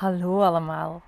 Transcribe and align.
Hallo 0.00 0.42
allemaal. 0.42 1.02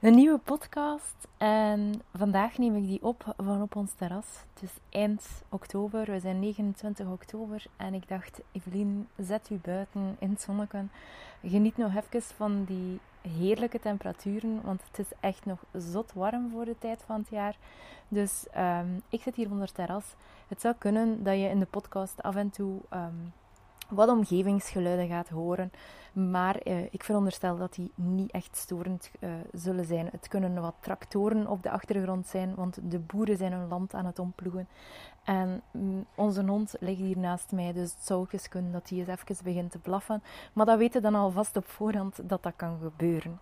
Een 0.00 0.14
nieuwe 0.14 0.38
podcast 0.38 1.28
en 1.36 2.02
vandaag 2.14 2.58
neem 2.58 2.76
ik 2.76 2.86
die 2.86 3.02
op 3.02 3.34
van 3.36 3.62
op 3.62 3.76
ons 3.76 3.92
terras. 3.92 4.26
Het 4.54 4.62
is 4.62 4.70
eind 4.88 5.26
oktober, 5.48 6.10
we 6.10 6.20
zijn 6.20 6.38
29 6.38 7.06
oktober 7.06 7.64
en 7.76 7.94
ik 7.94 8.08
dacht, 8.08 8.40
Evelien, 8.52 9.08
zet 9.16 9.50
u 9.50 9.58
buiten 9.62 10.16
in 10.18 10.30
het 10.30 10.40
zonneke. 10.40 10.84
Geniet 11.42 11.76
nog 11.76 11.94
even 11.94 12.22
van 12.22 12.64
die 12.64 13.00
heerlijke 13.20 13.80
temperaturen, 13.80 14.60
want 14.62 14.82
het 14.88 14.98
is 14.98 15.12
echt 15.20 15.44
nog 15.44 15.58
zot 15.72 16.12
warm 16.12 16.50
voor 16.50 16.64
de 16.64 16.78
tijd 16.78 17.02
van 17.06 17.16
het 17.20 17.28
jaar. 17.28 17.56
Dus 18.08 18.46
ehm, 18.50 18.88
ik 19.08 19.22
zit 19.22 19.36
hier 19.36 19.50
onder 19.50 19.66
het 19.66 19.74
terras. 19.74 20.14
Het 20.48 20.60
zou 20.60 20.74
kunnen 20.78 21.24
dat 21.24 21.34
je 21.34 21.48
in 21.48 21.58
de 21.58 21.66
podcast 21.66 22.22
af 22.22 22.34
en 22.34 22.50
toe 22.50 22.80
ehm, 22.88 23.14
wat 23.90 24.08
omgevingsgeluiden 24.08 25.08
gaat 25.08 25.28
horen. 25.28 25.72
Maar 26.12 26.56
eh, 26.56 26.82
ik 26.90 27.04
veronderstel 27.04 27.56
dat 27.56 27.74
die 27.74 27.92
niet 27.94 28.30
echt 28.30 28.56
storend 28.56 29.10
uh, 29.20 29.30
zullen 29.52 29.84
zijn. 29.84 30.08
Het 30.12 30.28
kunnen 30.28 30.60
wat 30.60 30.74
tractoren 30.80 31.46
op 31.46 31.62
de 31.62 31.70
achtergrond 31.70 32.26
zijn, 32.26 32.54
want 32.54 32.78
de 32.82 32.98
boeren 32.98 33.36
zijn 33.36 33.52
hun 33.52 33.68
land 33.68 33.94
aan 33.94 34.06
het 34.06 34.18
omploegen. 34.18 34.68
En 35.24 35.62
mm, 35.70 36.06
onze 36.14 36.44
hond 36.44 36.74
ligt 36.80 37.00
hier 37.00 37.18
naast 37.18 37.52
mij, 37.52 37.72
dus 37.72 37.92
het 37.92 38.06
zou 38.06 38.26
kunnen 38.48 38.72
dat 38.72 38.88
hij 38.88 38.98
eens 38.98 39.08
even 39.08 39.44
begint 39.44 39.70
te 39.70 39.78
blaffen. 39.78 40.22
Maar 40.52 40.66
dat 40.66 40.78
weten 40.78 41.02
dan 41.02 41.14
alvast 41.14 41.56
op 41.56 41.68
voorhand 41.68 42.28
dat 42.28 42.42
dat 42.42 42.52
kan 42.56 42.78
gebeuren. 42.82 43.38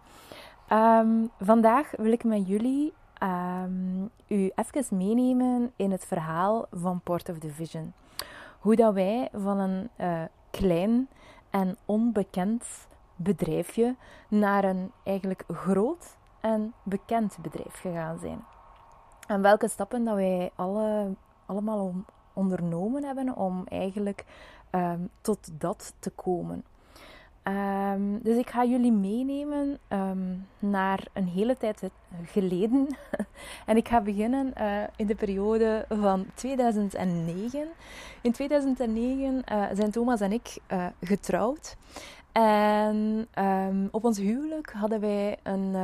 Um, 0.72 1.30
vandaag 1.40 1.90
wil 1.96 2.12
ik 2.12 2.24
met 2.24 2.48
jullie 2.48 2.92
um, 3.22 4.10
u 4.26 4.50
even 4.54 4.96
meenemen 4.96 5.72
in 5.76 5.90
het 5.90 6.04
verhaal 6.04 6.66
van 6.70 7.00
Port 7.00 7.28
of 7.28 7.38
the 7.38 7.50
Vision. 7.50 7.92
Hoe 8.58 8.76
dat 8.76 8.94
wij 8.94 9.28
van 9.32 9.58
een 9.58 9.88
uh, 10.00 10.22
klein 10.58 11.08
en 11.50 11.76
onbekend 11.84 12.64
bedrijfje 13.16 13.96
naar 14.28 14.64
een 14.64 14.92
eigenlijk 15.04 15.44
groot 15.48 16.16
en 16.40 16.74
bekend 16.82 17.36
bedrijf 17.42 17.80
gegaan 17.80 18.18
zijn. 18.18 18.44
En 19.26 19.42
welke 19.42 19.68
stappen 19.68 20.04
dat 20.04 20.14
wij 20.14 20.50
alle, 20.56 21.14
allemaal 21.46 21.94
ondernomen 22.32 23.04
hebben 23.04 23.36
om 23.36 23.66
eigenlijk 23.66 24.24
um, 24.70 25.10
tot 25.20 25.60
dat 25.60 25.94
te 25.98 26.10
komen. 26.10 26.64
Dus 28.28 28.36
ik 28.36 28.50
ga 28.50 28.64
jullie 28.64 28.92
meenemen 28.92 29.78
um, 29.88 30.46
naar 30.58 31.06
een 31.12 31.28
hele 31.28 31.56
tijd 31.56 31.82
geleden. 32.24 32.96
en 33.66 33.76
ik 33.76 33.88
ga 33.88 34.00
beginnen 34.00 34.52
uh, 34.60 34.82
in 34.96 35.06
de 35.06 35.14
periode 35.14 35.86
van 35.88 36.26
2009. 36.34 37.68
In 38.20 38.32
2009 38.32 39.42
uh, 39.52 39.64
zijn 39.72 39.90
Thomas 39.90 40.20
en 40.20 40.32
ik 40.32 40.58
uh, 40.72 40.86
getrouwd. 41.02 41.76
En 42.32 43.28
um, 43.38 43.88
op 43.90 44.04
ons 44.04 44.18
huwelijk 44.18 44.72
hadden 44.72 45.00
wij 45.00 45.36
een, 45.42 45.74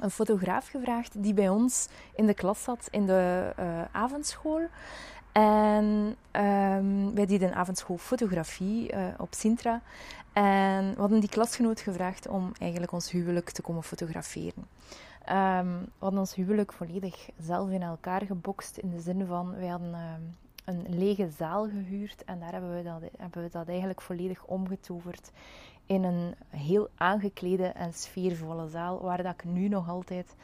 een 0.00 0.10
fotograaf 0.10 0.68
gevraagd 0.68 1.22
die 1.22 1.34
bij 1.34 1.48
ons 1.48 1.88
in 2.14 2.26
de 2.26 2.34
klas 2.34 2.62
zat 2.62 2.88
in 2.90 3.06
de 3.06 3.52
avondschool. 3.92 4.60
En 5.32 6.16
wij 7.14 7.26
deden 7.26 7.54
avondschool 7.54 7.98
fotografie 7.98 8.92
op 9.18 9.28
Sintra. 9.34 9.80
En 10.32 10.94
we 10.94 11.00
hadden 11.00 11.20
die 11.20 11.28
klasgenoot 11.28 11.80
gevraagd 11.80 12.28
om 12.28 12.52
eigenlijk 12.58 12.92
ons 12.92 13.10
huwelijk 13.10 13.50
te 13.50 13.62
komen 13.62 13.82
fotograferen. 13.82 14.66
Um, 15.28 15.80
we 15.80 15.98
hadden 15.98 16.20
ons 16.20 16.34
huwelijk 16.34 16.72
volledig 16.72 17.28
zelf 17.38 17.70
in 17.70 17.82
elkaar 17.82 18.26
gebokst. 18.26 18.76
In 18.76 18.90
de 18.90 19.00
zin 19.00 19.26
van, 19.26 19.56
wij 19.56 19.68
hadden 19.68 19.94
um, 19.94 20.36
een 20.64 20.98
lege 20.98 21.28
zaal 21.38 21.68
gehuurd. 21.68 22.24
En 22.24 22.40
daar 22.40 22.52
hebben 22.52 22.76
we, 22.76 22.82
dat, 22.82 23.02
hebben 23.18 23.42
we 23.42 23.48
dat 23.50 23.68
eigenlijk 23.68 24.00
volledig 24.00 24.44
omgetoverd 24.44 25.30
in 25.86 26.04
een 26.04 26.34
heel 26.48 26.88
aangeklede 26.94 27.66
en 27.66 27.94
sfeervolle 27.94 28.68
zaal. 28.68 29.00
Waar 29.00 29.22
dat 29.22 29.34
ik 29.34 29.44
nu 29.44 29.68
nog 29.68 29.88
altijd 29.88 30.34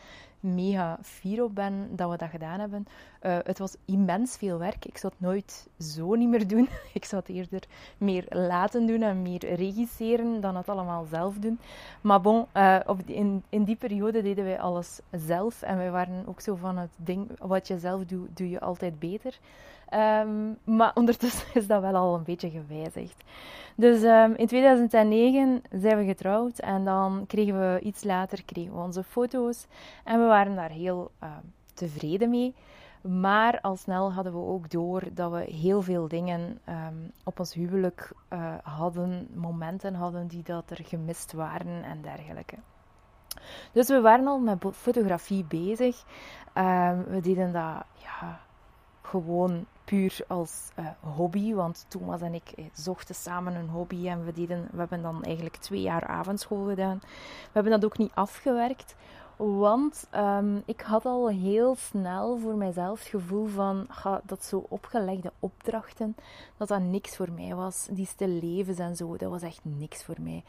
mega 0.40 0.98
fier 1.02 1.42
op 1.42 1.54
ben 1.54 1.96
dat 1.96 2.10
we 2.10 2.16
dat 2.16 2.30
gedaan 2.30 2.60
hebben. 2.60 2.86
Uh, 3.26 3.38
het 3.44 3.58
was 3.58 3.76
immens 3.84 4.36
veel 4.36 4.58
werk. 4.58 4.84
Ik 4.84 4.98
zou 4.98 5.12
het 5.18 5.28
nooit 5.28 5.66
zo 5.78 6.14
niet 6.14 6.28
meer 6.28 6.48
doen. 6.48 6.68
Ik 6.92 7.04
zou 7.04 7.22
het 7.26 7.36
eerder 7.36 7.62
meer 7.98 8.24
laten 8.28 8.86
doen 8.86 9.02
en 9.02 9.22
meer 9.22 9.54
regisseren 9.54 10.40
dan 10.40 10.56
het 10.56 10.68
allemaal 10.68 11.04
zelf 11.10 11.34
doen. 11.34 11.58
Maar 12.00 12.20
bon, 12.20 12.46
die, 13.06 13.16
in, 13.16 13.42
in 13.48 13.64
die 13.64 13.76
periode 13.76 14.22
deden 14.22 14.44
wij 14.44 14.60
alles 14.60 15.00
zelf. 15.10 15.62
En 15.62 15.76
wij 15.76 15.90
waren 15.90 16.24
ook 16.26 16.40
zo 16.40 16.54
van 16.54 16.78
het 16.78 16.90
ding, 16.96 17.30
wat 17.38 17.66
je 17.68 17.78
zelf 17.78 18.04
doet, 18.04 18.36
doe 18.36 18.50
je 18.50 18.60
altijd 18.60 18.98
beter. 18.98 19.38
Um, 19.94 20.58
maar 20.64 20.90
ondertussen 20.94 21.46
is 21.60 21.66
dat 21.66 21.80
wel 21.80 21.94
al 21.94 22.14
een 22.14 22.22
beetje 22.22 22.50
gewijzigd. 22.50 23.24
Dus 23.74 24.02
um, 24.02 24.34
in 24.34 24.46
2009 24.46 25.62
zijn 25.70 25.98
we 25.98 26.04
getrouwd 26.04 26.58
en 26.58 26.84
dan 26.84 27.24
kregen 27.26 27.58
we 27.58 27.80
iets 27.80 28.04
later 28.04 28.44
kregen 28.44 28.72
we 28.72 28.80
onze 28.80 29.02
foto's. 29.02 29.66
En 30.04 30.20
we 30.20 30.26
waren 30.26 30.54
daar 30.54 30.70
heel 30.70 31.10
uh, 31.22 31.28
tevreden 31.74 32.30
mee. 32.30 32.54
Maar 33.08 33.60
al 33.60 33.76
snel 33.76 34.12
hadden 34.12 34.32
we 34.32 34.38
ook 34.38 34.70
door 34.70 35.02
dat 35.12 35.32
we 35.32 35.38
heel 35.38 35.82
veel 35.82 36.08
dingen 36.08 36.60
um, 36.68 37.12
op 37.24 37.38
ons 37.38 37.54
huwelijk 37.54 38.12
uh, 38.32 38.54
hadden, 38.62 39.28
momenten 39.34 39.94
hadden 39.94 40.26
die 40.26 40.42
dat 40.42 40.70
er 40.70 40.84
gemist 40.84 41.32
waren 41.32 41.84
en 41.84 42.02
dergelijke. 42.02 42.56
Dus 43.72 43.88
we 43.88 44.00
waren 44.00 44.26
al 44.26 44.38
met 44.38 44.64
fotografie 44.72 45.44
bezig. 45.44 46.04
Um, 46.54 47.04
we 47.04 47.20
deden 47.20 47.52
dat 47.52 47.84
ja, 47.94 48.40
gewoon 49.02 49.66
puur 49.84 50.18
als 50.28 50.70
uh, 50.78 50.86
hobby. 51.16 51.54
Want 51.54 51.86
Thomas 51.88 52.20
en 52.20 52.34
ik 52.34 52.52
eh, 52.56 52.64
zochten 52.72 53.14
samen 53.14 53.54
een 53.54 53.68
hobby 53.68 54.08
en 54.08 54.24
we, 54.24 54.32
deden, 54.32 54.68
we 54.72 54.78
hebben 54.78 55.02
dan 55.02 55.22
eigenlijk 55.22 55.56
twee 55.56 55.80
jaar 55.80 56.06
avondschool 56.06 56.64
gedaan. 56.64 56.98
We 57.00 57.50
hebben 57.52 57.72
dat 57.72 57.84
ook 57.84 57.98
niet 57.98 58.12
afgewerkt. 58.14 58.96
Want 59.36 60.06
um, 60.14 60.62
ik 60.66 60.80
had 60.80 61.04
al 61.04 61.28
heel 61.28 61.74
snel 61.74 62.38
voor 62.38 62.54
mijzelf 62.54 62.98
het 62.98 63.08
gevoel 63.08 63.46
van 63.46 63.86
dat 64.24 64.44
zo 64.44 64.66
opgelegde 64.68 65.32
opdrachten, 65.38 66.16
dat 66.56 66.68
dat 66.68 66.80
niks 66.80 67.16
voor 67.16 67.30
mij 67.32 67.54
was. 67.54 67.88
Die 67.90 68.06
stille 68.06 68.40
levens 68.42 68.78
en 68.78 68.96
zo, 68.96 69.16
dat 69.16 69.30
was 69.30 69.42
echt 69.42 69.60
niks 69.62 70.04
voor 70.04 70.16
mij. 70.20 70.44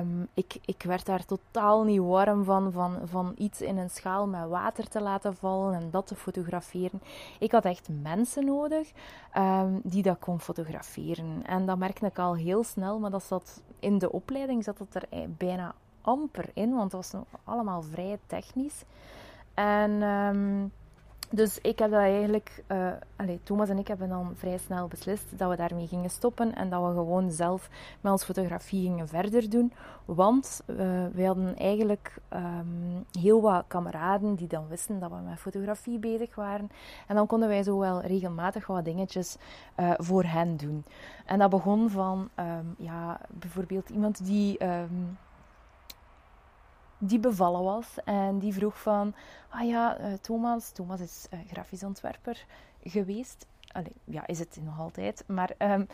Um, 0.00 0.28
ik, 0.34 0.56
ik 0.64 0.82
werd 0.82 1.06
daar 1.06 1.24
totaal 1.24 1.84
niet 1.84 2.00
warm 2.00 2.44
van, 2.44 2.72
van, 2.72 2.98
van 3.04 3.34
iets 3.36 3.60
in 3.60 3.76
een 3.76 3.90
schaal 3.90 4.26
met 4.26 4.48
water 4.48 4.88
te 4.88 5.00
laten 5.00 5.36
vallen 5.36 5.74
en 5.74 5.90
dat 5.90 6.06
te 6.06 6.14
fotograferen. 6.14 7.02
Ik 7.38 7.52
had 7.52 7.64
echt 7.64 7.88
mensen 8.02 8.44
nodig 8.44 8.90
um, 9.36 9.80
die 9.82 10.02
dat 10.02 10.18
kon 10.18 10.40
fotograferen. 10.40 11.42
En 11.46 11.66
dat 11.66 11.78
merkte 11.78 12.06
ik 12.06 12.18
al 12.18 12.34
heel 12.34 12.64
snel, 12.64 12.98
maar 12.98 13.10
dat 13.10 13.24
zat 13.24 13.62
in 13.78 13.98
de 13.98 14.12
opleiding 14.12 14.64
zat 14.64 14.78
het 14.78 14.94
er 14.94 15.04
eh, 15.10 15.20
bijna 15.28 15.74
amper 16.04 16.50
in, 16.54 16.74
want 16.74 16.92
het 16.92 17.10
was 17.10 17.22
allemaal 17.44 17.82
vrij 17.82 18.18
technisch. 18.26 18.84
En 19.54 20.02
um, 20.02 20.72
dus 21.34 21.58
ik 21.60 21.78
heb 21.78 21.90
dat 21.90 22.00
eigenlijk, 22.00 22.62
uh, 22.68 22.92
allez, 23.16 23.38
Thomas 23.42 23.68
en 23.68 23.78
ik 23.78 23.88
hebben 23.88 24.08
dan 24.08 24.32
vrij 24.34 24.58
snel 24.58 24.88
beslist 24.88 25.38
dat 25.38 25.50
we 25.50 25.56
daarmee 25.56 25.86
gingen 25.86 26.10
stoppen 26.10 26.54
en 26.54 26.70
dat 26.70 26.86
we 26.86 26.92
gewoon 26.92 27.30
zelf 27.30 27.70
met 28.00 28.12
onze 28.12 28.24
fotografie 28.24 28.82
gingen 28.82 29.08
verder 29.08 29.50
doen. 29.50 29.72
Want 30.04 30.62
uh, 30.66 30.76
wij 31.12 31.24
hadden 31.24 31.56
eigenlijk 31.56 32.16
um, 32.32 33.04
heel 33.20 33.40
wat 33.40 33.64
kameraden 33.66 34.34
die 34.34 34.48
dan 34.48 34.68
wisten 34.68 35.00
dat 35.00 35.10
we 35.10 35.16
met 35.16 35.38
fotografie 35.38 35.98
bezig 35.98 36.34
waren. 36.34 36.70
En 37.06 37.14
dan 37.14 37.26
konden 37.26 37.48
wij 37.48 37.62
zo 37.62 37.78
wel 37.78 38.00
regelmatig 38.00 38.66
wat 38.66 38.84
dingetjes 38.84 39.36
uh, 39.76 39.90
voor 39.96 40.24
hen 40.24 40.56
doen. 40.56 40.84
En 41.26 41.38
dat 41.38 41.50
begon 41.50 41.90
van, 41.90 42.28
um, 42.36 42.74
ja, 42.78 43.20
bijvoorbeeld 43.30 43.88
iemand 43.90 44.24
die... 44.24 44.58
die 47.06 47.18
bevallen 47.18 47.62
was. 47.62 47.96
En 48.04 48.38
die 48.38 48.52
vroeg 48.52 48.80
van, 48.80 49.14
ah 49.48 49.66
ja, 49.66 50.00
uh, 50.00 50.12
Thomas, 50.12 50.70
Thomas 50.72 51.00
is 51.00 51.26
uh, 51.30 51.40
grafisch 51.52 51.84
ontwerper 51.84 52.46
geweest. 52.82 53.46
Ja, 54.04 54.26
is 54.26 54.38
het 54.38 54.58
nog 54.64 54.80
altijd. 54.80 55.24
Maar, 55.26 55.50
um, 55.58 55.86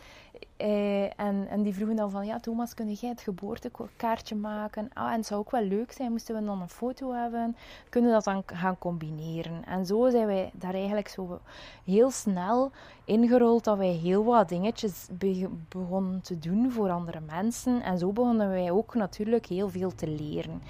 eh, 0.57 1.19
en, 1.19 1.47
en 1.49 1.63
die 1.63 1.73
vroegen 1.73 1.95
dan 1.95 2.11
van, 2.11 2.25
ja, 2.25 2.39
Thomas, 2.39 2.73
kun 2.73 2.91
jij 2.91 3.09
het 3.09 3.21
geboortekaartje 3.21 4.35
maken? 4.35 4.89
Ah, 4.93 5.11
en 5.11 5.17
het 5.17 5.25
zou 5.25 5.39
ook 5.39 5.51
wel 5.51 5.63
leuk 5.63 5.91
zijn, 5.91 6.11
moesten 6.11 6.35
we 6.35 6.45
dan 6.45 6.61
een 6.61 6.69
foto 6.69 7.13
hebben? 7.13 7.55
Kunnen 7.89 8.09
we 8.09 8.15
dat 8.15 8.25
dan 8.25 8.43
gaan 8.45 8.77
combineren? 8.77 9.65
En 9.65 9.85
zo 9.85 10.09
zijn 10.09 10.25
wij 10.25 10.51
daar 10.53 10.73
eigenlijk 10.73 11.07
zo 11.07 11.39
heel 11.85 12.11
snel 12.11 12.71
ingerold 13.05 13.63
dat 13.63 13.77
wij 13.77 13.91
heel 13.91 14.23
wat 14.23 14.49
dingetjes 14.49 15.07
be 15.11 15.49
begonnen 15.69 16.21
te 16.21 16.39
doen 16.39 16.71
voor 16.71 16.89
andere 16.89 17.19
mensen. 17.19 17.81
En 17.81 17.97
zo 17.97 18.11
begonnen 18.11 18.49
wij 18.49 18.71
ook 18.71 18.95
natuurlijk 18.95 19.45
heel 19.45 19.69
veel 19.69 19.95
te 19.95 20.07
leren. 20.07 20.61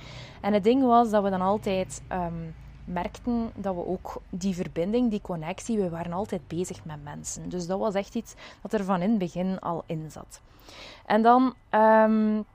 En 0.42 0.54
het 0.54 0.63
ding 0.63 0.84
was 0.84 1.10
dat 1.10 1.24
we 1.24 1.30
dan 1.30 1.42
altijd... 1.42 2.02
Um, 2.12 2.54
merkten 2.86 3.51
dat 3.56 3.75
we 3.75 3.86
ook 3.86 4.22
die 4.30 4.56
verbinding, 4.56 5.10
die 5.10 5.22
connectie, 5.22 5.78
we 5.78 5.89
waren 5.89 6.13
altijd 6.13 6.48
bezig 6.48 6.86
met 6.86 7.04
mensen. 7.04 7.50
Dus 7.50 7.68
dat 7.68 7.80
was 7.80 7.94
echt 7.94 8.16
iets 8.16 8.33
dat 8.62 8.74
er 8.74 8.83
van 8.83 9.01
in 9.01 9.10
het 9.10 9.19
begin 9.19 9.60
al 9.60 9.83
in 9.86 10.12
zat. 10.12 10.42
En 11.06 11.22
dan 11.22 11.54
um, 11.72 12.45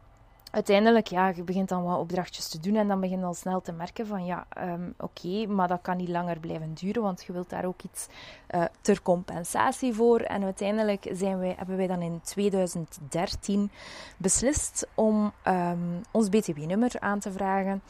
uiteindelijk, 0.51 1.07
ja, 1.07 1.29
je 1.29 1.43
begint 1.43 1.69
dan 1.69 1.85
wat 1.85 1.99
opdrachtjes 1.99 2.49
te 2.49 2.61
doen 2.61 2.77
en 2.77 2.89
dan 2.89 3.01
begin 3.01 3.19
je 3.19 3.25
al 3.25 3.35
snel 3.35 3.61
te 3.61 3.73
merken 3.73 4.07
van, 4.07 4.25
ja, 4.25 4.47
um, 4.59 4.95
oké, 4.99 5.47
maar 5.47 5.69
dat 5.69 5.83
kan 5.83 5.97
niet 5.97 6.09
langer 6.09 6.39
blijven 6.39 6.75
duren, 6.75 7.03
want 7.03 7.25
je 7.25 7.33
wilt 7.33 7.51
daar 7.51 7.65
ook 7.65 7.83
iets 7.83 8.07
uh, 8.55 8.65
ter 8.81 9.03
compensatie 9.03 9.95
voor. 9.95 10.21
En 10.21 10.45
uiteindelijk 10.45 11.09
zijn 11.13 11.39
wij, 11.39 11.55
hebben 11.57 11.77
wij 11.77 11.87
dan 11.87 12.03
in 12.03 12.21
2013 12.23 13.71
beslist 14.17 14.87
om 14.95 15.33
um, 15.47 16.01
ons 16.11 16.29
BTW-nummer 16.29 16.93
aan 17.01 17.19
te 17.19 17.33
vragen. 17.33 17.83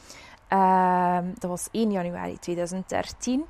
Uh, 0.53 1.17
dat 1.39 1.49
was 1.49 1.67
1 1.71 1.91
januari 1.91 2.39
2013. 2.39 3.45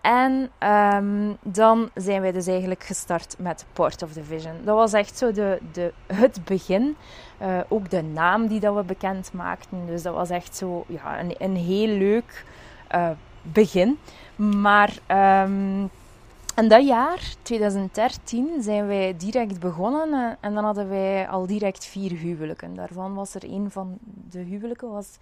En 0.00 0.50
um, 0.68 1.36
dan 1.42 1.90
zijn 1.94 2.20
wij 2.20 2.32
dus 2.32 2.46
eigenlijk 2.46 2.84
gestart 2.84 3.36
met 3.38 3.66
Port 3.72 4.02
of 4.02 4.12
the 4.12 4.24
Vision. 4.24 4.52
Dat 4.64 4.76
was 4.76 4.92
echt 4.92 5.18
zo 5.18 5.32
de, 5.32 5.58
de, 5.72 5.92
het 6.06 6.44
begin. 6.44 6.96
Uh, 7.42 7.58
ook 7.68 7.90
de 7.90 8.02
naam 8.02 8.46
die 8.46 8.60
dat 8.60 8.74
we 8.74 8.82
bekend 8.82 9.32
maakten. 9.32 9.86
Dus 9.86 10.02
dat 10.02 10.14
was 10.14 10.30
echt 10.30 10.56
zo 10.56 10.84
ja, 10.88 11.20
een, 11.20 11.34
een 11.38 11.56
heel 11.56 11.96
leuk 11.96 12.44
uh, 12.94 13.10
begin. 13.42 13.98
Maar 14.36 14.92
um, 15.44 15.90
en 16.58 16.68
dat 16.68 16.86
jaar, 16.86 17.34
2013, 17.42 18.62
zijn 18.62 18.86
wij 18.86 19.16
direct 19.16 19.60
begonnen. 19.60 20.36
En 20.40 20.54
dan 20.54 20.64
hadden 20.64 20.88
wij 20.88 21.28
al 21.28 21.46
direct 21.46 21.84
vier 21.84 22.10
huwelijken. 22.10 22.74
Daarvan 22.74 23.14
was 23.14 23.34
er 23.34 23.44
een 23.44 23.70
van 23.70 23.98
de 24.30 24.38
huwelijken 24.38 24.90
was 24.90 25.18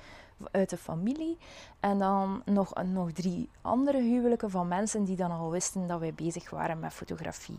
uit 0.51 0.71
de 0.71 0.77
familie. 0.77 1.37
En 1.81 1.99
dan 1.99 2.43
nog, 2.45 2.73
nog 2.85 3.13
drie 3.13 3.49
andere 3.61 4.01
huwelijken 4.01 4.51
van 4.51 4.69
mensen 4.69 5.05
die 5.05 5.17
dan 5.17 5.31
al 5.31 5.51
wisten 5.51 5.87
dat 5.87 6.01
wij 6.01 6.15
bezig 6.15 6.51
waren 6.51 6.79
met 6.79 6.93
fotografie. 6.93 7.59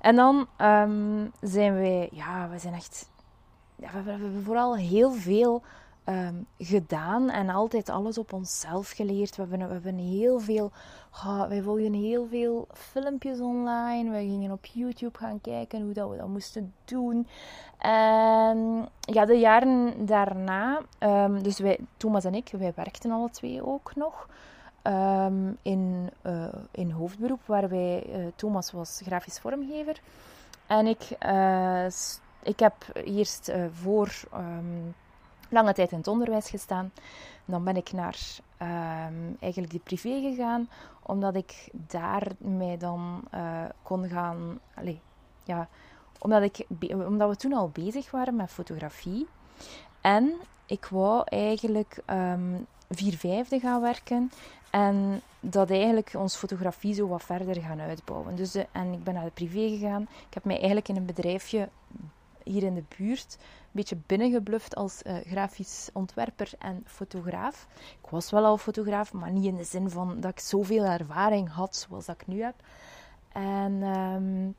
En 0.00 0.16
dan 0.16 0.46
um, 0.60 1.32
zijn 1.40 1.74
wij, 1.74 2.08
ja, 2.12 2.48
we 2.48 2.58
zijn 2.58 2.74
echt, 2.74 3.08
ja, 3.76 3.88
we 4.04 4.10
hebben 4.10 4.42
vooral 4.44 4.76
heel 4.76 5.12
veel 5.12 5.62
um, 6.08 6.46
gedaan 6.58 7.30
en 7.30 7.48
altijd 7.48 7.88
alles 7.88 8.18
op 8.18 8.32
onszelf 8.32 8.90
geleerd. 8.90 9.36
We 9.36 9.42
hebben, 9.48 9.66
we 9.66 9.72
hebben 9.72 9.98
heel 9.98 10.40
veel, 10.40 10.70
oh, 11.12 11.48
wij 11.48 11.62
volgen 11.62 11.92
heel 11.92 12.26
veel 12.30 12.66
filmpjes 12.72 13.40
online. 13.40 14.10
We 14.10 14.18
gingen 14.18 14.52
op 14.52 14.66
YouTube 14.66 15.18
gaan 15.18 15.40
kijken 15.40 15.82
hoe 15.82 15.92
dat 15.92 16.10
we 16.10 16.16
dat 16.16 16.28
moesten 16.28 16.74
doen. 16.84 17.26
En 17.78 18.88
ja, 19.00 19.24
de 19.24 19.38
jaren 19.38 20.06
daarna, 20.06 20.80
um, 20.98 21.42
dus 21.42 21.58
wij, 21.58 21.78
Thomas 21.96 22.24
en 22.24 22.34
ik, 22.34 22.50
wij 22.58 22.72
werkten 22.74 23.10
alle 23.10 23.30
twee 23.30 23.66
ook 23.66 23.94
nog. 23.94 24.28
Um, 24.82 25.58
in, 25.62 26.10
uh, 26.26 26.44
in 26.70 26.90
hoofdberoep, 26.90 27.40
waar 27.46 27.68
wij, 27.68 28.06
uh, 28.08 28.26
Thomas 28.36 28.72
was 28.72 29.00
grafisch 29.04 29.38
vormgever. 29.38 30.00
En 30.66 30.86
ik, 30.86 31.16
uh, 31.26 31.86
ik 32.42 32.58
heb 32.58 32.74
eerst 33.04 33.52
voor 33.72 34.12
lange 35.48 35.72
tijd 35.72 35.90
in 35.90 35.98
het 35.98 36.08
onderwijs 36.08 36.50
gestaan. 36.50 36.92
Dan 37.44 37.64
ben 37.64 37.76
ik 37.76 37.92
naar 37.92 38.18
um, 38.62 39.36
eigenlijk 39.40 39.72
de 39.72 39.78
privé 39.78 40.20
gegaan, 40.20 40.68
omdat 41.02 41.34
ik 41.34 41.68
daar 41.72 42.28
dan 42.78 43.22
uh, 43.34 43.64
kon 43.82 44.08
gaan. 44.08 44.60
Allez, 44.74 44.96
ja, 45.44 45.68
omdat, 46.18 46.42
ik, 46.42 46.66
omdat 46.90 47.28
we 47.28 47.36
toen 47.36 47.52
al 47.52 47.70
bezig 47.72 48.10
waren 48.10 48.36
met 48.36 48.50
fotografie. 48.50 49.26
En 50.00 50.32
ik 50.66 50.86
wou 50.86 51.22
eigenlijk 51.24 52.02
um, 52.10 52.66
vier 52.90 53.16
vijfde 53.16 53.60
gaan 53.60 53.80
werken. 53.80 54.30
En 54.70 55.20
dat 55.40 55.70
eigenlijk 55.70 56.12
ons 56.16 56.36
fotografie 56.36 56.94
zo 56.94 57.08
wat 57.08 57.22
verder 57.22 57.62
gaan 57.62 57.80
uitbouwen. 57.80 58.36
Dus 58.36 58.54
en 58.54 58.92
ik 58.92 59.04
ben 59.04 59.14
naar 59.14 59.24
de 59.24 59.30
privé 59.30 59.68
gegaan. 59.68 60.02
Ik 60.02 60.34
heb 60.34 60.44
mij 60.44 60.56
eigenlijk 60.56 60.88
in 60.88 60.96
een 60.96 61.06
bedrijfje 61.06 61.68
hier 62.46 62.62
in 62.62 62.74
de 62.74 62.84
buurt 62.96 63.36
een 63.40 63.70
beetje 63.72 63.96
binnengebluft 64.06 64.74
als 64.74 65.02
uh, 65.02 65.16
grafisch 65.16 65.90
ontwerper 65.92 66.52
en 66.58 66.82
fotograaf. 66.86 67.66
Ik 68.02 68.10
was 68.10 68.30
wel 68.30 68.44
al 68.44 68.58
fotograaf, 68.58 69.12
maar 69.12 69.30
niet 69.30 69.44
in 69.44 69.56
de 69.56 69.64
zin 69.64 69.90
van 69.90 70.20
dat 70.20 70.30
ik 70.30 70.40
zoveel 70.40 70.84
ervaring 70.84 71.52
had 71.52 71.76
zoals 71.76 72.06
dat 72.06 72.20
ik 72.20 72.26
nu 72.26 72.42
heb. 72.42 72.54
En 73.32 73.82
um, 73.82 74.54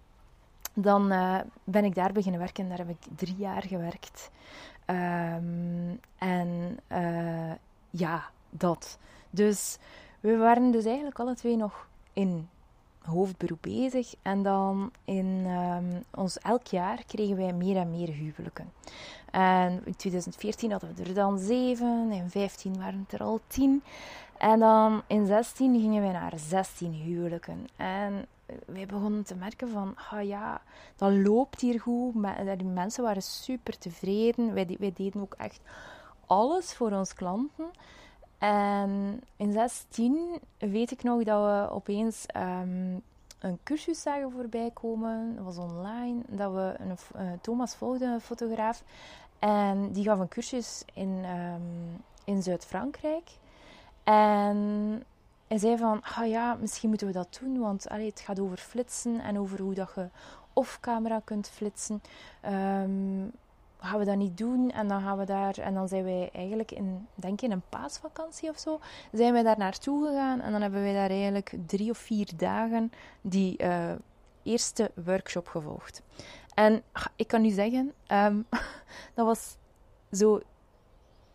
dan 0.74 1.12
uh, 1.12 1.40
ben 1.64 1.84
ik 1.84 1.96
daar 1.96 2.12
beginnen 2.12 2.40
werken. 2.40 2.70
Daar 2.70 2.78
heb 2.78 2.90
ik 2.90 3.06
drie 3.16 3.36
jaar 3.36 3.64
gewerkt. 3.64 4.30
Um, 4.86 6.00
en 6.18 6.80
uh, 6.92 7.54
ja, 7.90 8.30
dat. 8.50 8.98
Dus 9.30 9.78
we 10.20 10.38
waren 10.38 10.72
dus 10.72 10.86
eigenlijk 10.86 11.20
alle 11.20 11.36
twee 11.36 11.56
nog 11.56 11.88
in 12.14 12.50
hoofdberoep 13.08 13.62
bezig. 13.62 14.14
En 14.22 14.44
dan 14.44 14.92
in 15.06 15.46
um, 15.46 16.04
ons 16.16 16.38
elk 16.38 16.68
jaar 16.68 17.04
kregen 17.08 17.36
wij 17.36 17.54
meer 17.54 17.78
en 17.78 17.92
meer 17.92 18.10
huwelijken. 18.10 18.72
En 19.32 19.82
in 19.86 19.96
2014 19.96 20.72
hadden 20.72 20.96
we 20.96 21.04
er 21.04 21.14
dan 21.14 21.40
zeven, 21.40 21.98
in 21.98 22.28
2015 22.30 22.78
waren 22.78 23.06
het 23.10 23.20
er 23.20 23.26
al 23.26 23.40
tien. 23.48 23.84
En 24.38 24.60
dan 24.60 25.02
in 25.08 25.26
16 25.26 25.80
gingen 25.80 26.02
wij 26.02 26.12
naar 26.12 26.34
16 26.36 26.94
huwelijken. 26.94 27.68
En 27.76 28.26
wij 28.66 28.86
begonnen 28.86 29.24
te 29.24 29.36
merken 29.36 29.70
van, 29.70 29.96
ah 30.12 30.28
ja, 30.28 30.62
dat 30.96 31.12
loopt 31.12 31.62
hier 31.62 31.80
goed. 31.80 32.14
Die 32.58 32.68
mensen 32.68 33.04
waren 33.04 33.22
super 33.22 33.78
tevreden. 33.78 34.54
Wij, 34.54 34.76
wij 34.80 34.94
deden 34.96 35.22
ook 35.22 35.34
echt 35.38 35.60
alles 36.26 36.74
voor 36.74 36.92
onze 36.92 37.16
klanten. 37.16 37.66
En 38.38 39.22
in 39.36 39.52
16 39.52 40.40
weet 40.58 40.92
ik 40.92 41.04
nog 41.04 41.24
dat 41.24 41.44
we 41.44 41.74
opeens 41.74 42.26
um, 42.36 43.02
een 43.40 43.60
cursus 43.64 44.02
zagen 44.02 44.32
voorbij 44.32 44.72
komen. 44.74 45.36
Dat 45.36 45.46
was 45.46 45.58
online. 45.58 46.22
Dat 46.28 46.54
we 46.54 46.76
een, 46.78 46.98
uh, 47.22 47.32
Thomas 47.42 47.76
volgde, 47.76 48.06
een 48.06 48.22
fotograaf. 48.22 48.84
En 49.40 49.92
die 49.92 50.04
gaf 50.04 50.20
een 50.20 50.28
cursus 50.28 50.84
in, 50.94 51.26
um, 51.26 52.04
in 52.24 52.44
Zuid-Frankrijk. 52.44 53.30
En 54.04 54.58
hij 55.48 55.58
zei 55.58 55.78
van, 55.78 56.02
ah 56.18 56.28
ja, 56.28 56.58
misschien 56.60 56.90
moeten 56.90 57.08
we 57.08 57.14
dat 57.14 57.38
doen. 57.42 57.60
Want 57.60 57.90
allee, 57.90 58.10
het 58.10 58.20
gaat 58.20 58.40
over 58.40 58.58
flitsen 58.58 59.20
en 59.20 59.40
over 59.40 59.62
hoe 59.62 59.74
dat 59.74 59.92
je 59.96 60.10
off-camera 60.54 61.22
kunt 61.24 61.50
flitsen. 61.50 62.02
Gaan 63.80 64.00
we 64.00 64.06
dat 64.06 64.18
niet 64.18 64.38
doen? 64.38 64.72
En 64.72 64.88
dan 64.88 65.02
gaan 65.02 65.18
we 65.18 65.26
daar, 65.26 65.58
en 65.58 65.74
dan 65.74 65.88
zijn 65.88 66.04
wij 66.04 66.30
eigenlijk 66.34 66.72
in, 66.72 67.08
denk 67.16 67.42
in 67.42 67.52
een 67.52 67.70
paasvakantie 67.70 68.50
of 68.50 68.58
zo, 68.58 68.80
zijn 69.12 69.34
wij 69.34 69.44
daar 69.44 69.58
naartoe 69.58 70.08
gegaan. 70.08 70.42
En 70.42 70.52
dan 70.52 70.62
hebben 70.62 70.82
wij 70.82 70.94
daar 70.94 71.10
eigenlijk 71.10 71.54
drie 71.66 71.90
of 71.90 71.98
vier 71.98 72.30
dagen 72.36 72.92
die 73.22 73.64
uh, 73.64 73.92
eerste 74.44 74.92
workshop 75.06 75.48
gevolgd. 75.48 76.02
En 76.54 76.84
ik 77.16 77.28
kan 77.28 77.42
nu 77.42 77.50
zeggen, 77.50 77.94
um, 78.08 78.46
dat 79.16 79.26
was 79.26 79.58
zo 80.12 80.42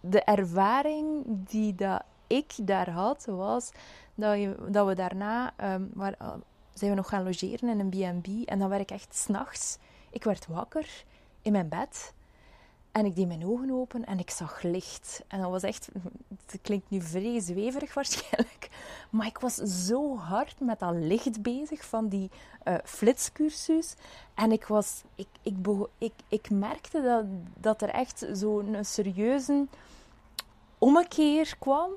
de 0.00 0.22
ervaring 0.22 1.24
die 1.26 1.74
dat 1.74 2.02
ik 2.26 2.52
daar 2.62 2.90
had, 2.90 3.24
was 3.24 3.70
dat, 4.14 4.38
je, 4.38 4.56
dat 4.68 4.86
we 4.86 4.94
daarna 4.94 5.52
um, 5.74 5.90
waar, 5.94 6.14
uh, 6.22 6.32
zijn 6.74 6.90
we 6.90 6.96
nog 6.96 7.08
gaan 7.08 7.24
logeren 7.24 7.68
in 7.68 7.80
een 7.80 8.20
B&B. 8.20 8.48
En 8.48 8.58
dan 8.58 8.68
werd 8.68 8.82
ik 8.82 8.90
echt 8.90 9.16
s'nachts, 9.16 9.78
ik 10.10 10.24
werd 10.24 10.46
wakker 10.46 11.04
in 11.42 11.52
mijn 11.52 11.68
bed. 11.68 12.14
En 12.92 13.04
ik 13.04 13.16
deed 13.16 13.26
mijn 13.26 13.46
ogen 13.46 13.70
open 13.70 14.04
en 14.04 14.18
ik 14.18 14.30
zag 14.30 14.62
licht. 14.62 15.22
En 15.28 15.40
dat 15.40 15.50
was 15.50 15.62
echt, 15.62 15.88
het 16.50 16.58
klinkt 16.62 16.90
nu 16.90 17.00
vrij 17.00 17.40
zweverig 17.40 17.94
waarschijnlijk, 17.94 18.69
maar 19.10 19.26
ik 19.26 19.38
was 19.38 19.55
zo 19.55 20.17
hard 20.17 20.60
met 20.60 20.78
dat 20.78 20.94
licht 20.94 21.43
bezig 21.43 21.84
van 21.84 22.08
die 22.08 22.31
uh, 22.64 22.74
flitscursus. 22.84 23.94
En 24.34 24.52
ik, 24.52 24.67
was, 24.67 25.02
ik, 25.14 25.28
ik, 25.98 26.12
ik, 26.28 26.50
merkte 26.50 27.02
dat, 27.02 27.24
dat 27.60 27.82
er 27.82 27.88
echt 27.88 28.26
zo'n 28.32 28.76
serieuze 28.81 29.67
ommekeer 30.78 31.56
kwam 31.58 31.90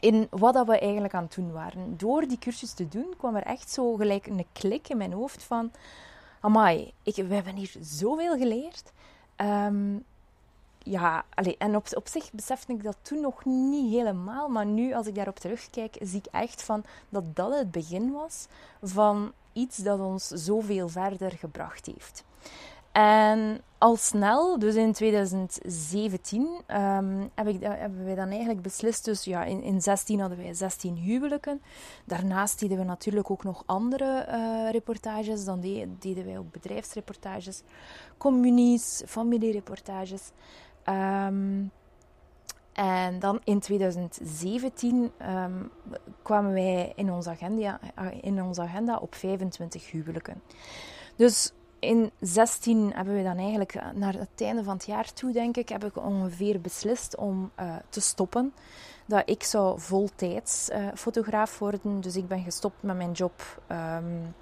in 0.00 0.26
wat 0.30 0.54
dat 0.54 0.66
we 0.66 0.78
eigenlijk 0.78 1.14
aan 1.14 1.22
het 1.22 1.34
doen 1.34 1.52
waren. 1.52 1.96
Door 1.96 2.26
die 2.26 2.38
cursus 2.38 2.72
te 2.72 2.88
doen 2.88 3.14
kwam 3.16 3.36
er 3.36 3.42
echt 3.42 3.70
zo 3.70 3.94
gelijk 3.94 4.26
een 4.26 4.46
klik 4.52 4.88
in 4.88 4.96
mijn 4.96 5.12
hoofd 5.12 5.42
van... 5.42 5.72
Amai, 6.40 6.92
ik, 7.02 7.14
we 7.14 7.34
hebben 7.34 7.56
hier 7.56 7.74
zoveel 7.80 8.36
geleerd. 8.36 8.92
Um, 9.40 10.04
ja, 10.78 11.24
allez, 11.34 11.54
en 11.58 11.76
op, 11.76 11.86
op 11.94 12.08
zich 12.08 12.32
besefte 12.32 12.72
ik 12.72 12.82
dat 12.82 12.96
toen 13.02 13.20
nog 13.20 13.44
niet 13.44 13.92
helemaal. 13.92 14.48
Maar 14.48 14.66
nu, 14.66 14.94
als 14.94 15.06
ik 15.06 15.14
daarop 15.14 15.38
terugkijk, 15.38 15.96
zie 16.00 16.18
ik 16.18 16.26
echt 16.26 16.62
van 16.62 16.84
dat 17.08 17.36
dat 17.36 17.58
het 17.58 17.70
begin 17.70 18.12
was 18.12 18.46
van 18.82 19.32
iets 19.52 19.76
dat 19.76 20.00
ons 20.00 20.26
zoveel 20.26 20.88
verder 20.88 21.30
gebracht 21.30 21.86
heeft. 21.86 22.24
En 22.92 23.60
al 23.78 23.96
snel, 23.96 24.58
dus 24.58 24.74
in 24.74 24.92
2017, 24.92 26.40
um, 26.40 26.60
ehm, 26.66 27.56
hebben 27.60 28.04
wij 28.04 28.14
dan 28.14 28.28
eigenlijk 28.28 28.62
beslist. 28.62 29.04
Dus 29.04 29.24
ja, 29.24 29.44
in, 29.44 29.62
in 29.62 29.80
16 29.80 30.20
hadden 30.20 30.38
wij 30.38 30.54
16 30.54 30.96
huwelijken. 30.96 31.62
Daarnaast 32.04 32.60
deden 32.60 32.78
we 32.78 32.84
natuurlijk 32.84 33.30
ook 33.30 33.44
nog 33.44 33.62
andere 33.66 34.26
uh, 34.28 34.70
reportages. 34.70 35.44
Dan 35.44 35.60
deden 35.98 36.24
wij 36.24 36.38
ook 36.38 36.52
bedrijfsreportages, 36.52 37.62
communies, 38.16 39.02
familiereportages. 39.06 40.30
Um, 40.84 41.70
en 42.72 43.18
dan 43.18 43.40
in 43.44 43.60
2017 43.60 44.94
um, 44.94 45.10
ehm, 45.18 45.52
kwamen 46.22 46.52
wij 46.52 46.92
in 46.96 47.12
onze, 47.12 47.30
agenda, 47.30 47.80
in 48.20 48.42
onze 48.42 48.60
agenda 48.60 48.96
op 48.96 49.14
25 49.14 49.90
huwelijken. 49.90 50.42
Dus 51.16 51.52
in 51.78 52.10
16 52.20 52.92
hebben 52.94 53.16
we 53.16 53.22
dan 53.22 53.36
eigenlijk 53.36 53.80
naar 53.94 54.14
het 54.14 54.28
einde 54.36 54.64
van 54.64 54.74
het 54.74 54.86
jaar 54.86 55.12
toe, 55.12 55.32
denk 55.32 55.56
ik, 55.56 55.68
heb 55.68 55.84
ik 55.84 55.96
ongeveer 55.96 56.60
beslist 56.60 57.16
om 57.16 57.50
uh, 57.60 57.76
te 57.88 58.00
stoppen. 58.00 58.52
Dat 59.06 59.22
ik 59.24 59.42
zou 59.42 59.80
voltijds 59.80 60.68
uh, 60.70 60.88
fotograaf 60.94 61.58
worden. 61.58 62.00
Dus 62.00 62.16
ik 62.16 62.28
ben 62.28 62.42
gestopt 62.42 62.82
met 62.82 62.96
mijn 62.96 63.12
job 63.12 63.60
um, 63.70 64.34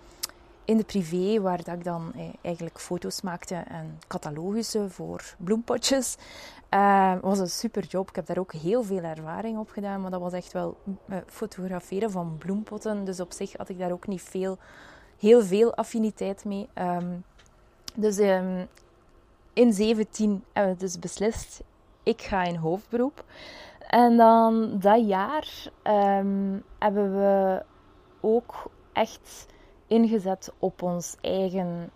in 0.66 0.76
de 0.76 0.84
privé, 0.84 1.40
waar 1.40 1.64
dat 1.64 1.74
ik 1.74 1.84
dan 1.84 2.12
eh, 2.14 2.22
eigenlijk 2.42 2.80
foto's 2.80 3.20
maakte 3.20 3.54
en 3.54 3.98
catalogussen 4.06 4.90
voor 4.90 5.34
bloempotjes. 5.38 6.16
Uh, 6.70 7.14
was 7.20 7.38
een 7.38 7.50
super 7.50 7.84
job. 7.84 8.08
Ik 8.08 8.16
heb 8.16 8.26
daar 8.26 8.38
ook 8.38 8.52
heel 8.52 8.82
veel 8.82 9.02
ervaring 9.02 9.58
op 9.58 9.70
gedaan, 9.70 10.00
maar 10.00 10.10
dat 10.10 10.20
was 10.20 10.32
echt 10.32 10.52
wel 10.52 10.76
fotograferen 11.26 12.10
van 12.10 12.36
bloempotten. 12.38 13.04
Dus 13.04 13.20
op 13.20 13.32
zich 13.32 13.56
had 13.56 13.68
ik 13.68 13.78
daar 13.78 13.92
ook 13.92 14.06
niet 14.06 14.22
veel, 14.22 14.58
heel 15.18 15.42
veel 15.42 15.74
affiniteit 15.74 16.44
mee. 16.44 16.68
Um, 16.74 17.24
dus 17.94 18.18
um, 18.18 18.68
in 19.52 19.72
17 19.72 20.44
hebben 20.52 20.72
we 20.72 20.78
dus 20.78 20.98
beslist, 20.98 21.62
ik 22.02 22.22
ga 22.22 22.42
in 22.42 22.56
hoofdberoep. 22.56 23.24
En 23.88 24.16
dan 24.16 24.78
dat 24.78 25.06
jaar 25.08 25.70
um, 25.84 26.64
hebben 26.78 27.16
we 27.16 27.62
ook 28.20 28.70
echt 28.92 29.46
ingezet 29.86 30.52
op 30.58 30.82
ons 30.82 31.16
eigen, 31.20 31.90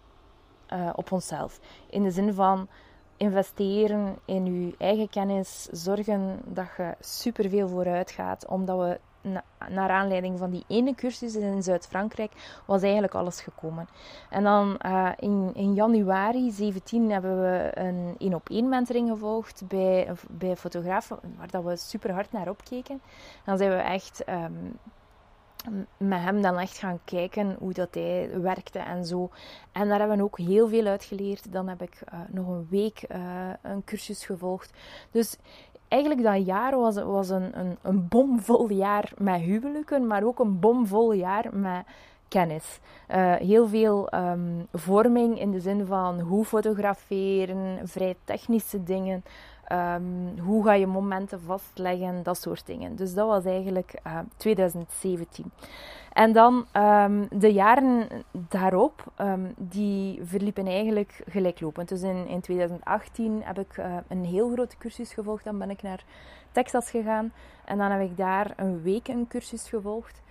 uh, 0.72 0.90
op 0.94 1.12
onszelf. 1.12 1.60
In 1.90 2.02
de 2.02 2.10
zin 2.10 2.34
van 2.34 2.68
investeren 3.16 4.18
in 4.24 4.66
je 4.66 4.74
eigen 4.78 5.08
kennis, 5.08 5.68
zorgen 5.70 6.40
dat 6.44 6.66
je 6.76 6.94
superveel 7.00 7.68
vooruit 7.68 8.10
gaat, 8.10 8.46
omdat 8.46 8.78
we 8.78 9.00
na, 9.20 9.44
naar 9.68 9.90
aanleiding 9.90 10.38
van 10.38 10.50
die 10.50 10.64
ene 10.66 10.94
cursus 10.94 11.34
in 11.34 11.62
Zuid-Frankrijk 11.62 12.32
was 12.66 12.82
eigenlijk 12.82 13.14
alles 13.14 13.40
gekomen. 13.40 13.88
En 14.30 14.42
dan 14.42 14.80
uh, 14.86 15.10
in, 15.16 15.50
in 15.54 15.74
januari 15.74 16.50
17 16.50 17.10
hebben 17.10 17.40
we 17.40 17.70
een 17.74 18.14
één 18.18 18.34
op 18.34 18.48
één 18.48 18.68
mentoring 18.68 19.08
gevolgd 19.08 19.62
bij, 19.68 20.08
bij 20.30 20.56
fotografen, 20.56 21.18
waar 21.38 21.50
dat 21.50 21.64
we 21.64 21.76
super 21.76 22.12
hard 22.12 22.32
naar 22.32 22.48
opkeken. 22.48 23.00
Dan 23.44 23.58
zijn 23.58 23.70
we 23.70 23.76
echt 23.76 24.24
um, 24.28 24.78
met 25.96 26.20
hem 26.20 26.42
dan 26.42 26.58
echt 26.58 26.78
gaan 26.78 27.00
kijken 27.04 27.56
hoe 27.58 27.72
dat 27.72 27.94
hij 27.94 28.40
werkte 28.40 28.78
en 28.78 29.04
zo. 29.04 29.30
En 29.72 29.88
daar 29.88 29.98
hebben 29.98 30.16
we 30.16 30.22
ook 30.22 30.38
heel 30.38 30.68
veel 30.68 30.86
uitgeleerd. 30.86 31.52
Dan 31.52 31.68
heb 31.68 31.82
ik 31.82 32.02
uh, 32.12 32.20
nog 32.28 32.48
een 32.48 32.66
week 32.70 33.04
uh, 33.08 33.50
een 33.62 33.84
cursus 33.84 34.24
gevolgd. 34.24 34.72
Dus 35.10 35.36
eigenlijk 35.90 36.22
dat 36.22 36.46
jaar 36.46 36.76
was, 36.76 36.94
was 36.94 37.28
een, 37.28 37.58
een, 37.58 37.76
een 37.82 38.08
bomvol 38.08 38.70
jaar 38.70 39.12
met 39.18 39.40
huwelijken, 39.40 40.06
maar 40.06 40.22
ook 40.22 40.38
een 40.38 40.60
bomvol 40.60 41.12
jaar 41.12 41.46
met 41.52 41.84
kennis. 42.28 42.78
Uh, 43.10 43.34
heel 43.34 43.68
veel 43.68 44.08
um, 44.14 44.66
vorming 44.72 45.40
in 45.40 45.50
de 45.50 45.60
zin 45.60 45.86
van 45.86 46.20
hoe 46.20 46.44
fotograferen, 46.44 47.88
vrij 47.88 48.16
technische 48.24 48.82
dingen. 48.82 49.24
Um, 49.72 50.38
hoe 50.38 50.64
ga 50.64 50.72
je 50.72 50.86
momenten 50.86 51.40
vastleggen, 51.40 52.22
dat 52.22 52.40
soort 52.40 52.66
dingen. 52.66 52.96
Dus 52.96 53.14
dat 53.14 53.26
was 53.26 53.44
eigenlijk 53.44 53.94
uh, 54.06 54.18
2017. 54.36 55.50
En 56.12 56.32
dan 56.32 56.66
um, 56.76 57.28
de 57.30 57.52
jaren 57.52 58.08
daarop, 58.32 59.04
um, 59.20 59.54
die 59.56 60.20
verliepen 60.22 60.66
eigenlijk 60.66 61.22
gelijklopend. 61.28 61.88
Dus 61.88 62.02
in, 62.02 62.26
in 62.26 62.40
2018 62.40 63.42
heb 63.44 63.58
ik 63.58 63.76
uh, 63.76 63.96
een 64.08 64.24
heel 64.24 64.52
grote 64.52 64.76
cursus 64.78 65.12
gevolgd. 65.12 65.44
Dan 65.44 65.58
ben 65.58 65.70
ik 65.70 65.82
naar 65.82 66.04
Texas 66.52 66.90
gegaan. 66.90 67.32
En 67.64 67.78
dan 67.78 67.90
heb 67.90 68.00
ik 68.00 68.16
daar 68.16 68.52
een 68.56 68.82
week 68.82 69.08
een 69.08 69.26
cursus 69.28 69.68
gevolgd. 69.68 70.22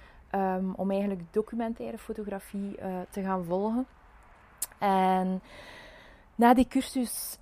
Om 0.75 0.91
eigenlijk 0.91 1.21
documentaire 1.31 1.97
fotografie 1.97 2.75
uh, 2.79 2.85
te 3.09 3.21
gaan 3.21 3.43
volgen. 3.43 3.85
En 4.79 5.41
na 6.39 6.53
die 6.53 6.67
cursus, 6.67 7.37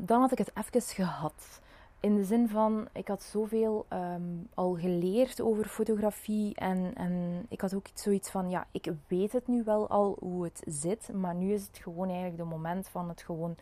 dan 0.00 0.20
had 0.20 0.32
ik 0.32 0.38
het 0.38 0.50
even 0.54 0.82
gehad. 0.82 1.60
In 2.00 2.14
de 2.14 2.24
zin 2.24 2.48
van, 2.48 2.88
ik 2.92 3.08
had 3.08 3.22
zoveel 3.22 3.86
um, 3.92 4.48
al 4.54 4.74
geleerd 4.74 5.40
over 5.40 5.64
fotografie. 5.64 6.54
En, 6.54 6.92
en 6.94 7.46
ik 7.48 7.60
had 7.60 7.74
ook 7.74 7.86
zoiets 7.94 8.30
van, 8.30 8.50
ja, 8.50 8.66
ik 8.70 8.92
weet 9.06 9.32
het 9.32 9.46
nu 9.46 9.62
wel 9.64 9.88
al 9.88 10.16
hoe 10.20 10.44
het 10.44 10.62
zit. 10.66 11.10
Maar 11.12 11.34
nu 11.34 11.52
is 11.52 11.66
het 11.66 11.78
gewoon 11.82 12.06
eigenlijk 12.06 12.36
de 12.36 12.44
moment 12.44 12.88
van 12.88 13.08
het 13.08 13.22
gewoon 13.22 13.56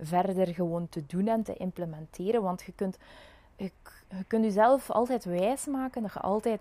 verder 0.00 0.54
gewoon 0.54 0.88
te 0.88 1.06
doen 1.06 1.28
en 1.28 1.42
te 1.42 1.54
implementeren. 1.54 2.42
Want 2.42 2.62
je 2.62 2.72
kunt, 2.72 2.98
je, 3.56 3.70
je 4.08 4.24
kunt 4.26 4.44
jezelf 4.44 4.90
altijd 4.90 5.24
wijsmaken 5.24 6.02
dat 6.02 6.12
je 6.12 6.20
altijd 6.20 6.60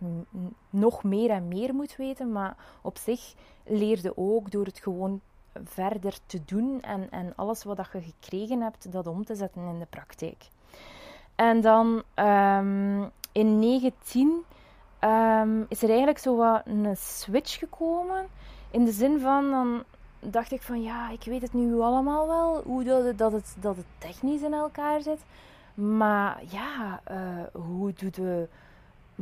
nog 0.70 1.04
meer 1.04 1.30
en 1.30 1.48
meer 1.48 1.74
moet 1.76 1.96
weten. 1.96 2.32
Maar 2.32 2.56
op 2.82 2.98
zich 2.98 3.34
leerde 3.64 4.18
ook 4.18 4.52
door 4.52 4.66
het 4.66 4.80
gewoon 4.80 5.22
verder 5.64 6.18
te 6.26 6.42
doen 6.46 6.82
en, 6.82 7.12
en 7.12 7.34
alles 7.36 7.64
wat 7.64 7.78
je 7.78 8.02
gekregen 8.02 8.62
hebt, 8.62 8.92
dat 8.92 9.08
om 9.08 9.26
te 9.26 9.36
zetten 9.36 9.68
in 9.68 9.80
de 9.80 9.88
praktijk. 9.90 10.48
En 11.36 11.62
dan 11.62 12.04
um, 12.16 13.12
in 13.32 13.60
19 13.60 14.28
um, 14.28 14.44
ehm, 15.00 15.62
is 15.68 15.82
er 15.82 15.90
eigenlijk 15.90 16.20
zo 16.20 16.36
wat 16.36 16.62
een 16.66 16.98
switch 16.98 17.58
gekomen. 17.58 18.28
In 18.72 18.86
de 18.86 18.92
zin 18.92 19.20
van, 19.20 19.50
dan 19.50 19.84
dacht 20.20 20.52
ik 20.52 20.62
van 20.62 20.82
ja, 20.82 21.10
ik 21.10 21.24
weet 21.24 21.42
het 21.42 21.54
nu 21.54 21.80
allemaal 21.80 22.28
wel, 22.28 22.62
hoe 22.64 22.84
dat 22.84 23.04
het, 23.04 23.18
dat 23.18 23.32
het, 23.32 23.56
dat 23.60 23.76
het 23.76 23.86
technisch 23.98 24.42
in 24.42 24.54
elkaar 24.54 25.02
zit. 25.02 25.20
Maar 25.74 26.42
ja, 26.50 27.02
uh, 27.12 27.64
hoe 27.66 27.94
doe 27.94 28.12
je 28.14 28.48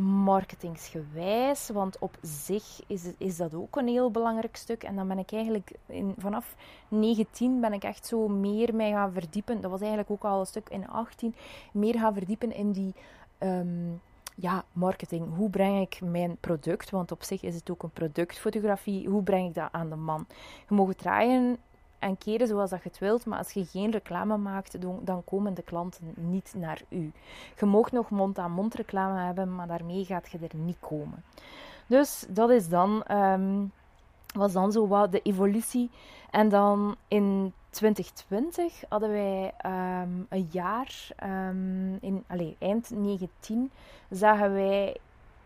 marketingsgewijs. 0.03 1.69
Want 1.69 1.99
op 1.99 2.17
zich 2.21 2.81
is, 2.87 3.03
is 3.17 3.37
dat 3.37 3.53
ook 3.53 3.75
een 3.75 3.87
heel 3.87 4.11
belangrijk 4.11 4.55
stuk. 4.55 4.83
En 4.83 4.95
dan 4.95 5.07
ben 5.07 5.19
ik 5.19 5.31
eigenlijk 5.31 5.71
vanaf 6.17 6.55
19 6.87 7.59
ben 7.61 7.73
ik 7.73 7.83
echt 7.83 8.05
zo 8.05 8.27
meer 8.27 8.75
mij 8.75 8.91
gaan 8.91 9.13
verdiepen. 9.13 9.61
Dat 9.61 9.71
was 9.71 9.79
eigenlijk 9.79 10.11
ook 10.11 10.23
al 10.23 10.39
een 10.39 10.45
stuk 10.45 10.69
in 10.69 10.87
18. 10.87 11.35
Meer 11.71 11.99
gaan 11.99 12.13
verdiepen 12.13 12.55
in 12.55 12.71
die 12.71 12.93
um, 13.39 14.01
ja, 14.35 14.63
marketing. 14.71 15.35
Hoe 15.35 15.49
breng 15.49 15.81
ik 15.81 16.01
mijn 16.01 16.37
product, 16.39 16.89
want 16.89 17.11
op 17.11 17.23
zich 17.23 17.41
is 17.43 17.55
het 17.55 17.69
ook 17.69 17.83
een 17.83 17.89
productfotografie, 17.89 19.07
hoe 19.07 19.23
breng 19.23 19.47
ik 19.47 19.55
dat 19.55 19.69
aan 19.71 19.89
de 19.89 19.95
man? 19.95 20.25
Je 20.69 20.75
mag 20.75 20.93
draaien 20.93 21.57
en 21.99 22.17
keren 22.17 22.47
zoals 22.47 22.69
dat 22.69 22.83
je 22.83 22.89
het 22.89 22.99
wilt, 22.99 23.25
maar 23.25 23.37
als 23.37 23.51
je 23.51 23.65
geen 23.65 23.91
reclame 23.91 24.37
maakt, 24.37 24.81
dan 25.01 25.23
komen 25.25 25.53
de 25.53 25.61
klanten 25.61 26.13
niet 26.15 26.53
naar 26.57 26.81
u. 26.89 27.11
Je 27.59 27.65
mag 27.65 27.91
nog 27.91 28.09
mond-aan-mond 28.09 28.73
reclame 28.73 29.19
hebben, 29.19 29.55
maar 29.55 29.67
daarmee 29.67 30.05
gaat 30.05 30.31
je 30.31 30.37
er 30.37 30.57
niet 30.57 30.79
komen. 30.79 31.23
Dus 31.87 32.25
dat 32.29 32.49
is 32.49 32.69
dan, 32.69 33.03
um, 33.11 33.71
was 34.33 34.53
dan 34.53 34.71
zo 34.71 34.87
wat 34.87 35.11
de 35.11 35.21
evolutie. 35.21 35.89
En 36.29 36.49
dan 36.49 36.95
in 37.07 37.53
2020 37.69 38.83
hadden 38.89 39.09
wij 39.09 39.53
um, 39.65 40.25
een 40.29 40.47
jaar, 40.51 41.07
um, 41.23 41.97
in, 42.01 42.23
allez, 42.27 42.53
eind 42.59 42.89
19, 42.89 43.71
zagen 44.09 44.53
wij 44.53 44.97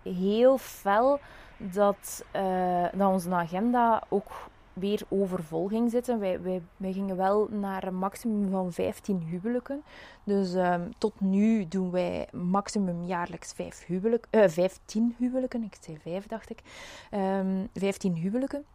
heel 0.04 0.58
fel 0.58 1.20
dat, 1.58 2.26
uh, 2.36 2.86
dat 2.94 3.12
onze 3.12 3.30
agenda 3.34 4.04
ook 4.10 4.32
weer 4.80 5.02
overvol 5.10 5.68
ging 5.68 5.92
zitten. 5.92 6.20
Wij, 6.20 6.42
wij, 6.78 6.94
gingen 6.94 7.18
wel 7.18 7.48
naar 7.52 7.84
een 7.84 7.96
maximum 7.96 8.50
van 8.50 8.72
15 8.72 9.24
huwelijken. 9.30 9.84
Dus 10.24 10.54
um, 10.54 10.90
tot 10.98 11.22
nu 11.22 11.68
doen 11.68 11.92
wij 11.92 12.28
maximum 12.32 13.04
jaarlijks 13.04 13.54
5 13.54 13.86
huwelijk, 13.86 14.28
uh, 14.32 14.48
15 14.48 15.16
huwelijken. 15.18 15.64
Ik 15.64 15.78
zei 15.80 15.98
5, 16.02 16.28
dacht 16.28 16.50
ik. 16.50 16.60
Um, 17.14 17.20
ehm, 17.20 17.66
15 17.74 18.16
huwelijken. 18.16 18.66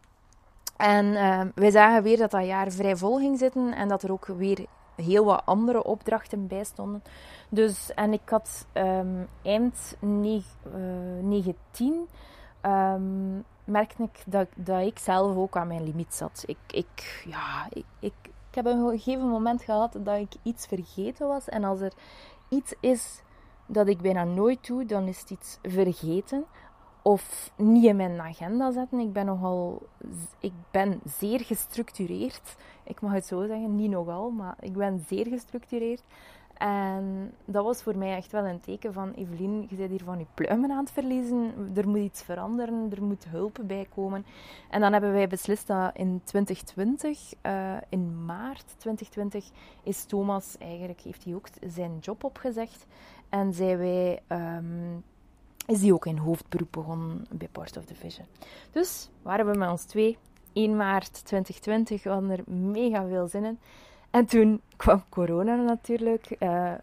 En 0.77 1.05
uh, 1.05 1.41
wij 1.55 1.71
zagen 1.71 2.03
weer 2.03 2.17
dat 2.17 2.31
dat 2.31 2.45
jaar 2.45 2.71
vrij 2.71 2.95
vol 2.95 3.17
ging 3.17 3.39
zitten 3.39 3.73
en 3.73 3.87
dat 3.87 4.03
er 4.03 4.11
ook 4.11 4.25
weer 4.25 4.65
heel 4.95 5.25
wat 5.25 5.41
andere 5.45 5.83
opdrachten 5.83 6.47
bij 6.47 6.63
stonden. 6.63 7.03
Dus, 7.49 7.93
en 7.93 8.13
ik 8.13 8.29
had 8.29 8.67
eind 9.41 9.97
19 9.99 12.07
um, 12.61 13.43
merkte 13.65 14.03
ik 14.03 14.23
dat, 14.25 14.47
dat 14.55 14.81
ik 14.81 14.99
zelf 14.99 15.35
ook 15.35 15.57
aan 15.57 15.67
mijn 15.67 15.83
limiet 15.83 16.13
zat. 16.13 16.43
Ik, 16.45 16.57
ik, 16.67 17.23
ja, 17.27 17.67
ik, 17.69 17.85
ik, 17.99 18.13
ik 18.49 18.55
heb 18.55 18.65
een 18.65 18.89
gegeven 18.89 19.29
moment 19.29 19.61
gehad 19.61 19.97
dat 19.99 20.17
ik 20.17 20.33
iets 20.43 20.67
vergeten 20.67 21.27
was. 21.27 21.49
En 21.49 21.63
als 21.63 21.79
er 21.79 21.93
iets 22.49 22.73
is 22.79 23.21
dat 23.65 23.87
ik 23.87 24.01
bijna 24.01 24.23
nooit 24.23 24.67
doe, 24.67 24.85
dan 24.85 25.07
is 25.07 25.19
het 25.19 25.29
iets 25.29 25.59
vergeten. 25.61 26.45
Of 27.01 27.51
niet 27.55 27.85
in 27.85 27.95
mijn 27.95 28.21
agenda 28.21 28.71
zetten. 28.71 28.99
Ik 28.99 29.13
ben 29.13 29.25
nogal... 29.25 29.87
Ik 30.39 30.53
ben 30.71 31.01
zeer 31.05 31.39
gestructureerd. 31.39 32.55
Ik 32.83 33.01
mag 33.01 33.11
het 33.11 33.25
zo 33.25 33.45
zeggen, 33.45 33.75
niet 33.75 33.89
nogal, 33.89 34.29
maar 34.29 34.55
ik 34.59 34.73
ben 34.73 35.03
zeer 35.07 35.27
gestructureerd. 35.27 36.03
En 36.57 37.33
dat 37.45 37.63
was 37.63 37.83
voor 37.83 37.97
mij 37.97 38.15
echt 38.15 38.31
wel 38.31 38.45
een 38.45 38.59
teken 38.59 38.93
van 38.93 39.11
Evelien, 39.11 39.65
je 39.69 39.75
bent 39.75 39.89
hier 39.89 40.03
van 40.03 40.19
je 40.19 40.25
pluimen 40.33 40.71
aan 40.71 40.83
het 40.83 40.91
verliezen. 40.91 41.71
Er 41.75 41.87
moet 41.87 41.97
iets 41.97 42.23
veranderen, 42.23 42.87
er 42.91 43.03
moet 43.03 43.25
hulp 43.27 43.59
bij 43.63 43.87
komen. 43.95 44.25
En 44.69 44.81
dan 44.81 44.91
hebben 44.91 45.11
wij 45.11 45.27
beslist 45.27 45.67
dat 45.67 45.91
in 45.93 46.21
2020, 46.23 47.33
uh, 47.41 47.75
eh, 47.75 47.81
in 47.89 48.25
maart 48.25 48.65
2020, 48.77 49.49
is 49.83 50.03
Thomas 50.05 50.57
eigenlijk, 50.57 51.01
heeft 51.01 51.23
hij 51.23 51.35
ook 51.35 51.47
zijn 51.67 51.97
job 51.99 52.23
opgezegd. 52.23 52.85
En 53.29 53.53
zijn 53.53 53.77
wij, 53.77 54.21
um, 54.27 55.03
is 55.67 55.81
hij 55.81 55.91
ook 55.91 56.05
in 56.05 56.17
hoofdberoep 56.17 56.71
begonnen 56.71 57.25
bij 57.31 57.47
Part 57.51 57.77
of 57.77 57.85
the 57.85 57.95
Vision. 57.95 58.25
Dus 58.71 59.09
waren 59.21 59.51
we 59.51 59.57
met 59.57 59.69
ons 59.69 59.83
twee 59.83 60.17
1 60.55 60.75
maart 60.75 61.25
2020 61.25 62.03
hadden 62.03 62.29
er 62.29 62.43
mega 62.53 63.07
veel 63.07 63.27
zin 63.27 63.43
in. 63.43 63.59
En 64.15 64.25
toen 64.25 64.61
kwam 64.75 65.03
corona 65.09 65.55
natuurlijk, 65.55 66.35
uh, 66.39 66.73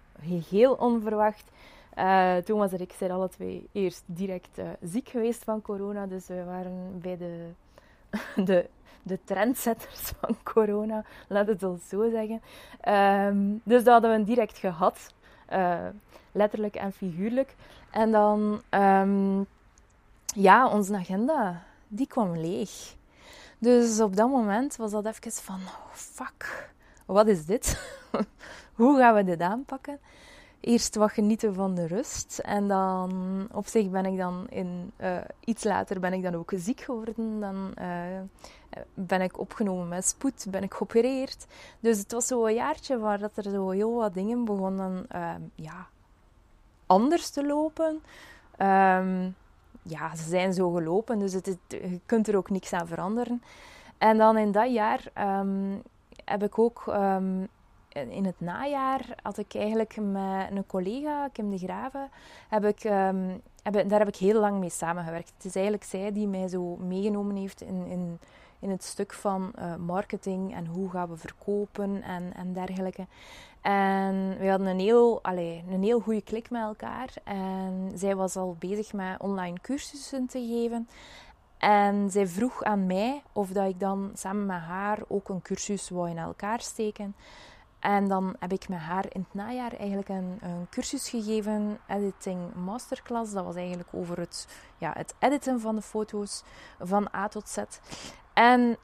heel 0.49 0.73
onverwacht. 0.73 1.51
Uh, 1.99 2.37
Thomas 2.37 2.73
en 2.73 2.81
ik 2.81 2.95
zijn 2.99 3.11
alle 3.11 3.29
twee 3.29 3.69
eerst 3.73 4.03
direct 4.07 4.59
uh, 4.59 4.65
ziek 4.83 5.09
geweest 5.09 5.45
van 5.45 5.63
corona. 5.63 6.07
Dus 6.07 6.27
we 6.27 6.45
waren 6.45 7.01
bij 7.01 7.17
de, 7.17 7.49
de, 8.45 8.69
de 9.03 9.19
trendsetters 9.25 10.13
van 10.21 10.37
corona, 10.43 11.05
laat 11.29 11.47
het 11.47 11.61
zo 11.89 12.11
zeggen. 12.11 12.41
Um, 13.29 13.61
dus 13.65 13.85
dat 13.85 13.93
hadden 13.93 14.19
we 14.19 14.25
direct 14.25 14.59
gehad. 14.59 15.15
Letterlijk 16.33 16.75
en 16.75 16.93
figuurlijk. 16.93 17.55
En 17.91 18.11
dan, 18.11 18.63
um, 18.71 19.47
ja, 20.35 20.69
onze 20.69 20.95
agenda, 20.95 21.63
die 21.89 22.07
kwam 22.07 22.37
leeg. 22.37 22.95
Dus 23.59 24.01
op 24.01 24.17
dat 24.17 24.29
moment 24.29 24.77
was 24.77 24.91
dat 24.91 25.07
even 25.07 25.33
van, 25.33 25.61
oh, 25.61 25.93
fuck, 25.93 26.71
wat 27.07 27.27
is 27.27 27.45
dit? 27.45 27.97
Hoe 28.75 28.99
gaan 28.99 29.15
we 29.15 29.25
dit 29.25 29.41
aanpakken? 29.41 29.99
Eerst 30.61 30.95
wat 30.95 31.13
genieten 31.13 31.55
van 31.55 31.75
de 31.75 31.87
rust. 31.87 32.39
En 32.39 32.69
dan 32.69 33.13
op 33.53 33.67
zich 33.67 33.91
ben 33.91 34.07
ik 34.07 34.17
dan 34.17 34.47
in, 34.49 34.93
uh, 35.01 35.17
iets 35.45 35.65
later 35.65 36.01
ben 36.01 36.13
ik 36.13 36.23
dan 36.23 36.35
ook 36.35 36.53
ziek 36.57 36.81
geworden. 36.81 37.41
Dan 37.41 37.75
uh, 37.79 38.21
ben 38.95 39.21
ik 39.21 39.39
opgenomen 39.39 39.89
met 39.89 40.07
spoed, 40.07 40.47
ben 40.51 40.63
ik 40.63 40.75
geopereerd. 40.75 41.47
Dus 41.81 41.99
het 41.99 42.13
was 42.13 42.27
zo 42.27 42.47
een 42.47 42.55
jaartje 42.55 42.99
waar 42.99 43.19
dat 43.19 43.37
er 43.37 43.51
zo 43.51 43.71
heel 43.71 43.95
wat 43.95 44.15
dingen 44.15 44.45
begonnen 44.45 45.07
uh, 45.15 45.35
ja, 45.55 45.87
anders 46.87 47.31
te 47.31 47.47
lopen. 47.47 48.03
Um, 48.59 49.35
ja, 49.83 50.17
ze 50.17 50.29
zijn 50.29 50.53
zo 50.53 50.71
gelopen, 50.71 51.19
dus 51.19 51.33
het, 51.33 51.57
je 51.69 52.01
kunt 52.07 52.29
er 52.29 52.37
ook 52.37 52.51
niks 52.51 52.73
aan 52.73 52.87
veranderen. 52.87 53.43
En 53.99 54.19
dan 54.19 54.39
in 54.39 54.53
dat 54.53 54.73
jaar 54.73 55.05
um, 55.41 55.83
heb 56.33 56.43
ik 56.43 56.59
ook 56.59 56.85
um, 56.87 57.49
in 57.93 58.25
het 58.25 58.41
najaar 58.41 59.15
had 59.23 59.39
ik 59.39 59.55
eigenlijk 59.55 59.97
met 59.97 60.51
een 60.51 60.67
collega, 60.67 61.29
Kim 61.33 61.51
de 61.51 61.59
Graven, 61.59 62.11
heb 62.49 62.65
ik, 62.65 62.83
daar 63.89 63.99
heb 63.99 64.09
ik 64.09 64.17
heel 64.17 64.41
lang 64.41 64.59
mee 64.59 64.71
samengewerkt. 64.71 65.33
Het 65.37 65.45
is 65.45 65.55
eigenlijk 65.55 65.85
zij 65.85 66.13
die 66.13 66.27
mij 66.27 66.49
zo 66.49 66.77
meegenomen 66.77 67.37
heeft 67.37 67.61
in, 67.61 67.87
in, 67.87 68.19
in 68.59 68.71
het 68.71 68.85
stuk 68.85 69.13
van 69.13 69.53
uh, 69.59 69.77
marketing 69.77 70.55
en 70.55 70.67
hoe 70.67 70.91
gaan 70.91 71.09
we 71.09 71.17
verkopen 71.17 72.03
en, 72.03 72.35
en 72.35 72.53
dergelijke. 72.53 73.07
En 73.61 74.37
we 74.39 74.49
hadden 74.49 74.67
een 74.67 74.79
heel, 74.79 75.23
allez, 75.23 75.63
een 75.71 75.83
heel 75.83 76.01
goede 76.01 76.23
klik 76.23 76.51
met 76.51 76.63
elkaar. 76.63 77.15
En 77.25 77.93
zij 77.95 78.17
was 78.17 78.37
al 78.37 78.57
bezig 78.59 78.93
met 78.93 79.21
online 79.21 79.61
cursussen 79.61 80.27
te 80.27 80.47
geven. 80.47 80.89
En 81.63 82.11
zij 82.11 82.27
vroeg 82.27 82.63
aan 82.63 82.87
mij 82.87 83.23
of 83.33 83.49
dat 83.49 83.69
ik 83.69 83.81
dan 83.81 84.11
samen 84.15 84.47
met 84.47 84.61
haar 84.61 84.99
ook 85.09 85.29
een 85.29 85.43
cursus 85.43 85.89
wou 85.89 86.11
in 86.11 86.19
elkaar 86.19 86.61
steken. 86.61 87.15
En 87.79 88.09
dan 88.09 88.37
heb 88.39 88.53
ik 88.53 88.69
met 88.69 88.79
haar 88.79 89.05
in 89.09 89.21
het 89.21 89.35
najaar 89.35 89.73
eigenlijk 89.73 90.09
een, 90.09 90.39
een, 90.41 90.67
cursus 90.71 91.09
gegeven, 91.09 91.79
Editing 91.87 92.55
Masterclass. 92.55 93.33
Dat 93.33 93.45
was 93.45 93.55
eigenlijk 93.55 93.89
over 93.93 94.19
het, 94.19 94.49
ja, 94.79 94.93
het 94.97 95.15
editen 95.19 95.61
van 95.61 95.75
de 95.75 95.83
foto's 95.83 96.43
van 96.79 97.09
A 97.15 97.29
tot 97.29 97.49
Z. 97.49 97.59
En 98.33 98.77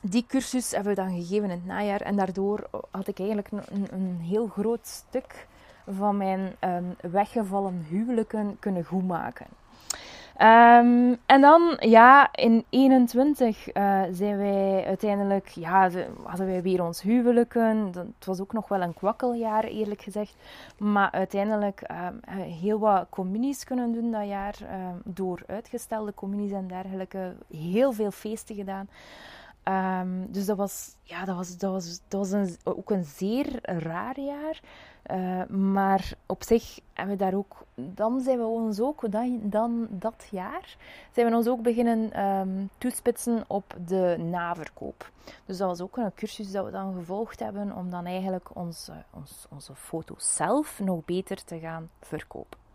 die 0.00 0.26
cursus 0.26 0.70
hebben 0.70 0.94
we 0.94 1.00
dan 1.00 1.10
gegeven 1.10 1.44
in 1.44 1.50
het 1.50 1.66
najaar. 1.66 2.00
En 2.00 2.16
daardoor 2.16 2.68
had 2.90 3.08
ik 3.08 3.18
eigenlijk 3.18 3.50
een, 3.50 3.86
een 3.90 4.20
heel 4.20 4.46
groot 4.46 4.86
stuk 4.86 5.46
van 5.86 6.16
mijn 6.16 6.56
um, 6.60 6.96
weggevallen 7.10 7.86
huwelijken 7.88 8.56
kunnen 8.58 8.84
goedmaken. 8.84 9.46
Um, 10.42 11.16
en 11.26 11.40
dan, 11.40 11.76
ja, 11.80 12.32
in 12.32 12.64
21 12.68 13.74
uh, 13.74 14.02
eh, 14.02 14.14
zijn 14.14 14.36
wij 14.36 14.84
uiteindelijk, 14.86 15.48
ja, 15.48 15.90
hadden 16.22 16.46
wij 16.46 16.62
weer 16.62 16.84
ons 16.84 17.02
huwelijken. 17.02 17.92
Het 18.16 18.26
was 18.26 18.40
ook 18.40 18.52
nog 18.52 18.68
wel 18.68 18.80
een 18.80 18.94
kwakkeljaar, 18.94 19.64
eerlijk 19.64 20.02
gezegd. 20.02 20.34
Maar 20.76 21.10
uiteindelijk 21.10 21.82
um, 21.90 22.20
heel 22.40 22.78
wat 22.78 23.06
communies 23.10 23.64
kunnen 23.64 23.92
doen 23.92 24.10
dat 24.10 24.26
jaar. 24.26 24.54
Um, 24.62 25.00
door 25.04 25.42
uitgestelde 25.46 26.14
communies 26.14 26.52
en 26.52 26.68
dergelijke. 26.68 27.34
Heel 27.50 27.92
veel 27.92 28.10
feesten 28.10 28.54
gedaan. 28.54 28.88
Dus 30.28 30.46
dat 30.46 30.56
was, 30.56 30.96
ja, 31.02 31.24
dat 31.24 31.36
was, 31.36 31.58
dat 31.58 31.72
was, 31.72 32.00
dat 32.08 32.30
was 32.30 32.56
ook 32.64 32.90
een 32.90 33.04
zeer 33.04 33.58
raar 33.62 34.20
jaar. 34.20 34.60
Uh, 35.10 35.44
maar 35.46 36.12
op 36.26 36.42
zich 36.42 36.80
hebben 36.92 37.16
we 37.16 37.24
daar 37.24 37.34
ook, 37.34 37.64
dan 37.74 38.20
zijn 38.20 38.38
we 38.38 38.44
ons 38.44 38.80
ook, 38.80 39.10
dan, 39.10 39.40
dan 39.42 39.86
dat 39.90 40.28
jaar, 40.30 40.76
zijn 41.12 41.30
we 41.30 41.36
ons 41.36 41.48
ook 41.48 41.62
beginnen 41.62 42.24
um, 42.24 42.70
toespitsen 42.78 43.44
op 43.46 43.74
de 43.86 44.16
naverkoop. 44.30 45.10
Dus 45.44 45.58
dat 45.58 45.68
was 45.68 45.80
ook 45.80 45.96
een 45.96 46.14
cursus 46.14 46.50
dat 46.50 46.64
we 46.64 46.70
dan 46.70 46.94
gevolgd 46.94 47.40
hebben 47.40 47.72
om 47.76 47.90
dan 47.90 48.06
eigenlijk 48.06 48.48
onze, 48.52 48.92
ons, 49.10 49.46
onze 49.50 49.74
foto's 49.74 50.34
zelf 50.36 50.80
nog 50.80 51.04
beter 51.04 51.44
te 51.44 51.58
gaan 51.58 51.90
verkopen. 52.00 52.67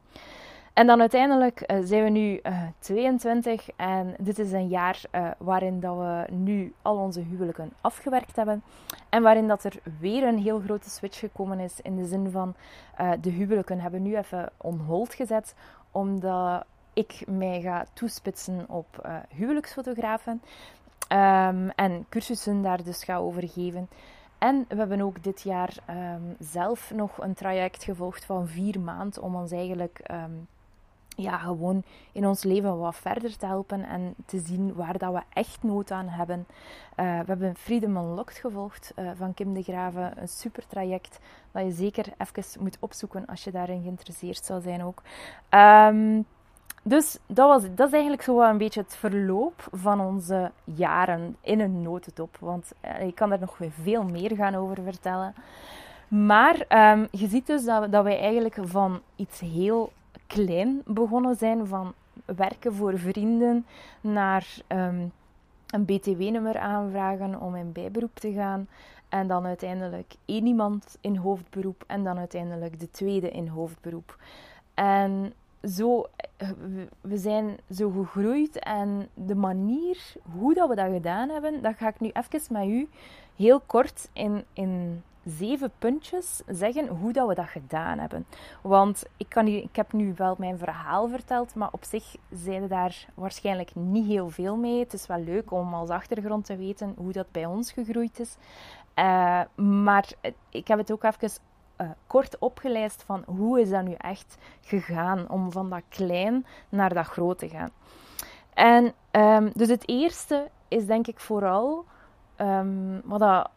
En 0.73 0.87
dan 0.87 0.99
uiteindelijk 0.99 1.71
uh, 1.71 1.77
zijn 1.83 2.03
we 2.03 2.09
nu 2.09 2.29
uh, 2.29 2.39
eh, 2.43 2.67
22 2.79 3.69
en 3.75 4.15
dit 4.19 4.39
is 4.39 4.51
een 4.51 4.67
jaar 4.67 5.01
uh, 5.11 5.31
waarin 5.37 5.79
dat 5.79 5.97
we 5.97 6.25
nu 6.33 6.73
al 6.81 6.97
onze 6.97 7.19
huwelijken 7.19 7.73
afgewerkt 7.81 8.35
hebben. 8.35 8.63
En 9.09 9.23
waarin 9.23 9.47
dat 9.47 9.63
er 9.63 9.79
weer 9.99 10.23
een 10.23 10.37
heel 10.37 10.59
grote 10.59 10.89
switch 10.89 11.19
gekomen 11.19 11.59
is 11.59 11.81
in 11.81 11.95
de 11.95 12.05
zin 12.05 12.31
van 12.31 12.55
de 13.21 13.29
huwelijken 13.29 13.79
hebben 13.79 14.01
nu 14.01 14.17
even 14.17 14.49
on 14.57 14.79
hold 14.79 15.13
gezet. 15.13 15.55
Omdat 15.91 16.65
ik 16.93 17.23
mij 17.27 17.61
ga 17.61 17.85
toespitsen 17.93 18.65
op 18.69 19.09
huwelijksfotografen. 19.29 20.41
Um, 21.09 21.69
en 21.69 22.05
cursussen 22.09 22.61
daar 22.61 22.83
dus 22.83 23.03
ga 23.03 23.17
over 23.17 23.47
geven. 23.47 23.89
En 24.37 24.65
we 24.67 24.75
hebben 24.75 25.01
ook 25.01 25.23
dit 25.23 25.41
jaar 25.41 25.77
um, 25.89 26.35
zelf 26.39 26.91
nog 26.95 27.17
een 27.21 27.33
traject 27.33 27.83
gevolgd 27.83 28.25
van 28.25 28.47
vier 28.47 28.79
maanden 28.79 29.21
om 29.21 29.35
ons 29.35 29.51
eigenlijk 29.51 29.99
um, 30.11 30.47
ja, 31.15 31.37
gewoon 31.37 31.83
in 32.11 32.27
ons 32.27 32.43
leven 32.43 32.79
wat 32.79 32.95
verder 32.95 33.37
te 33.37 33.45
helpen 33.45 33.83
en 33.83 34.13
te 34.25 34.39
zien 34.39 34.73
waar 34.73 34.97
dat 34.97 35.13
we 35.13 35.21
echt 35.33 35.63
nood 35.63 35.91
aan 35.91 36.07
hebben. 36.07 36.45
Uh, 36.49 37.19
we 37.19 37.25
hebben 37.25 37.55
Freedom 37.55 37.97
Unlocked 37.97 38.37
gevolgd 38.37 38.93
uh, 38.95 39.09
van 39.15 39.33
Kim 39.33 39.53
de 39.53 39.63
Graven. 39.63 40.21
Een 40.21 40.27
super 40.27 40.67
traject 40.67 41.19
dat 41.51 41.63
je 41.63 41.71
zeker 41.71 42.05
even 42.17 42.61
moet 42.63 42.77
opzoeken 42.79 43.25
als 43.25 43.43
je 43.43 43.51
daarin 43.51 43.81
geïnteresseerd 43.81 44.45
zou 44.45 44.61
zijn 44.61 44.83
ook. 44.83 45.01
Um, 45.49 46.25
dus 46.83 47.17
dat, 47.27 47.47
was, 47.47 47.75
dat 47.75 47.87
is 47.87 47.93
eigenlijk 47.93 48.23
zo 48.23 48.41
een 48.41 48.57
beetje 48.57 48.81
het 48.81 48.95
verloop 48.95 49.67
van 49.71 50.01
onze 50.01 50.51
jaren 50.63 51.35
in 51.41 51.59
een 51.59 51.81
notendop. 51.81 52.37
Want 52.39 52.71
uh, 52.85 53.01
ik 53.01 53.15
kan 53.15 53.29
daar 53.29 53.39
nog 53.39 53.57
veel 53.81 54.03
meer 54.03 54.35
gaan 54.35 54.55
over 54.55 54.83
vertellen. 54.83 55.33
Maar 56.07 56.65
um, 56.93 57.07
je 57.11 57.27
ziet 57.27 57.47
dus 57.47 57.65
dat, 57.65 57.91
dat 57.91 58.03
wij 58.03 58.19
eigenlijk 58.19 58.57
van 58.61 59.01
iets 59.15 59.39
heel 59.39 59.91
klein 60.33 60.81
begonnen 60.85 61.35
zijn 61.35 61.67
van 61.67 61.93
werken 62.25 62.73
voor 62.73 62.99
vrienden 62.99 63.65
naar 64.01 64.47
um, 64.67 65.11
een 65.69 65.85
BTW-nummer 65.85 66.57
aanvragen 66.57 67.41
om 67.41 67.55
in 67.55 67.71
bijberoep 67.71 68.15
te 68.15 68.31
gaan. 68.31 68.67
En 69.09 69.27
dan 69.27 69.45
uiteindelijk 69.45 70.13
één 70.25 70.45
iemand 70.45 70.97
in 71.01 71.15
hoofdberoep 71.15 71.83
en 71.87 72.03
dan 72.03 72.17
uiteindelijk 72.17 72.79
de 72.79 72.91
tweede 72.91 73.29
in 73.29 73.47
hoofdberoep. 73.47 74.17
En 74.73 75.33
zo, 75.63 76.05
we 77.01 77.17
zijn 77.17 77.57
zo 77.71 77.89
gegroeid 77.89 78.59
en 78.59 79.07
de 79.13 79.35
manier 79.35 80.13
hoe 80.31 80.53
dat 80.53 80.69
we 80.69 80.75
dat 80.75 80.91
gedaan 80.91 81.29
hebben, 81.29 81.61
dat 81.61 81.75
ga 81.77 81.87
ik 81.87 81.99
nu 81.99 82.09
even 82.13 82.53
met 82.53 82.67
u 82.67 82.89
heel 83.35 83.59
kort 83.59 84.09
in, 84.13 84.43
in 84.53 85.03
zeven 85.25 85.71
puntjes 85.79 86.41
zeggen 86.47 86.87
hoe 86.87 87.13
dat 87.13 87.27
we 87.27 87.35
dat 87.35 87.47
gedaan 87.47 87.99
hebben. 87.99 88.25
Want 88.61 89.03
ik, 89.17 89.29
kan 89.29 89.45
nu, 89.45 89.51
ik 89.51 89.75
heb 89.75 89.93
nu 89.93 90.13
wel 90.17 90.35
mijn 90.37 90.57
verhaal 90.57 91.07
verteld, 91.07 91.55
maar 91.55 91.69
op 91.71 91.83
zich 91.83 92.15
zijn 92.31 92.67
daar 92.67 93.07
waarschijnlijk 93.13 93.75
niet 93.75 94.05
heel 94.05 94.29
veel 94.29 94.55
mee. 94.55 94.79
Het 94.79 94.93
is 94.93 95.07
wel 95.07 95.19
leuk 95.19 95.51
om 95.51 95.73
als 95.73 95.89
achtergrond 95.89 96.45
te 96.45 96.55
weten 96.55 96.93
hoe 96.97 97.11
dat 97.11 97.31
bij 97.31 97.45
ons 97.45 97.71
gegroeid 97.71 98.19
is. 98.19 98.37
Uh, 98.95 99.41
maar 99.55 100.09
ik 100.49 100.67
heb 100.67 100.77
het 100.77 100.91
ook 100.91 101.03
even 101.03 101.29
uh, 101.77 101.89
kort 102.07 102.37
opgelijst 102.39 103.03
van 103.03 103.23
hoe 103.25 103.61
is 103.61 103.69
dat 103.69 103.83
nu 103.83 103.93
echt 103.93 104.37
gegaan 104.61 105.29
om 105.29 105.51
van 105.51 105.69
dat 105.69 105.81
klein 105.89 106.45
naar 106.69 106.93
dat 106.93 107.05
groot 107.05 107.39
te 107.39 107.49
gaan. 107.49 107.69
En 108.53 108.93
um, 109.11 109.51
dus 109.53 109.67
het 109.67 109.87
eerste 109.87 110.49
is 110.67 110.85
denk 110.85 111.07
ik 111.07 111.19
vooral 111.19 111.85
um, 112.37 113.01
wat 113.05 113.19
dat 113.19 113.49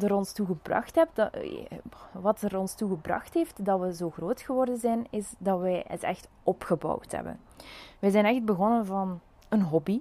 er 0.00 0.14
ons 0.14 0.32
toe 0.32 0.46
gebracht 0.46 0.94
hebt, 0.94 1.16
dat, 1.16 1.32
eh, 1.32 1.78
wat 2.12 2.42
er 2.42 2.58
ons 2.58 2.74
toe 2.74 2.88
gebracht 2.88 3.34
heeft 3.34 3.64
dat 3.64 3.80
we 3.80 3.94
zo 3.94 4.10
groot 4.10 4.40
geworden 4.40 4.78
zijn, 4.78 5.06
is 5.10 5.34
dat 5.38 5.60
wij 5.60 5.84
het 5.88 6.02
echt 6.02 6.28
opgebouwd 6.42 7.12
hebben. 7.12 7.40
Wij 7.98 8.10
zijn 8.10 8.24
echt 8.24 8.44
begonnen 8.44 8.86
van 8.86 9.20
een 9.48 9.62
hobby, 9.62 10.00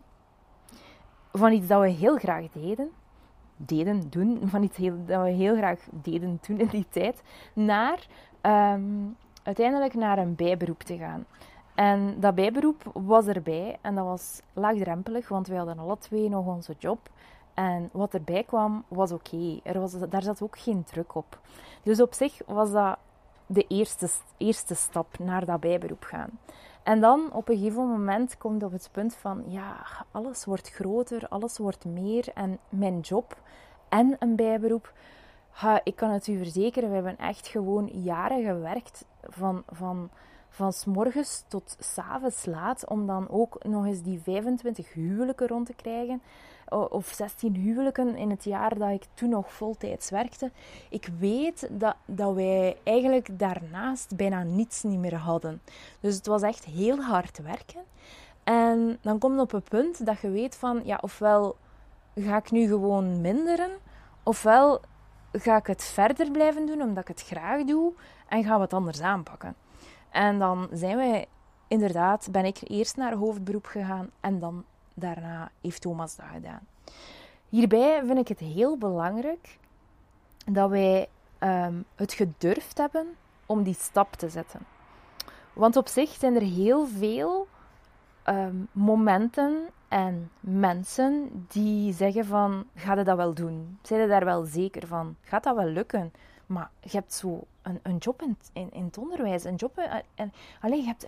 van 1.31 1.51
iets 1.51 1.67
dat 1.67 1.81
we 1.81 1.89
heel 1.89 2.17
graag 2.17 2.51
deden, 2.51 2.89
deden, 3.55 4.09
doen, 4.09 4.41
van 4.51 4.63
iets 4.63 4.77
heel, 4.77 5.05
dat 5.05 5.23
we 5.23 5.29
heel 5.29 5.55
graag 5.55 5.79
deden 5.91 6.39
toen 6.39 6.59
in 6.59 6.67
die 6.67 6.85
tijd, 6.89 7.21
naar 7.53 8.07
um, 8.41 9.15
uiteindelijk 9.43 9.93
naar 9.93 10.17
een 10.17 10.35
bijberoep 10.35 10.81
te 10.81 10.97
gaan. 10.97 11.25
En 11.75 12.19
dat 12.19 12.35
bijberoep 12.35 12.83
was 12.93 13.27
erbij 13.27 13.77
en 13.81 13.95
dat 13.95 14.05
was 14.05 14.41
laagdrempelig, 14.53 15.27
want 15.27 15.47
wij 15.47 15.57
hadden 15.57 15.79
alle 15.79 15.97
twee 15.97 16.29
nog 16.29 16.45
onze 16.45 16.75
job. 16.77 17.09
En 17.53 17.89
wat 17.91 18.13
erbij 18.13 18.43
kwam, 18.43 18.83
was 18.87 19.11
oké. 19.11 19.59
Er 19.63 19.79
was 19.79 19.91
Daar 20.09 20.21
zat 20.21 20.41
ook 20.41 20.59
geen 20.59 20.83
druk 20.83 21.15
op. 21.15 21.39
Dus 21.83 22.01
op 22.01 22.13
zich 22.13 22.41
was 22.45 22.71
dat 22.71 22.97
de 23.45 23.65
eerste, 23.67 24.09
eerste 24.37 24.75
stap 24.75 25.19
naar 25.19 25.45
dat 25.45 25.59
bijberoep 25.59 26.03
gaan. 26.03 26.29
En 26.83 26.99
dan 26.99 27.33
op 27.33 27.49
een 27.49 27.57
gegeven 27.57 27.87
moment 27.87 28.37
komt 28.37 28.63
op 28.63 28.71
het 28.71 28.89
punt 28.91 29.15
van, 29.15 29.43
ja, 29.47 29.75
alles 30.11 30.45
wordt 30.45 30.69
groter, 30.69 31.27
alles 31.27 31.57
wordt 31.57 31.85
meer. 31.85 32.27
En 32.33 32.59
mijn 32.69 32.99
job 32.99 33.37
en 33.89 34.15
een 34.19 34.35
bijberoep, 34.35 34.93
ik 35.83 35.95
kan 35.95 36.09
het 36.09 36.27
u 36.27 36.37
verzekeren, 36.37 36.89
we 36.89 36.95
hebben 36.95 37.17
echt 37.17 37.47
gewoon 37.47 37.87
jaren 37.87 38.43
gewerkt 38.43 39.05
van... 39.29 39.63
van 39.67 40.09
van 40.51 40.73
s 40.73 40.85
morgens 40.85 41.43
tot 41.47 41.77
s 41.79 41.97
avonds 41.97 42.45
laat, 42.45 42.87
om 42.87 43.07
dan 43.07 43.29
ook 43.29 43.63
nog 43.63 43.85
eens 43.85 44.01
die 44.01 44.21
25 44.21 44.93
huwelijken 44.93 45.47
rond 45.47 45.65
te 45.65 45.73
krijgen. 45.73 46.21
Of 46.71 47.07
16 47.07 47.55
huwelijken 47.55 48.15
in 48.15 48.29
het 48.29 48.43
jaar 48.43 48.77
dat 48.77 48.89
ik 48.89 49.05
toen 49.13 49.29
nog 49.29 49.53
voltijds 49.53 50.09
werkte. 50.09 50.51
Ik 50.89 51.09
weet 51.19 51.69
dat, 51.71 51.95
dat 52.05 52.33
wij 52.33 52.77
eigenlijk 52.83 53.39
daarnaast 53.39 54.15
bijna 54.15 54.43
niets 54.43 54.83
niet 54.83 54.99
meer 54.99 55.15
hadden. 55.15 55.61
Dus 55.99 56.15
het 56.15 56.25
was 56.25 56.41
echt 56.41 56.65
heel 56.65 57.01
hard 57.01 57.41
werken. 57.41 57.81
En 58.43 58.97
dan 59.01 59.19
komt 59.19 59.33
het 59.33 59.41
op 59.41 59.53
een 59.53 59.63
punt 59.69 60.05
dat 60.05 60.19
je 60.19 60.29
weet 60.29 60.55
van, 60.55 60.81
ja, 60.83 60.97
ofwel 61.01 61.55
ga 62.15 62.37
ik 62.37 62.51
nu 62.51 62.67
gewoon 62.67 63.21
minderen, 63.21 63.71
ofwel 64.23 64.81
ga 65.31 65.57
ik 65.57 65.67
het 65.67 65.83
verder 65.83 66.31
blijven 66.31 66.65
doen 66.65 66.81
omdat 66.81 67.03
ik 67.03 67.07
het 67.07 67.21
graag 67.21 67.63
doe 67.63 67.93
en 68.27 68.43
gaan 68.43 68.59
we 68.59 68.67
anders 68.67 69.01
aanpakken. 69.01 69.55
En 70.09 70.39
dan 70.39 70.67
zijn 70.71 70.97
wij 70.97 71.25
inderdaad, 71.67 72.27
ben 72.31 72.45
ik 72.45 72.59
eerst 72.63 72.97
naar 72.97 73.13
hoofdberoep 73.13 73.65
gegaan 73.65 74.09
en 74.19 74.39
dan 74.39 74.63
daarna 74.93 75.51
heeft 75.61 75.81
Thomas 75.81 76.15
dat 76.15 76.25
gedaan. 76.33 76.67
Hierbij 77.49 78.01
vind 78.05 78.17
ik 78.17 78.27
het 78.27 78.39
heel 78.39 78.77
belangrijk 78.77 79.57
dat 80.45 80.69
wij 80.69 81.07
ehm, 81.37 81.73
het 81.95 82.13
gedurfd 82.13 82.77
hebben 82.77 83.07
om 83.45 83.63
die 83.63 83.75
stap 83.79 84.13
te 84.13 84.29
zetten. 84.29 84.59
Want 85.53 85.75
op 85.75 85.87
zich 85.87 86.09
zijn 86.09 86.35
er 86.35 86.41
heel 86.41 86.87
veel 86.87 87.47
ehm, 88.23 88.55
momenten 88.71 89.67
en 89.87 90.31
mensen 90.39 91.45
die 91.47 91.93
zeggen 91.93 92.25
van, 92.25 92.65
ga 92.75 92.93
je 92.93 93.03
dat 93.03 93.17
wel 93.17 93.33
doen? 93.33 93.79
Zijn 93.81 94.01
je 94.01 94.07
daar 94.07 94.25
wel 94.25 94.43
zeker 94.43 94.87
van? 94.87 95.15
Gaat 95.21 95.43
dat 95.43 95.55
wel 95.55 95.65
lukken? 95.65 96.13
Maar 96.45 96.69
je 96.79 96.89
hebt 96.97 97.13
zo 97.13 97.43
een, 97.61 97.79
een 97.83 97.97
job 97.97 98.21
in, 98.21 98.37
in, 98.53 98.85
het 98.85 98.97
onderwijs, 98.97 99.43
een 99.43 99.55
job... 99.55 99.77
Eh, 99.77 99.95
en, 100.15 100.33
alleen, 100.61 100.81
je, 100.81 100.85
hebt, 100.85 101.05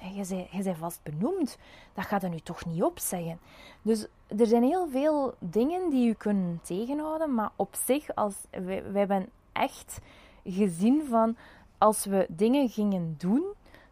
je, 0.51 0.63
bent 0.63 0.77
vast 0.77 1.03
benoemd. 1.03 1.57
Dat 1.93 2.05
gaat 2.05 2.23
er 2.23 2.29
nu 2.29 2.39
toch 2.39 2.65
niet 2.65 2.83
opzeggen. 2.83 3.39
Dus 3.81 4.07
er 4.37 4.45
zijn 4.45 4.63
heel 4.63 4.87
veel 4.87 5.33
dingen 5.39 5.89
die 5.89 6.05
je 6.07 6.15
kunnen 6.15 6.59
tegenhouden. 6.63 7.33
Maar 7.33 7.51
op 7.55 7.75
zich, 7.85 8.15
als, 8.15 8.35
wij, 8.49 8.91
wij 8.91 8.99
hebben 8.99 9.29
echt 9.51 9.99
gezien 10.43 11.05
van... 11.09 11.35
Als 11.77 12.05
we 12.05 12.25
dingen 12.29 12.69
gingen 12.69 13.15
doen, 13.17 13.43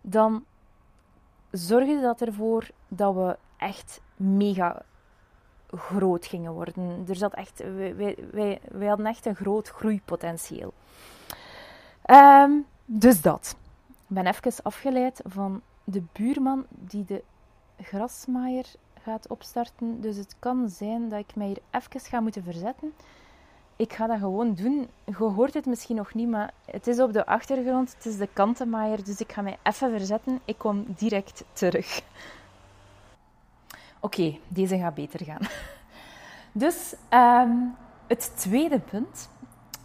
dan 0.01 0.45
zorgde 1.51 2.01
dat 2.01 2.21
ervoor 2.21 2.69
dat 2.87 3.13
we 3.13 3.37
echt 3.57 4.01
mega 4.15 4.85
groot 5.67 6.25
gingen 6.25 6.51
worden. 6.51 7.05
Er 7.07 7.15
zat 7.15 7.33
echt, 7.33 7.63
wij, 7.75 8.15
wij, 8.31 8.59
wij 8.71 8.87
hadden 8.87 9.05
echt 9.05 9.25
een 9.25 9.35
groot 9.35 9.67
groeipotentieel. 9.67 10.73
Ehm, 12.01 12.51
dus 12.85 13.21
dat. 13.21 13.55
Ik 13.89 14.17
ben 14.17 14.27
even 14.27 14.63
afgeleid 14.63 15.21
van 15.25 15.61
de 15.83 16.03
buurman 16.11 16.65
die 16.69 17.05
de 17.05 17.23
grasmaaier 17.81 18.65
gaat 19.03 19.27
opstarten. 19.27 20.01
Dus 20.01 20.17
het 20.17 20.35
kan 20.39 20.69
zijn 20.69 21.09
dat 21.09 21.19
ik 21.19 21.35
mij 21.35 21.47
hier 21.47 21.61
even 21.71 21.99
ga 21.99 22.19
moeten 22.19 22.43
verzetten. 22.43 22.93
Ik 23.75 23.93
ga 23.93 24.07
dat 24.07 24.19
gewoon 24.19 24.53
doen. 24.53 24.89
Je 25.05 25.15
hoort 25.15 25.53
het 25.53 25.65
misschien 25.65 25.95
nog 25.95 26.13
niet, 26.13 26.29
maar 26.29 26.53
het 26.65 26.87
is 26.87 26.99
op 26.99 27.13
de 27.13 27.25
achtergrond. 27.25 27.93
Het 27.93 28.05
is 28.05 28.17
de 28.17 28.29
kantenmaaier, 28.33 29.03
dus 29.03 29.19
ik 29.19 29.31
ga 29.31 29.41
mij 29.41 29.57
even 29.63 29.91
verzetten. 29.91 30.39
Ik 30.45 30.57
kom 30.57 30.85
direct 30.87 31.43
terug. 31.53 32.01
Oké, 33.99 34.37
deze 34.47 34.77
gaat 34.77 34.93
beter 34.93 35.25
gaan. 35.25 35.41
Dus 36.53 36.95
ehm, 37.09 37.57
het 38.07 38.31
tweede 38.35 38.79
punt. 38.79 39.29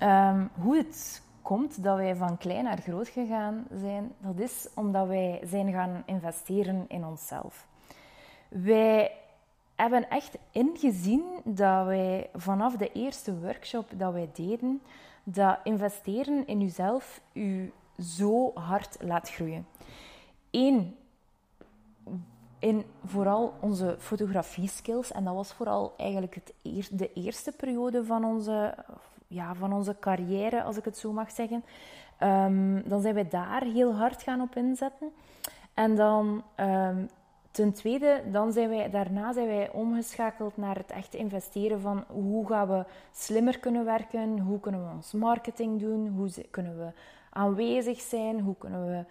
Um, 0.03 0.51
hoe 0.55 0.77
het 0.77 1.23
komt 1.47 1.83
dat 1.83 1.97
wij 1.97 2.17
van 2.17 2.39
klein 2.39 2.65
naar 2.65 2.79
groot 2.79 3.09
gegaan 3.09 3.67
zijn, 3.81 4.13
dat 4.19 4.39
is 4.39 4.69
omdat 4.75 5.07
wij 5.07 5.41
zijn 5.45 5.73
gaan 5.73 6.03
investeren 6.07 6.85
in 6.89 7.05
onszelf. 7.05 7.67
Wij 8.49 9.13
hebben 9.75 10.11
echt 10.11 10.39
ingezien 10.51 11.25
dat 11.45 11.87
wij 11.87 12.31
vanaf 12.35 12.77
de 12.77 12.93
eerste 12.93 13.39
workshop 13.39 13.87
dat 13.97 14.13
wij 14.13 14.31
deden, 14.33 14.83
dat 15.25 15.59
investeren 15.65 16.47
in 16.47 16.61
jezelf 16.61 17.21
u 17.33 17.73
zo 17.99 18.51
hard 18.55 18.97
laat 19.01 19.31
groeien. 19.31 19.67
Eén, 20.51 20.97
in 22.59 22.85
vooral 23.05 23.55
onze 23.61 23.97
fotografie 23.99 24.69
skills. 24.69 25.13
En 25.13 25.25
dat 25.25 25.35
was 25.35 25.53
vooral 25.53 25.95
eigenlijk 25.97 26.35
het 26.35 26.55
de 26.91 27.13
eerste 27.13 27.53
periode 27.53 28.05
van 28.05 28.25
onze, 28.25 28.75
ja, 29.27 29.55
van 29.55 29.73
onze 29.73 29.97
carrière, 30.01 30.63
als 30.63 30.77
ik 30.77 30.85
het 30.85 30.99
zo 30.99 31.13
mag 31.13 31.31
zeggen. 31.31 31.65
Um, 32.21 32.89
dan 32.89 33.01
zijn 33.01 33.15
we 33.15 33.29
daar 33.29 33.63
heel 33.63 33.95
hard 33.95 34.23
gaan 34.23 34.41
op 34.41 34.57
inzetten. 34.57 35.09
En 35.75 35.97
dan 35.97 36.43
um, 36.61 37.09
ten 37.51 37.73
tweede, 37.73 38.23
dan 38.31 38.53
zijn 38.53 38.69
wij, 38.69 38.91
daarna 38.91 39.33
zijn 39.33 39.47
wij 39.47 39.71
omgeschakeld 39.71 40.57
naar 40.57 40.77
het 40.77 40.91
echt 40.91 41.15
investeren 41.15 41.81
van 41.81 42.05
hoe 42.09 42.47
gaan 42.49 42.69
we 42.69 42.85
slimmer 43.13 43.59
kunnen 43.59 43.85
werken, 43.85 44.39
hoe 44.39 44.61
kunnen 44.61 44.87
we 44.87 44.95
ons 44.95 45.13
marketing 45.13 45.81
doen, 45.81 46.09
hoe 46.09 46.31
kunnen 46.51 46.79
we 46.79 46.93
aanwezig 47.31 48.01
zijn, 48.01 48.41
hoe 48.41 48.55
kunnen 48.59 48.87
we 48.87 49.05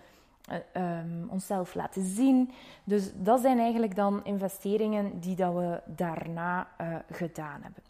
um, 0.80 1.28
onszelf 1.30 1.74
laten 1.74 2.06
zien. 2.06 2.52
Dus 2.84 3.12
dat 3.16 3.40
zijn 3.40 3.60
eigenlijk 3.60 3.96
dan 3.96 4.24
investeringen 4.24 5.20
die 5.20 5.36
dat 5.36 5.54
we 5.54 5.82
daarna 5.86 6.68
uh, 6.82 6.96
gedaan 7.12 7.62
hebben. 7.62 7.84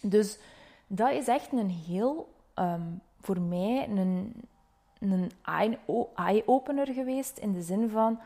Dus 0.00 0.38
dat 0.88 1.10
is 1.10 1.28
echt 1.28 1.52
een 1.52 1.70
heel, 1.70 2.28
um, 2.54 3.00
voor 3.20 3.40
mij, 3.40 3.88
een, 3.88 4.34
een 5.00 5.30
eye-opener 6.14 6.86
geweest. 6.86 7.38
In 7.38 7.52
de 7.52 7.62
zin 7.62 7.90
van, 7.90 8.20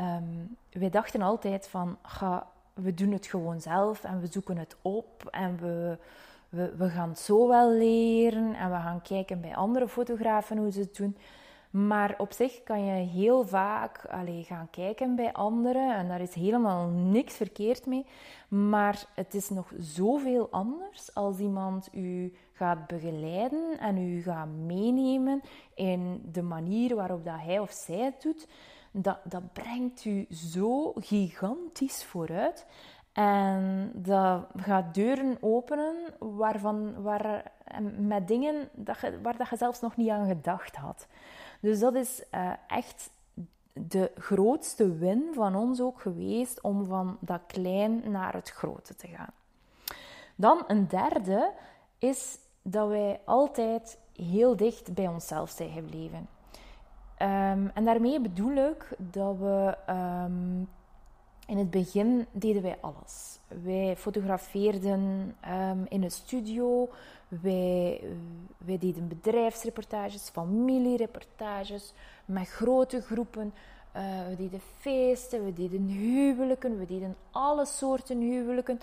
um, 0.00 0.56
wij 0.72 0.90
dachten 0.90 1.22
altijd 1.22 1.68
van, 1.68 1.96
ga, 2.02 2.46
we 2.74 2.94
doen 2.94 3.12
het 3.12 3.26
gewoon 3.26 3.60
zelf 3.60 4.04
en 4.04 4.20
we 4.20 4.26
zoeken 4.26 4.56
het 4.56 4.76
op 4.82 5.28
en 5.30 5.58
we, 5.60 5.98
we, 6.48 6.74
we 6.76 6.88
gaan 6.88 7.08
het 7.08 7.18
zo 7.18 7.48
wel 7.48 7.70
leren 7.70 8.54
en 8.54 8.70
we 8.70 8.76
gaan 8.76 9.02
kijken 9.02 9.40
bij 9.40 9.56
andere 9.56 9.88
fotografen 9.88 10.56
hoe 10.56 10.72
ze 10.72 10.80
het 10.80 10.96
doen. 10.96 11.16
Maar 11.70 12.14
op 12.18 12.32
zich 12.32 12.62
kan 12.62 12.84
je 12.84 13.06
heel 13.06 13.46
vaak 13.46 14.06
allez, 14.06 14.46
gaan 14.46 14.70
kijken 14.70 15.14
bij 15.14 15.32
anderen 15.32 15.94
en 15.94 16.08
daar 16.08 16.20
is 16.20 16.34
helemaal 16.34 16.86
niks 16.88 17.34
verkeerd 17.34 17.86
mee. 17.86 18.06
Maar 18.48 19.04
het 19.14 19.34
is 19.34 19.48
nog 19.48 19.72
zoveel 19.78 20.48
anders 20.50 21.14
als 21.14 21.38
iemand 21.38 21.88
u 21.92 22.32
gaat 22.52 22.86
begeleiden 22.86 23.78
en 23.78 23.98
u 23.98 24.22
gaat 24.22 24.48
meenemen 24.48 25.40
in 25.74 26.22
de 26.32 26.42
manier 26.42 26.94
waarop 26.94 27.24
dat 27.24 27.40
hij 27.40 27.58
of 27.58 27.70
zij 27.70 27.98
het 27.98 28.22
doet. 28.22 28.48
Dat, 28.92 29.18
dat 29.24 29.52
brengt 29.52 30.04
u 30.04 30.26
zo 30.30 30.92
gigantisch 30.92 32.04
vooruit. 32.04 32.66
En 33.12 33.90
dat 33.94 34.46
gaat 34.56 34.94
deuren 34.94 35.36
openen 35.40 35.94
waarvan, 36.18 37.02
waar, 37.02 37.52
met 37.98 38.28
dingen 38.28 38.68
dat 38.72 39.00
je, 39.00 39.20
waar 39.22 39.36
dat 39.36 39.48
je 39.48 39.56
zelfs 39.56 39.80
nog 39.80 39.96
niet 39.96 40.08
aan 40.08 40.26
gedacht 40.26 40.76
had. 40.76 41.06
Dus 41.60 41.78
dat 41.78 41.94
is 41.94 42.22
uh, 42.34 42.52
echt 42.66 43.10
de 43.72 44.10
grootste 44.16 44.96
win 44.96 45.30
van 45.34 45.56
ons 45.56 45.80
ook 45.80 46.00
geweest 46.00 46.60
om 46.60 46.84
van 46.84 47.16
dat 47.20 47.40
klein 47.46 48.10
naar 48.10 48.32
het 48.32 48.50
grote 48.50 48.96
te 48.96 49.06
gaan. 49.06 49.32
Dan 50.34 50.64
een 50.66 50.88
derde 50.88 51.52
is 51.98 52.38
dat 52.62 52.88
wij 52.88 53.20
altijd 53.24 53.98
heel 54.16 54.56
dicht 54.56 54.94
bij 54.94 55.08
onszelf 55.08 55.50
zijn 55.50 55.70
gebleven. 55.70 56.28
Um, 57.18 57.70
en 57.74 57.84
daarmee 57.84 58.20
bedoel 58.20 58.70
ik 58.70 58.94
dat 58.98 59.36
we 59.36 59.76
um, 59.88 60.68
in 61.50 61.58
het 61.58 61.70
begin 61.70 62.26
deden 62.32 62.62
wij 62.62 62.78
alles. 62.80 63.38
Wij 63.62 63.96
fotografeerden 63.96 65.34
um, 65.48 65.86
in 65.88 66.02
een 66.02 66.10
studio, 66.10 66.88
wij, 67.28 68.00
wij 68.58 68.78
deden 68.78 69.08
bedrijfsreportages, 69.08 70.28
familiereportages 70.28 71.92
met 72.24 72.48
grote 72.48 73.00
groepen. 73.00 73.54
Uh, 73.96 74.02
we 74.28 74.36
deden 74.36 74.60
feesten, 74.78 75.44
we 75.44 75.52
deden 75.52 75.86
huwelijken, 75.86 76.78
we 76.78 76.86
deden 76.86 77.16
alle 77.30 77.66
soorten 77.66 78.20
huwelijken. 78.20 78.80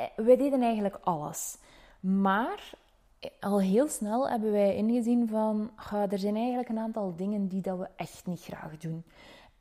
Uh, 0.00 0.06
wij 0.16 0.36
deden 0.36 0.62
eigenlijk 0.62 0.98
alles. 1.02 1.56
Maar 2.00 2.72
eh, 3.18 3.30
al 3.40 3.60
heel 3.60 3.88
snel 3.88 4.28
hebben 4.28 4.52
wij 4.52 4.76
ingezien 4.76 5.28
van, 5.28 5.70
er 6.10 6.18
zijn 6.18 6.36
eigenlijk 6.36 6.68
een 6.68 6.78
aantal 6.78 7.14
dingen 7.16 7.48
die 7.48 7.62
dat 7.62 7.78
we 7.78 7.88
echt 7.96 8.26
niet 8.26 8.42
graag 8.42 8.78
doen. 8.78 9.04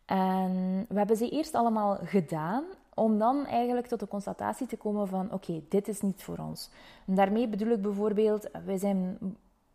En 0.07 0.85
we 0.89 0.97
hebben 0.97 1.17
ze 1.17 1.29
eerst 1.29 1.53
allemaal 1.53 1.97
gedaan 2.03 2.63
om 2.93 3.17
dan 3.17 3.45
eigenlijk 3.45 3.87
tot 3.87 3.99
de 3.99 4.07
constatatie 4.07 4.67
te 4.67 4.77
komen 4.77 5.07
van 5.07 5.31
oké, 5.31 5.61
dit 5.69 5.87
is 5.87 6.01
niet 6.01 6.23
voor 6.23 6.37
ons. 6.37 6.69
En 7.07 7.15
daarmee 7.15 7.47
bedoel 7.47 7.71
ik 7.71 7.81
bijvoorbeeld, 7.81 8.49
wij, 8.65 8.77
zijn, 8.77 9.17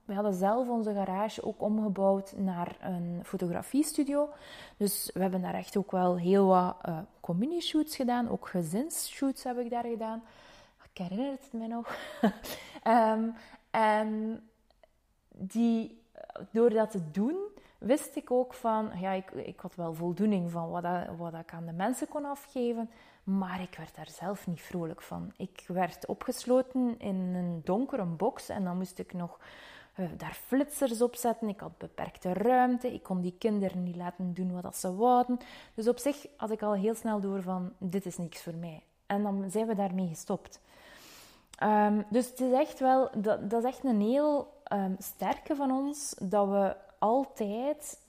we 0.05 0.15
hadden 0.15 0.35
zelf 0.35 0.69
onze 0.69 0.93
garage 0.93 1.45
ook 1.45 1.63
omgebouwd 1.63 2.35
naar 2.37 2.77
een 2.81 3.21
fotografiestudio. 3.25 4.29
Dus 4.77 5.11
we 5.15 5.21
hebben 5.21 5.43
daar 5.43 5.55
echt 5.55 5.77
ook 5.77 5.91
wel 5.91 6.19
heel 6.19 6.47
wat 6.47 6.77
uh, 6.89 6.99
communie-shoots 7.21 7.97
gedaan, 7.97 8.29
ook 8.29 8.49
gezinsshoots 8.49 9.43
heb 9.45 9.59
ik 9.59 9.71
daar 9.71 9.85
gedaan. 9.85 10.23
Ik 10.93 10.99
herinner 10.99 11.31
het 11.31 11.53
me 11.53 11.67
nog. 11.67 11.97
Ehm, 12.83 13.29
en 13.71 14.41
die, 15.29 16.03
door 16.51 16.71
dat 16.71 16.91
te 16.91 17.11
doen, 17.11 17.37
wist 17.85 18.17
ik 18.17 18.31
ook 18.31 18.55
van, 18.55 18.91
ja, 19.01 19.11
ik, 19.11 19.31
ik 19.31 19.61
had 19.61 19.75
wel 19.75 19.95
voldoening 19.95 20.51
van 20.51 20.71
wat, 20.71 20.83
dat, 20.83 21.07
wat 21.17 21.35
ik 21.35 21.53
aan 21.53 21.67
de 21.67 21.73
mensen 21.73 22.09
kon 22.09 22.25
afgeven, 22.25 22.91
maar 23.25 23.61
ik 23.61 23.75
werd 23.77 23.95
daar 23.95 24.11
zelf 24.11 24.47
niet 24.47 24.61
vrolijk 24.61 25.03
van. 25.03 25.33
Ik 25.37 25.65
werd 25.67 26.07
opgesloten 26.07 26.99
in 26.99 27.17
een 27.17 27.61
donkere 27.65 28.05
box 28.05 28.49
en 28.49 28.65
dan 28.65 28.77
moest 28.77 28.99
ik 28.99 29.13
nog 29.13 29.39
uh, 29.97 30.07
daar 30.17 30.35
flitsers 30.35 31.03
op 31.03 31.17
zetten. 31.17 31.49
Ik 31.49 31.61
had 31.61 31.79
beperkte 31.79 32.33
ruimte, 32.33 32.95
ik 32.95 33.03
kon 33.03 33.21
die 33.21 33.35
kinderen 33.39 33.83
niet 33.83 33.97
laten 33.97 34.35
doen 34.35 34.61
wat 34.61 34.77
ze 34.77 34.95
wouden. 34.95 35.39
Dus 35.75 35.89
op 35.89 35.99
zich 35.99 36.27
had 36.37 36.51
ik 36.51 36.63
al 36.63 36.75
heel 36.75 36.95
snel 36.95 37.21
door 37.21 37.43
van, 37.43 37.73
dit 37.79 38.07
is 38.07 38.19
niks 38.19 38.43
voor 38.43 38.55
mij. 38.55 38.83
En 39.07 39.23
dan 39.23 39.51
zijn 39.51 39.67
we 39.67 39.75
daarmee 39.75 40.09
gestopt. 40.09 40.61
Um, 41.63 42.05
dus 42.11 42.29
het 42.29 42.41
is 42.41 42.53
echt 42.53 42.79
wel, 42.79 43.11
dat, 43.17 43.51
dat 43.51 43.63
is 43.65 43.69
echt 43.69 43.85
een 43.85 44.01
heel 44.01 44.53
um, 44.73 44.97
sterke 44.99 45.55
van 45.55 45.71
ons, 45.71 46.15
dat 46.21 46.49
we 46.49 46.77
altijd 47.03 48.01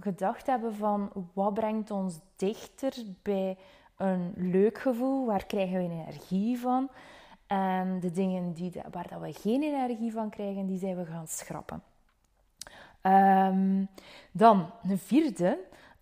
gedacht 0.00 0.46
hebben 0.46 0.74
van 0.74 1.10
wat 1.32 1.54
brengt 1.54 1.90
ons 1.90 2.18
dichter 2.36 2.94
bij 3.22 3.56
een 3.96 4.32
leuk 4.36 4.78
gevoel, 4.78 5.26
waar 5.26 5.46
krijgen 5.46 5.76
we 5.76 5.82
energie 5.82 6.58
van. 6.58 6.90
En 7.46 8.00
de 8.00 8.10
dingen 8.10 8.52
die, 8.52 8.72
waar 8.90 9.08
dat 9.08 9.20
we 9.20 9.32
geen 9.32 9.62
energie 9.62 10.12
van 10.12 10.30
krijgen, 10.30 10.66
die 10.66 10.78
zijn 10.78 10.96
we 10.96 11.04
gaan 11.04 11.28
schrappen. 11.28 11.82
Um, 13.02 13.88
dan, 14.32 14.70
een 14.82 14.98
vierde, 14.98 15.58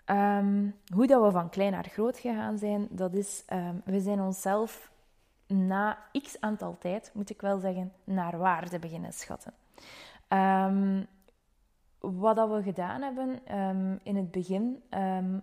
um, 0.06 0.76
hoe 0.94 1.06
dat 1.06 1.22
we 1.22 1.30
van 1.30 1.48
klein 1.48 1.72
naar 1.72 1.88
groot 1.88 2.18
gegaan 2.18 2.58
zijn, 2.58 2.86
dat 2.90 3.14
is, 3.14 3.44
um, 3.52 3.82
we 3.84 4.00
zijn 4.00 4.20
onszelf 4.20 4.90
na 5.46 5.98
x 6.22 6.40
aantal 6.40 6.76
tijd, 6.78 7.10
moet 7.14 7.30
ik 7.30 7.40
wel 7.40 7.58
zeggen, 7.58 7.92
naar 8.04 8.38
waarde 8.38 8.78
beginnen 8.78 9.12
schatten. 9.12 9.52
Um, 10.28 11.06
wat 12.00 12.36
dat 12.36 12.50
we 12.50 12.62
gedaan 12.62 13.02
hebben 13.02 13.58
um, 13.58 14.00
in 14.02 14.16
het 14.16 14.30
begin, 14.30 14.82
um, 14.90 15.42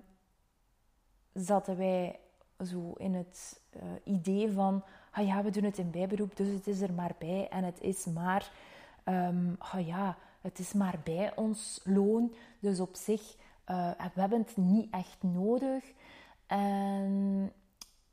zaten 1.33 1.77
wij 1.77 2.19
zo 2.63 2.93
in 2.97 3.13
het 3.13 3.61
uh, 3.75 3.81
idee 4.03 4.51
van, 4.51 4.83
ah 5.11 5.25
ja, 5.25 5.43
we 5.43 5.49
doen 5.49 5.63
het 5.63 5.77
in 5.77 5.91
bijberoep, 5.91 6.35
dus 6.35 6.47
het 6.47 6.67
is 6.67 6.81
er 6.81 6.93
maar 6.93 7.15
bij 7.17 7.47
en 7.49 7.63
het 7.63 7.81
is 7.81 8.05
maar, 8.05 8.51
ah 9.57 9.85
ja, 9.87 10.17
het 10.41 10.59
is 10.59 10.73
maar 10.73 10.99
bij 11.03 11.35
ons 11.35 11.81
loon, 11.83 12.33
dus 12.59 12.79
op 12.79 12.95
zich, 12.95 13.35
uh, 13.67 13.91
we 14.13 14.19
hebben 14.19 14.39
het 14.39 14.57
niet 14.57 14.93
echt 14.93 15.23
nodig. 15.23 15.83
En 16.47 17.51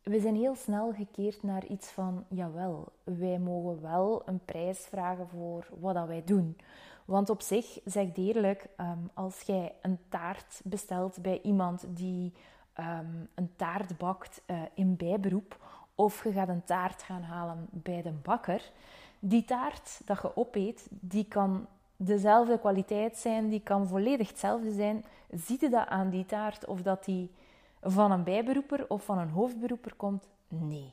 we 0.02 0.20
zijn 0.20 0.34
heel 0.34 0.54
snel 0.54 0.92
gekeerd 0.92 1.42
naar 1.42 1.66
iets 1.66 1.88
van, 1.88 2.24
jawel, 2.28 2.92
wij 3.04 3.38
mogen 3.38 3.82
wel 3.82 4.22
een 4.24 4.40
prijs 4.44 4.78
vragen 4.78 5.28
voor 5.28 5.68
wat 5.80 5.94
dat 5.94 6.06
wij 6.06 6.22
doen. 6.24 6.56
Want 7.04 7.30
op 7.30 7.40
zich, 7.40 7.78
zeg 7.84 8.06
ik 8.06 8.16
eerlijk, 8.16 8.66
ehm, 8.76 8.98
als 9.14 9.40
jij 9.40 9.72
een 9.82 9.98
taart 10.08 10.60
bestelt 10.64 11.22
bij 11.22 11.40
iemand 11.42 11.84
die 11.88 12.32
ehm, 12.72 13.06
een 13.34 13.50
taart 13.56 13.98
bakt 13.98 14.42
uh, 14.46 14.62
in 14.74 14.96
bijberoep, 14.96 15.56
of 15.94 16.24
je 16.24 16.32
gaat 16.32 16.48
een 16.48 16.64
taart 16.64 17.02
gaan 17.02 17.22
halen 17.22 17.66
bij 17.70 18.02
de 18.02 18.12
bakker, 18.22 18.70
die 19.18 19.44
taart 19.44 20.00
dat 20.04 20.22
je 20.22 20.36
opeet, 20.36 20.86
die 20.90 21.24
kan 21.24 21.66
dezelfde 21.96 22.58
kwaliteit 22.58 23.16
zijn, 23.16 23.48
die 23.48 23.60
kan 23.60 23.86
volledig 23.86 24.28
hetzelfde 24.28 24.72
zijn. 24.72 25.04
Ziet 25.30 25.60
je 25.60 25.68
dat 25.68 25.86
aan 25.86 26.10
die 26.10 26.26
taart 26.26 26.66
of 26.66 26.82
dat 26.82 27.04
die 27.04 27.30
van 27.82 28.10
een 28.10 28.24
bijberoeper 28.24 28.84
of 28.88 29.04
van 29.04 29.18
een 29.18 29.30
hoofdberoeper 29.30 29.94
komt? 29.94 30.28
Nee. 30.48 30.92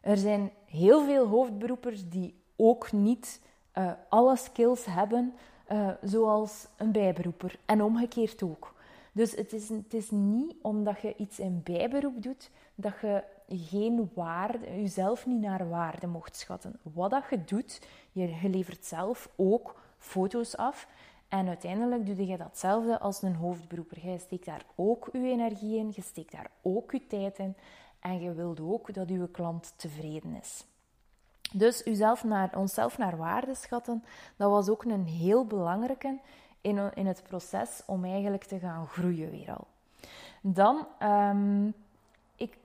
Er 0.00 0.16
zijn 0.16 0.50
heel 0.64 1.04
veel 1.04 1.26
hoofdberoepers 1.26 2.08
die 2.08 2.34
ook 2.56 2.92
niet 2.92 3.40
uh, 3.78 3.92
alle 4.08 4.36
skills 4.36 4.84
hebben 4.84 5.34
uh, 5.72 5.88
zoals 6.02 6.66
een 6.76 6.92
bijberoeper. 6.92 7.58
En 7.64 7.82
omgekeerd 7.82 8.42
ook. 8.42 8.74
Dus 9.12 9.34
het 9.34 9.52
is, 9.52 9.68
het 9.68 9.94
is 9.94 10.10
niet 10.10 10.54
omdat 10.62 11.00
je 11.00 11.14
iets 11.16 11.38
in 11.38 11.60
bijberoep 11.64 12.22
doet, 12.22 12.50
dat 12.74 12.92
je 13.00 13.22
geen 13.48 14.10
waarde, 14.14 14.80
jezelf 14.80 15.26
niet 15.26 15.40
naar 15.40 15.68
waarde 15.68 16.06
mocht 16.06 16.36
schatten. 16.36 16.78
Wat 16.82 17.10
dat 17.10 17.24
je 17.30 17.44
doet, 17.44 17.86
je, 18.12 18.34
je 18.42 18.48
levert 18.48 18.84
zelf 18.84 19.28
ook 19.36 19.80
foto's 19.98 20.56
af. 20.56 20.88
En 21.28 21.48
uiteindelijk 21.48 22.06
doe 22.06 22.26
je 22.26 22.36
datzelfde 22.36 22.98
als 22.98 23.22
een 23.22 23.34
hoofdberoeper. 23.34 24.10
Je 24.10 24.18
steekt 24.18 24.44
daar 24.44 24.64
ook 24.74 25.08
je 25.12 25.18
energie 25.18 25.76
in, 25.76 25.92
je 25.94 26.02
steekt 26.02 26.32
daar 26.32 26.50
ook 26.62 26.92
je 26.92 27.06
tijd 27.06 27.38
in. 27.38 27.54
En 28.00 28.20
je 28.20 28.32
wilt 28.32 28.60
ook 28.60 28.94
dat 28.94 29.08
je 29.08 29.28
klant 29.30 29.72
tevreden 29.76 30.34
is. 30.34 30.64
Dus 31.52 31.86
uzelf 31.86 32.24
naar, 32.24 32.50
onszelf 32.56 32.98
naar 32.98 33.16
waarde 33.16 33.54
schatten, 33.54 34.04
dat 34.36 34.50
was 34.50 34.68
ook 34.68 34.84
een 34.84 35.06
heel 35.06 35.46
belangrijke 35.46 36.18
in, 36.60 36.90
in 36.94 37.06
het 37.06 37.22
proces 37.22 37.82
om 37.86 38.04
eigenlijk 38.04 38.44
te 38.44 38.58
gaan 38.58 38.86
groeien 38.86 39.30
weer 39.30 39.50
al. 39.50 39.66
Dan, 40.40 40.86
um, 41.02 41.74
ik, 42.36 42.56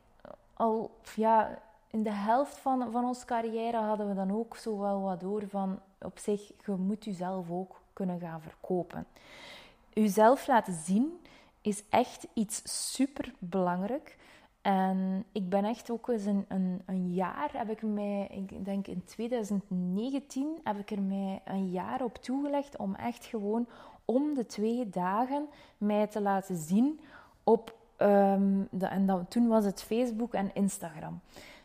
al, 0.53 0.91
ja, 1.15 1.59
in 1.87 2.03
de 2.03 2.13
helft 2.13 2.57
van, 2.57 2.91
van 2.91 3.05
onze 3.05 3.25
carrière 3.25 3.77
hadden 3.77 4.07
we 4.07 4.15
dan 4.15 4.31
ook 4.31 4.57
zo 4.57 4.79
wel 4.79 5.01
wat 5.01 5.19
door 5.19 5.43
van, 5.49 5.79
op 6.01 6.17
zich, 6.17 6.51
je 6.65 6.71
moet 6.71 7.05
jezelf 7.05 7.51
ook 7.51 7.81
kunnen 7.93 8.19
gaan 8.19 8.41
verkopen. 8.41 9.07
Uzelf 9.93 10.47
laten 10.47 10.73
zien 10.73 11.19
is 11.61 11.83
echt 11.89 12.27
iets 12.33 12.61
super 12.93 13.33
belangrijk. 13.39 14.17
En 14.67 15.25
ik 15.31 15.49
ben 15.49 15.65
echt 15.65 15.89
ook 15.91 16.07
eens 16.07 16.25
een, 16.25 16.45
een, 16.47 16.81
een, 16.85 17.13
jaar, 17.13 17.49
heb 17.53 17.69
ik 17.69 17.81
mij, 17.81 18.27
ik 18.31 18.65
denk 18.65 18.87
in 18.87 19.03
2019, 19.05 20.57
heb 20.63 20.79
ik 20.79 20.91
er 20.91 21.01
mij 21.01 21.41
een 21.45 21.69
jaar 21.69 22.03
op 22.03 22.15
toegelegd 22.15 22.77
om 22.77 22.95
echt 22.95 23.25
gewoon 23.25 23.67
om 24.05 24.33
de 24.33 24.45
twee 24.45 24.89
dagen 24.89 25.47
mij 25.77 26.07
te 26.07 26.21
laten 26.21 26.55
zien 26.55 26.99
op, 27.43 27.75
um, 27.97 28.67
de, 28.71 28.85
en 28.85 29.05
dan, 29.05 29.27
toen 29.27 29.47
was 29.47 29.65
het 29.65 29.83
Facebook 29.83 30.33
en 30.33 30.53
Instagram. 30.53 31.19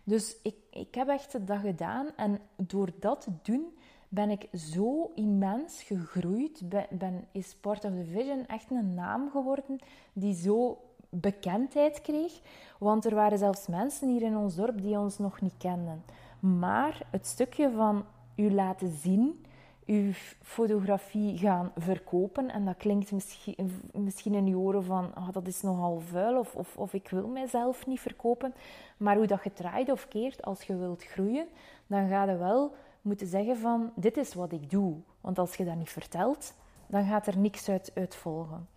Dus 0.05 0.37
ik, 0.43 0.55
ik 0.71 0.95
heb 0.95 1.09
echt 1.09 1.47
dat 1.47 1.59
gedaan 1.59 2.07
en 2.17 2.39
door 2.57 2.89
dat 3.01 3.21
te 3.21 3.31
doen 3.43 3.73
ben 4.09 4.31
ik 4.31 4.49
zo 4.55 5.11
immens 5.15 5.83
gegroeid. 5.83 6.63
Ben, 6.65 6.87
ben, 6.91 7.25
is 7.33 7.49
Sport 7.49 7.85
of 7.85 7.91
the 7.91 8.05
Vision 8.05 8.47
echt 8.47 8.71
een 8.71 8.95
naam 8.95 9.31
geworden 9.31 9.79
die 10.13 10.35
zo 10.35 10.79
bekendheid 11.15 12.01
kreeg. 12.01 12.41
Want 12.79 13.05
er 13.05 13.15
waren 13.15 13.39
zelfs 13.39 13.67
mensen 13.67 14.09
hier 14.09 14.23
in 14.23 14.37
ons 14.37 14.55
dorp 14.55 14.83
die 14.83 14.99
ons 14.99 15.19
nog 15.19 15.41
niet 15.41 15.57
kenden. 15.59 16.05
Maar 16.41 17.07
het 17.11 17.27
stukje 17.27 17.71
van 17.71 18.05
u 18.37 18.55
laten 18.55 18.91
zien, 18.91 19.45
uw 19.87 20.13
fotografie 20.43 21.39
gaan 21.39 21.73
verkopen, 21.77 22.51
en 22.51 22.65
dat 22.65 22.77
klinkt 22.77 23.13
misschien, 23.13 23.71
misschien 23.93 24.35
in 24.35 24.47
uw 24.47 24.59
oren 24.59 24.85
van 24.85 25.11
oh, 25.17 25.29
dat 25.33 25.47
is 25.47 25.63
nogal 25.63 26.01
vuil 26.01 26.39
of, 26.39 26.55
of, 26.55 26.77
of 26.77 26.93
ik 26.93 27.09
wil 27.09 27.29
mijzelf 27.29 27.87
niet 27.87 28.01
verkopen. 28.01 28.55
Maar 28.97 29.17
hoe 29.17 29.27
dat 29.27 29.43
je 29.43 29.93
of 29.93 30.09
keert, 30.09 30.43
als 30.43 30.63
je 30.63 30.77
wilt 30.77 31.05
groeien, 31.05 31.47
dan 31.87 32.09
ga 32.09 32.25
je 32.25 32.37
wel 32.37 32.75
moeten 33.03 33.27
zeggen 33.27 33.57
van 33.57 33.93
dit 33.95 34.17
is 34.17 34.35
wat 34.35 34.53
ik 34.53 34.71
doe. 34.71 34.95
Want 35.21 35.39
als 35.39 35.55
je 35.55 35.65
dat 35.65 35.77
niet 35.77 35.91
vertelt, 35.91 36.55
dan 36.87 37.05
gaat 37.05 37.27
er 37.27 37.39
niks 37.39 37.69
uit 37.95 38.15
volgen. 38.15 38.69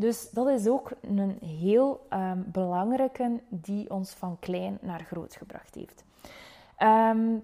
Dus 0.00 0.30
dat 0.30 0.48
is 0.48 0.66
ook 0.66 0.90
een 1.00 1.38
heel 1.42 2.06
um, 2.12 2.44
belangrijke 2.46 3.40
die 3.48 3.90
ons 3.90 4.10
van 4.10 4.36
klein 4.40 4.78
naar 4.80 5.00
groot 5.00 5.34
gebracht 5.36 5.74
heeft. 5.74 6.04
Um, 6.78 7.42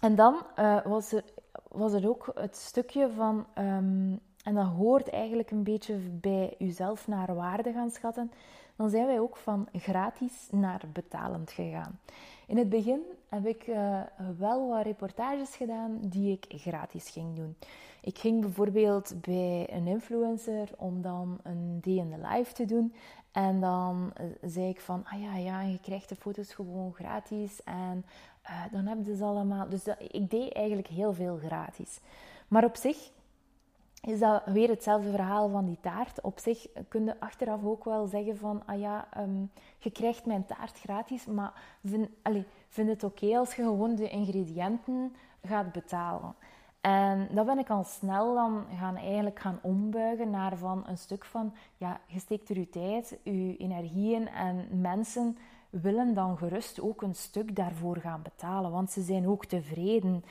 en 0.00 0.14
dan 0.14 0.42
uh, 0.58 0.84
was, 0.84 1.12
er, 1.12 1.24
was 1.68 1.92
er 1.92 2.08
ook 2.08 2.30
het 2.34 2.56
stukje 2.56 3.10
van, 3.10 3.46
um, 3.58 4.20
en 4.42 4.54
dat 4.54 4.66
hoort 4.66 5.10
eigenlijk 5.10 5.50
een 5.50 5.62
beetje 5.62 5.96
bij 5.96 6.54
jezelf 6.58 7.08
naar 7.08 7.34
waarde 7.34 7.72
gaan 7.72 7.90
schatten, 7.90 8.32
dan 8.76 8.90
zijn 8.90 9.06
wij 9.06 9.20
ook 9.20 9.36
van 9.36 9.68
gratis 9.72 10.48
naar 10.50 10.82
betalend 10.92 11.50
gegaan. 11.50 11.98
In 12.46 12.56
het 12.56 12.68
begin 12.68 13.00
heb 13.28 13.46
ik 13.46 13.66
uh, 13.66 14.00
wel 14.38 14.68
wat 14.68 14.84
reportages 14.84 15.56
gedaan 15.56 15.98
die 16.00 16.32
ik 16.32 16.60
gratis 16.60 17.08
ging 17.08 17.36
doen. 17.36 17.56
Ik 18.00 18.18
ging 18.18 18.40
bijvoorbeeld 18.40 19.14
bij 19.20 19.66
een 19.72 19.86
influencer 19.86 20.68
om 20.76 21.02
dan 21.02 21.38
een 21.42 21.78
day 21.80 21.94
in 21.94 22.10
the 22.10 22.28
life 22.28 22.52
te 22.52 22.64
doen. 22.64 22.94
En 23.32 23.60
dan 23.60 24.12
uh, 24.20 24.26
zei 24.50 24.68
ik 24.68 24.80
van, 24.80 25.04
ah 25.04 25.20
ja, 25.20 25.36
ja, 25.36 25.62
je 25.62 25.80
krijgt 25.80 26.08
de 26.08 26.16
foto's 26.16 26.54
gewoon 26.54 26.92
gratis. 26.94 27.62
En 27.64 28.04
uh, 28.42 28.64
dan 28.72 28.86
heb 28.86 29.06
je 29.06 29.16
ze 29.16 29.24
allemaal... 29.24 29.68
Dus 29.68 29.84
dat, 29.84 29.96
ik 29.98 30.30
deed 30.30 30.52
eigenlijk 30.52 30.88
heel 30.88 31.14
veel 31.14 31.36
gratis. 31.36 32.00
Maar 32.48 32.64
op 32.64 32.76
zich 32.76 33.10
is 34.06 34.18
dat 34.18 34.42
weer 34.44 34.68
hetzelfde 34.68 35.10
verhaal 35.10 35.48
van 35.48 35.64
die 35.64 35.78
taart. 35.80 36.20
Op 36.20 36.38
zich 36.38 36.66
kun 36.88 37.04
je 37.04 37.20
achteraf 37.20 37.64
ook 37.64 37.84
wel 37.84 38.06
zeggen 38.06 38.36
van, 38.36 38.62
ah 38.66 38.80
ja, 38.80 39.08
ehm, 39.12 39.44
je 39.78 39.90
krijgt 39.90 40.26
mijn 40.26 40.46
taart 40.46 40.78
gratis, 40.78 41.26
maar 41.26 41.78
vind, 41.84 42.08
allez, 42.22 42.44
vind 42.68 42.88
het 42.88 43.04
oké 43.04 43.38
als 43.38 43.54
je 43.54 43.62
gewoon 43.62 43.94
de 43.94 44.08
ingrediënten 44.08 45.14
gaat 45.42 45.72
betalen. 45.72 46.34
En 46.80 47.28
dat 47.30 47.46
ben 47.46 47.58
ik 47.58 47.70
al 47.70 47.84
snel 47.84 48.34
dan 48.34 48.64
gaan 48.78 48.96
eigenlijk 48.96 49.40
gaan 49.40 49.58
ombuigen 49.62 50.30
naar 50.30 50.56
van 50.56 50.84
een 50.86 50.98
stuk 50.98 51.24
van, 51.24 51.52
ja, 51.76 52.00
je 52.06 52.18
steekt 52.18 52.48
er 52.48 52.58
je 52.58 52.68
tijd, 52.68 53.18
je 53.22 53.56
energieën 53.56 54.28
en 54.28 54.80
mensen 54.80 55.36
willen 55.70 56.14
dan 56.14 56.38
gerust 56.38 56.80
ook 56.80 57.02
een 57.02 57.14
stuk 57.14 57.56
daarvoor 57.56 57.96
gaan 57.96 58.22
betalen, 58.22 58.70
want 58.70 58.90
ze 58.90 59.02
zijn 59.02 59.28
ook 59.28 59.44
tevreden. 59.44 60.24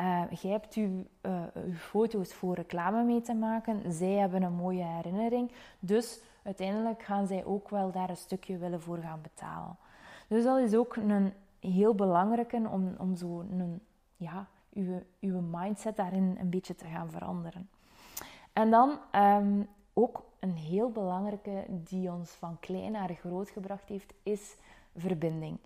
Uh, 0.00 0.22
jij 0.40 0.50
hebt 0.50 0.74
uw, 0.74 1.04
uh, 1.22 1.42
uw, 1.54 1.74
foto's 1.74 2.34
voor 2.34 2.54
reclame 2.54 3.02
mee 3.02 3.20
te 3.20 3.34
maken. 3.34 3.92
Zij 3.92 4.12
hebben 4.12 4.42
een 4.42 4.52
mooie 4.52 4.84
herinnering. 4.84 5.52
Dus 5.78 6.20
uiteindelijk 6.42 7.02
gaan 7.02 7.26
zij 7.26 7.44
ook 7.44 7.68
wel 7.68 7.90
daar 7.90 8.10
een 8.10 8.16
stukje 8.16 8.58
willen 8.58 8.80
voor 8.80 8.98
gaan 8.98 9.20
betalen. 9.22 9.76
Dus 10.28 10.44
dat 10.44 10.58
is 10.58 10.74
ook 10.74 10.96
een 10.96 11.32
heel 11.60 11.94
belangrijke 11.94 12.68
om, 12.70 12.94
om 12.98 13.16
zo 13.16 13.40
een, 13.40 13.80
ja, 14.16 14.46
uw, 14.72 15.02
uw 15.20 15.40
mindset 15.40 15.96
daarin 15.96 16.36
een 16.40 16.50
beetje 16.50 16.74
te 16.74 16.86
gaan 16.86 17.10
veranderen. 17.10 17.68
En 18.52 18.70
dan 18.70 18.98
um, 19.14 19.68
ook 19.92 20.24
een 20.38 20.56
heel 20.56 20.90
belangrijke 20.90 21.64
die 21.68 22.12
ons 22.12 22.30
van 22.30 22.60
klein 22.60 22.92
naar 22.92 23.14
groot 23.14 23.50
gebracht 23.50 23.88
heeft, 23.88 24.14
is 24.22 24.56
verbinding. 24.96 25.58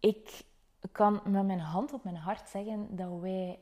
Ik 0.00 0.44
kan 0.92 1.20
met 1.24 1.46
mijn 1.46 1.60
hand 1.60 1.92
op 1.92 2.04
mijn 2.04 2.16
hart 2.16 2.48
zeggen 2.48 2.96
dat 2.96 3.20
wij 3.20 3.58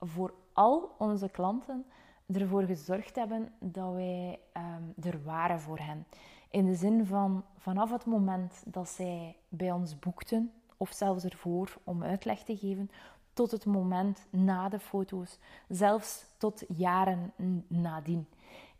voor 0.00 0.34
al 0.52 0.94
onze 0.98 1.28
klanten 1.28 1.86
ervoor 2.26 2.62
gezorgd 2.62 3.16
hebben 3.16 3.52
dat 3.58 3.92
wij 3.92 4.38
um, 4.54 4.94
er 5.04 5.22
waren 5.22 5.60
voor 5.60 5.78
hen. 5.78 6.06
In 6.50 6.66
de 6.66 6.74
zin 6.74 7.06
van 7.06 7.44
vanaf 7.56 7.90
het 7.90 8.04
moment 8.04 8.62
dat 8.66 8.88
zij 8.88 9.36
bij 9.48 9.72
ons 9.72 9.98
boekten, 9.98 10.52
of 10.76 10.92
zelfs 10.92 11.24
ervoor 11.24 11.78
om 11.84 12.02
uitleg 12.02 12.42
te 12.42 12.56
geven, 12.56 12.90
tot 13.32 13.50
het 13.50 13.64
moment 13.64 14.26
na 14.30 14.68
de 14.68 14.78
foto's, 14.78 15.38
zelfs 15.68 16.24
tot 16.38 16.64
jaren 16.68 17.32
nadien. 17.66 18.28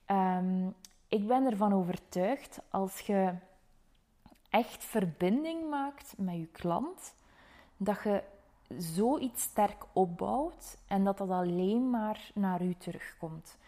Um, 0.07 0.75
ik 1.09 1.27
ben 1.27 1.47
ervan 1.47 1.73
overtuigd 1.73 2.61
als 2.71 3.01
je 3.01 3.35
echt 4.51 4.85
verbinding 4.85 5.71
maakt 5.71 6.15
met 6.19 6.37
je 6.37 6.47
klant, 6.47 7.15
dat 7.77 8.03
je 8.03 8.23
zoiets 8.79 9.43
sterk 9.43 9.85
opbouwt 9.93 10.79
en 10.87 11.05
dat 11.05 11.19
dat 11.19 11.31
alleen 11.31 11.91
maar 11.91 12.31
naar 12.35 12.63
u 12.63 12.75
terugkomt. 12.75 13.59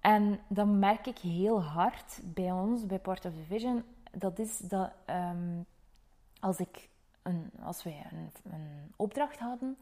En 0.00 0.40
dat 0.48 0.66
merk 0.66 1.06
ik 1.06 1.18
heel 1.18 1.62
hard 1.62 2.20
bij 2.24 2.52
ons, 2.52 2.86
bij 2.86 2.98
Part 2.98 3.24
of 3.24 3.32
the 3.32 3.44
Vision. 3.46 3.84
Dat 4.12 4.38
is 4.38 4.58
dat 4.58 4.92
um, 5.06 5.66
als, 6.40 6.58
ik 6.60 6.88
een, 7.22 7.50
als 7.62 7.82
wij 7.82 8.06
een, 8.10 8.52
een 8.52 8.92
opdracht 8.96 9.38
hadden, 9.38 9.78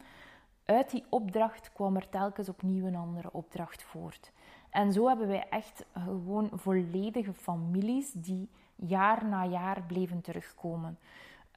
uit 0.65 0.89
die 0.89 1.05
opdracht 1.09 1.73
kwam 1.73 1.95
er 1.95 2.09
telkens 2.09 2.49
opnieuw 2.49 2.85
een 2.85 2.95
andere 2.95 3.29
opdracht 3.31 3.83
voort. 3.83 4.31
En 4.69 4.93
zo 4.93 5.07
hebben 5.07 5.27
wij 5.27 5.49
echt 5.49 5.85
gewoon 5.93 6.49
volledige 6.53 7.33
families 7.33 8.11
die 8.11 8.49
jaar 8.75 9.25
na 9.25 9.45
jaar 9.45 9.81
bleven 9.81 10.21
terugkomen. 10.21 10.99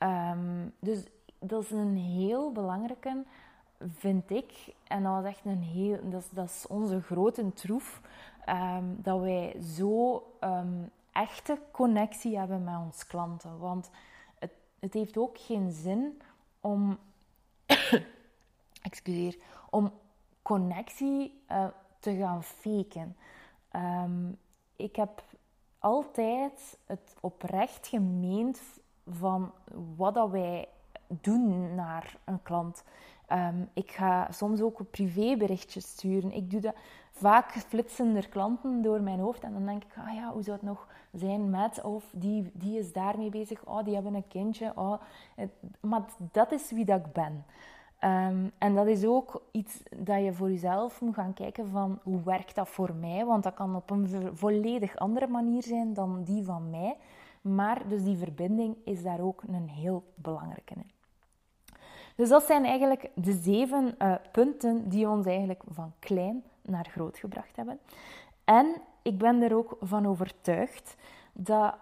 Um, 0.02 0.72
dus 0.78 1.04
dat 1.38 1.62
is 1.62 1.70
een 1.70 1.96
heel 1.96 2.52
belangrijke, 2.52 3.24
vind 3.86 4.30
ik. 4.30 4.74
En 4.84 5.02
dat 5.02 5.12
was 5.12 5.24
echt 5.24 5.44
een 5.44 5.62
heel, 5.62 5.98
dat 6.32 6.48
is, 6.48 6.66
onze 6.66 7.00
grote 7.00 7.52
troef. 7.52 8.00
Um, 8.48 8.98
dat 9.02 9.20
wij 9.20 9.56
zo 9.60 10.22
um, 10.40 10.90
echte 11.12 11.58
connectie 11.70 12.38
hebben 12.38 12.64
met 12.64 12.76
onze 12.76 13.06
klanten. 13.06 13.58
Want 13.58 13.90
het, 14.38 14.52
het 14.78 14.94
heeft 14.94 15.16
ook 15.16 15.38
geen 15.38 15.70
zin 15.70 16.20
om, 16.60 16.98
excuseer, 18.82 19.36
om 19.70 19.92
connectie 20.42 21.42
uh, 21.50 21.66
te 21.98 22.16
gaan 22.16 22.42
faken. 22.42 23.16
Um, 23.72 24.38
ik 24.76 24.96
heb 24.96 25.22
altijd 25.78 26.78
het 26.86 27.14
oprecht 27.20 27.86
gemeend 27.86 28.60
van 29.06 29.52
wat 29.96 30.14
dat 30.14 30.30
wij 30.30 30.68
doen 31.20 31.74
naar 31.74 32.16
een 32.24 32.42
klant. 32.42 32.84
Um, 33.32 33.68
ik 33.72 33.90
ga 33.90 34.28
soms 34.30 34.60
ook 34.60 34.90
privéberichtjes 34.90 35.84
sturen. 35.84 36.32
Ik 36.32 36.50
doe 36.50 36.60
dat 36.60 36.74
vaak 37.10 37.50
flitsen 37.50 38.16
er 38.16 38.28
klanten 38.28 38.82
door 38.82 39.00
mijn 39.00 39.18
hoofd 39.18 39.42
en 39.42 39.52
dan 39.52 39.66
denk 39.66 39.84
ik, 39.84 39.96
ah 40.06 40.14
ja, 40.14 40.32
hoe 40.32 40.42
zou 40.42 40.56
het 40.56 40.66
nog 40.66 40.86
zijn 41.12 41.50
met 41.50 41.82
of 41.82 42.04
die, 42.12 42.50
die 42.54 42.78
is 42.78 42.92
daarmee 42.92 43.30
bezig, 43.30 43.64
oh, 43.64 43.84
die 43.84 43.94
hebben 43.94 44.14
een 44.14 44.28
kindje. 44.28 44.72
Oh. 44.74 45.00
Maar 45.80 46.02
dat 46.32 46.52
is 46.52 46.70
wie 46.70 46.84
dat 46.84 47.06
ik 47.06 47.12
ben. 47.12 47.44
Um, 48.04 48.50
en 48.58 48.74
dat 48.74 48.86
is 48.86 49.04
ook 49.04 49.42
iets 49.50 49.82
dat 49.96 50.24
je 50.24 50.32
voor 50.32 50.50
jezelf 50.50 51.00
moet 51.00 51.14
gaan 51.14 51.34
kijken 51.34 51.68
van 51.68 51.98
hoe 52.02 52.22
werkt 52.22 52.54
dat 52.54 52.68
voor 52.68 52.94
mij, 52.94 53.24
want 53.24 53.42
dat 53.42 53.54
kan 53.54 53.76
op 53.76 53.90
een 53.90 54.36
volledig 54.36 54.96
andere 54.96 55.26
manier 55.26 55.62
zijn 55.62 55.94
dan 55.94 56.22
die 56.24 56.44
van 56.44 56.70
mij. 56.70 56.96
Maar 57.40 57.88
dus 57.88 58.04
die 58.04 58.16
verbinding 58.16 58.76
is 58.84 59.02
daar 59.02 59.20
ook 59.20 59.42
een 59.48 59.68
heel 59.68 60.04
belangrijke 60.14 60.74
in. 60.74 60.97
Dus 62.18 62.28
dat 62.28 62.42
zijn 62.42 62.64
eigenlijk 62.64 63.10
de 63.14 63.32
zeven 63.32 63.94
uh, 63.98 64.14
punten 64.32 64.88
die 64.88 65.08
ons 65.08 65.26
eigenlijk 65.26 65.62
van 65.70 65.92
klein 65.98 66.42
naar 66.62 66.86
groot 66.90 67.18
gebracht 67.18 67.56
hebben. 67.56 67.78
En 68.44 68.74
ik 69.02 69.18
ben 69.18 69.42
er 69.42 69.56
ook 69.56 69.76
van 69.80 70.06
overtuigd 70.06 70.96
dat 71.32 71.74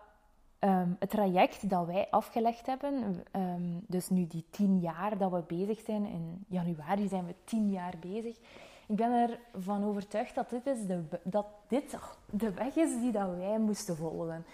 um, 0.60 0.96
het 0.98 1.10
traject 1.10 1.70
dat 1.70 1.86
wij 1.86 2.06
afgelegd 2.10 2.66
hebben, 2.66 3.24
um, 3.32 3.84
dus 3.86 4.08
nu 4.08 4.26
die 4.26 4.44
tien 4.50 4.80
jaar 4.80 5.18
dat 5.18 5.30
we 5.30 5.42
bezig 5.46 5.80
zijn, 5.80 6.06
in 6.06 6.44
januari 6.48 7.08
zijn 7.08 7.26
we 7.26 7.34
tien 7.44 7.70
jaar 7.70 7.94
bezig. 8.00 8.36
Ik 8.86 8.96
ben 8.96 9.38
ervan 9.54 9.84
overtuigd 9.84 10.34
dat 10.34 10.50
dit, 10.50 10.66
is 10.66 10.86
de, 10.86 11.02
dat 11.22 11.46
dit 11.68 11.96
de 12.30 12.52
weg 12.52 12.76
is 12.76 13.00
die 13.00 13.12
dat 13.12 13.36
wij 13.36 13.58
moesten 13.58 13.96
volgen. 13.96 14.44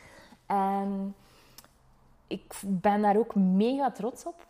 En 0.46 1.14
ik 2.26 2.60
ben 2.66 3.02
daar 3.02 3.16
ook 3.16 3.34
mega 3.34 3.90
trots 3.90 4.26
op, 4.26 4.46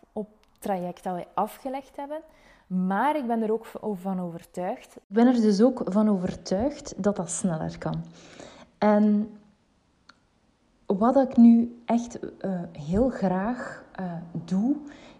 traject 0.62 1.05
dat 1.05 1.14
wij 1.14 1.27
afgelegd 1.35 1.96
hebben. 1.96 2.20
Maar 2.66 3.16
ik 3.16 3.27
ben 3.27 3.42
er 3.42 3.53
ook 3.53 3.66
van 3.94 4.20
overtuigd. 4.20 4.96
Ik 4.96 5.03
ben 5.07 5.27
er 5.27 5.40
dus 5.40 5.62
ook 5.62 5.83
van 5.85 6.09
overtuigd 6.09 6.94
dat 6.96 7.16
dat 7.16 7.31
sneller 7.31 7.79
kan. 7.79 8.05
En 8.79 9.31
wat 10.87 11.16
ik 11.16 11.37
nu 11.37 11.83
echt 11.85 12.18
uh, 12.22 12.61
heel 12.72 13.09
graag 13.09 13.85
uh, 14.01 14.12
doe, 14.44 14.77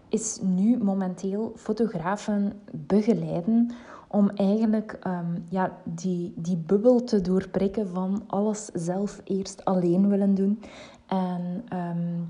is 0.09 0.39
nu 0.41 0.77
momenteel 0.77 1.53
fotografen 1.55 2.61
begeleiden 2.71 3.71
om 4.07 4.29
eigenlijk 4.29 4.99
um, 5.07 5.45
ja, 5.49 5.77
die, 5.83 6.33
die 6.35 6.57
bubbel 6.57 7.03
te 7.03 7.21
doorprikken 7.21 7.87
van 7.87 8.23
alles 8.27 8.65
zelf 8.65 9.21
eerst 9.23 9.65
alleen 9.65 10.09
willen 10.09 10.35
doen. 10.35 10.61
En 11.05 11.65
um, 11.73 12.29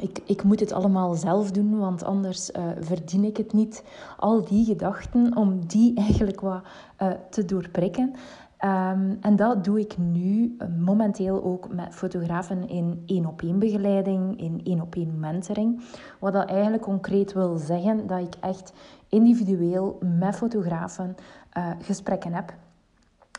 ik, 0.00 0.20
ik 0.24 0.42
moet 0.42 0.60
het 0.60 0.72
allemaal 0.72 1.14
zelf 1.14 1.50
doen, 1.50 1.78
want 1.78 2.04
anders 2.04 2.50
uh, 2.50 2.62
verdien 2.80 3.24
ik 3.24 3.36
het 3.36 3.52
niet. 3.52 3.84
Al 4.16 4.44
die 4.44 4.64
gedachten, 4.64 5.36
om 5.36 5.66
die 5.66 5.94
eigenlijk 5.96 6.40
wat 6.40 6.62
uh, 7.02 7.10
te 7.30 7.44
doorprikken. 7.44 8.12
Um, 8.64 9.18
en 9.20 9.36
dat 9.36 9.64
doe 9.64 9.80
ik 9.80 9.98
nu 9.98 10.56
uh, 10.58 10.68
momenteel 10.78 11.44
ook 11.44 11.74
met 11.74 11.94
fotografen 11.94 12.68
in 12.68 13.02
één 13.06 13.26
op 13.26 13.42
één 13.42 13.58
begeleiding, 13.58 14.40
in 14.40 14.60
één 14.64 14.80
op 14.80 14.94
één 14.94 15.20
mentoring. 15.20 15.82
Wat 16.18 16.32
dat 16.32 16.48
eigenlijk 16.48 16.82
concreet 16.82 17.32
wil 17.32 17.56
zeggen 17.56 18.06
dat 18.06 18.18
ik 18.18 18.34
echt 18.40 18.72
individueel 19.08 19.98
met 20.18 20.36
fotografen 20.36 21.14
gesprekken 21.78 22.34
heb 22.34 22.54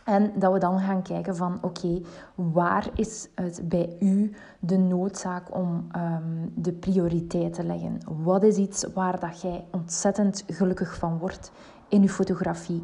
en 0.06 0.32
dat 0.36 0.54
we 0.54 0.60
dan 0.60 0.80
gaan 0.80 1.02
kijken 1.02 1.36
van 1.36 1.58
oké, 1.62 2.02
waar 2.36 2.90
is 2.96 3.28
het 3.36 3.62
bij 3.64 3.96
u 4.00 4.36
de 4.60 4.78
noodzaak 4.78 5.56
om 5.56 5.88
um, 5.96 6.52
de 6.56 6.74
prioriteit 6.74 7.54
te 7.54 7.64
leggen? 7.64 7.98
Wat 8.24 8.44
is 8.44 8.58
iets 8.58 8.86
waar 8.94 9.20
dat 9.20 9.42
jij 9.42 9.66
ontzettend 9.72 10.44
gelukkig 10.48 10.98
van 10.98 11.18
wordt 11.18 11.52
in 11.88 12.02
uw 12.02 12.08
fotografie? 12.08 12.84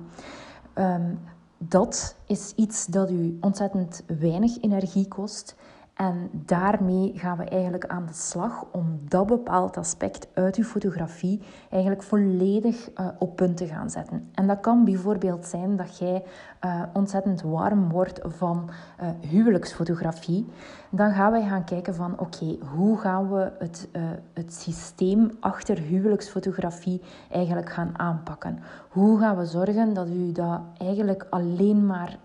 Um, 0.76 1.20
dat 1.58 2.16
is 2.26 2.54
iets 2.56 2.86
dat 2.86 3.12
u 3.12 3.38
ontzettend 3.42 4.04
weinig 4.20 4.62
energie 4.62 5.08
kost 5.08 5.56
En 5.96 6.30
daarmee 6.32 7.12
gaan 7.16 7.38
we 7.38 7.44
eigenlijk 7.44 7.86
aan 7.86 8.06
de 8.06 8.14
slag 8.14 8.66
om 8.72 9.00
dat 9.08 9.26
bepaald 9.26 9.78
aspect 9.78 10.28
uit 10.34 10.56
uw 10.56 10.64
fotografie 10.64 11.42
eigenlijk 11.70 12.04
volledig 12.04 12.90
uh, 13.00 13.08
op 13.20 13.36
punt 13.36 13.58
te 13.58 13.68
gaan 13.68 13.90
zetten. 13.90 14.30
En 14.34 14.48
dat 14.48 14.60
kan 14.60 14.86
bijvoorbeeld 14.86 15.46
zijn 15.46 15.76
dat 15.76 15.98
jij 15.98 16.24
uh, 16.66 16.82
ontzettend 16.94 17.42
warm 17.42 17.90
wordt 17.90 18.20
van 18.24 18.70
uh, 19.02 19.10
huwelijksfotografie. 19.30 20.46
Dan 20.90 21.12
gaan 21.12 21.32
wij 21.32 21.48
gaan 21.48 21.64
kijken 21.64 21.96
van 21.96 22.20
oké, 22.20 22.58
hoe 22.76 22.98
gaan 22.98 23.32
we 23.32 23.52
het, 23.60 23.90
het 24.34 24.54
systeem 24.54 25.32
achter 25.40 25.78
huwelijksfotografie 25.78 27.02
eigenlijk 27.32 27.70
gaan 27.70 28.00
aanpakken? 28.00 28.60
Hoe 28.90 29.20
gaan 29.20 29.38
we 29.38 29.46
zorgen 29.46 29.94
dat 29.94 30.08
u 30.08 30.32
dat 30.32 30.62
eigenlijk 30.78 31.28
alleen 31.30 31.86
maar 31.86 32.18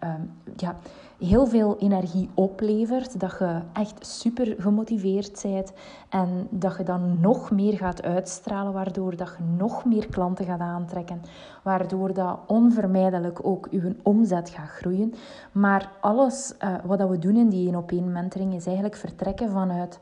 ja, 0.57 0.75
heel 1.21 1.47
veel 1.47 1.77
energie 1.79 2.31
oplevert, 2.35 3.21
dat 3.21 3.37
je 3.39 3.61
echt 3.73 4.07
super 4.07 4.55
gemotiveerd 4.59 5.41
bent 5.43 5.73
en 6.09 6.47
dat 6.51 6.77
je 6.77 6.83
dan 6.83 7.21
nog 7.21 7.51
meer 7.51 7.77
gaat 7.77 8.03
uitstralen, 8.03 8.73
waardoor 8.73 9.17
dat 9.17 9.35
je 9.39 9.45
nog 9.57 9.85
meer 9.85 10.07
klanten 10.07 10.45
gaat 10.45 10.61
aantrekken, 10.61 11.23
waardoor 11.63 12.15
dat 12.15 12.39
onvermijdelijk 12.47 13.47
ook 13.47 13.69
je 13.71 13.97
omzet 14.03 14.51
gaat 14.51 14.69
groeien. 14.69 15.15
Maar 15.53 15.91
alles 16.01 16.55
uh, 16.65 16.75
wat 16.85 17.09
we 17.09 17.19
doen 17.19 17.37
in 17.37 17.49
die 17.49 17.67
één 17.67 17.77
op 17.77 17.91
één 17.91 18.13
mentoring 18.13 18.55
is 18.55 18.67
eigenlijk 18.67 18.97
vertrekken 18.97 19.51
vanuit 19.51 19.99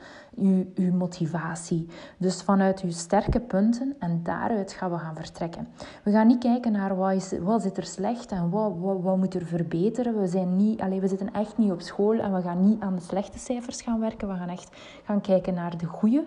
je, 0.74 0.92
motivatie. 0.92 1.86
Dus 2.16 2.42
vanuit 2.42 2.80
je 2.80 2.90
sterke 2.90 3.40
punten 3.40 3.94
en 3.98 4.20
daaruit 4.22 4.72
gaan 4.72 4.90
we 4.90 4.98
gaan 4.98 5.14
vertrekken. 5.14 5.68
We 6.02 6.10
gaan 6.10 6.26
niet 6.26 6.38
kijken 6.38 6.72
naar 6.72 6.96
wat, 6.96 7.12
is, 7.12 7.32
wat 7.40 7.62
zit 7.62 7.76
er 7.76 7.86
slecht 7.86 8.32
en 8.32 8.50
wat, 8.50 8.72
wat, 9.00 9.16
moet 9.16 9.34
er 9.34 9.46
verbeteren. 9.46 10.20
We, 10.20 10.26
zijn 10.26 10.56
niet, 10.56 10.80
allez, 10.80 11.00
we 11.00 11.08
zitten 11.08 11.32
echt 11.32 11.58
niet 11.58 11.72
op 11.72 11.80
school 11.80 12.18
en 12.18 12.34
we 12.34 12.42
gaan 12.42 12.68
niet 12.68 12.80
aan 12.80 12.94
de 12.94 13.02
slechte 13.02 13.38
cijfers 13.38 13.82
gaan 13.82 14.00
werken. 14.00 14.28
We 14.28 14.34
gaan 14.34 14.48
echt 14.48 14.76
gaan 15.04 15.20
kijken 15.20 15.54
naar 15.54 15.78
de 15.78 15.86
goede 15.86 16.24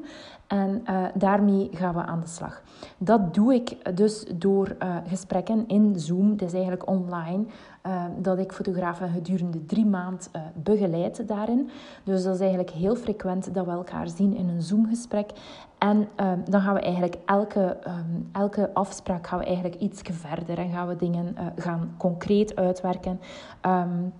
en 0.48 0.84
uh, 0.90 1.06
daarmee 1.14 1.70
gaan 1.74 1.94
we 1.94 2.02
aan 2.02 2.20
de 2.20 2.28
slag. 2.28 2.62
Dat 2.98 3.34
doe 3.34 3.54
ik 3.54 3.96
dus 3.96 4.26
door 4.36 4.76
uh, 4.84 4.98
gesprekken 5.08 5.68
in 5.68 6.00
Zoom. 6.00 6.32
Het 6.32 6.42
is 6.42 6.54
eigenlijk 6.54 6.88
online. 6.88 7.46
Uh, 7.88 8.04
dat 8.18 8.38
ik 8.38 8.52
fotografen 8.52 9.10
gedurende 9.10 9.66
drie 9.66 9.86
maanden 9.86 10.28
begeleid 10.56 11.28
daarin. 11.28 11.70
Dus 12.04 12.24
dat 12.24 12.34
is 12.34 12.40
eigenlijk 12.40 12.70
heel 12.70 12.96
frequent 12.96 13.54
dat 13.54 13.66
we 13.66 13.72
elkaar 13.72 14.10
zien 14.10 14.36
in 14.36 14.50
een 14.50 14.62
Zoom-gesprek. 14.62 15.32
En 15.78 16.08
dan 16.50 16.62
gaan 16.62 16.74
we 16.74 16.80
eigenlijk 16.80 17.18
elke, 17.26 17.78
um, 17.88 18.30
elke 18.32 18.74
afspraak 18.74 19.28
gaan 19.28 19.40
we 19.40 19.46
eigenlijk 19.46 19.76
iets 19.76 20.02
verder 20.12 20.58
en 20.58 20.70
gaan 20.70 20.88
we 20.88 20.96
dingen 20.96 21.36
gaan 21.56 21.96
concreet 21.98 22.56
uitwerken. 22.56 23.20
Um, 23.66 24.14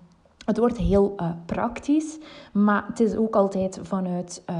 het 0.44 0.58
wordt 0.58 0.78
heel 0.78 1.14
uh, 1.16 1.30
praktisch, 1.46 2.18
maar 2.52 2.84
het 2.86 3.00
is 3.00 3.16
ook 3.16 3.36
altijd 3.36 3.78
vanuit 3.82 4.42
uh, 4.50 4.56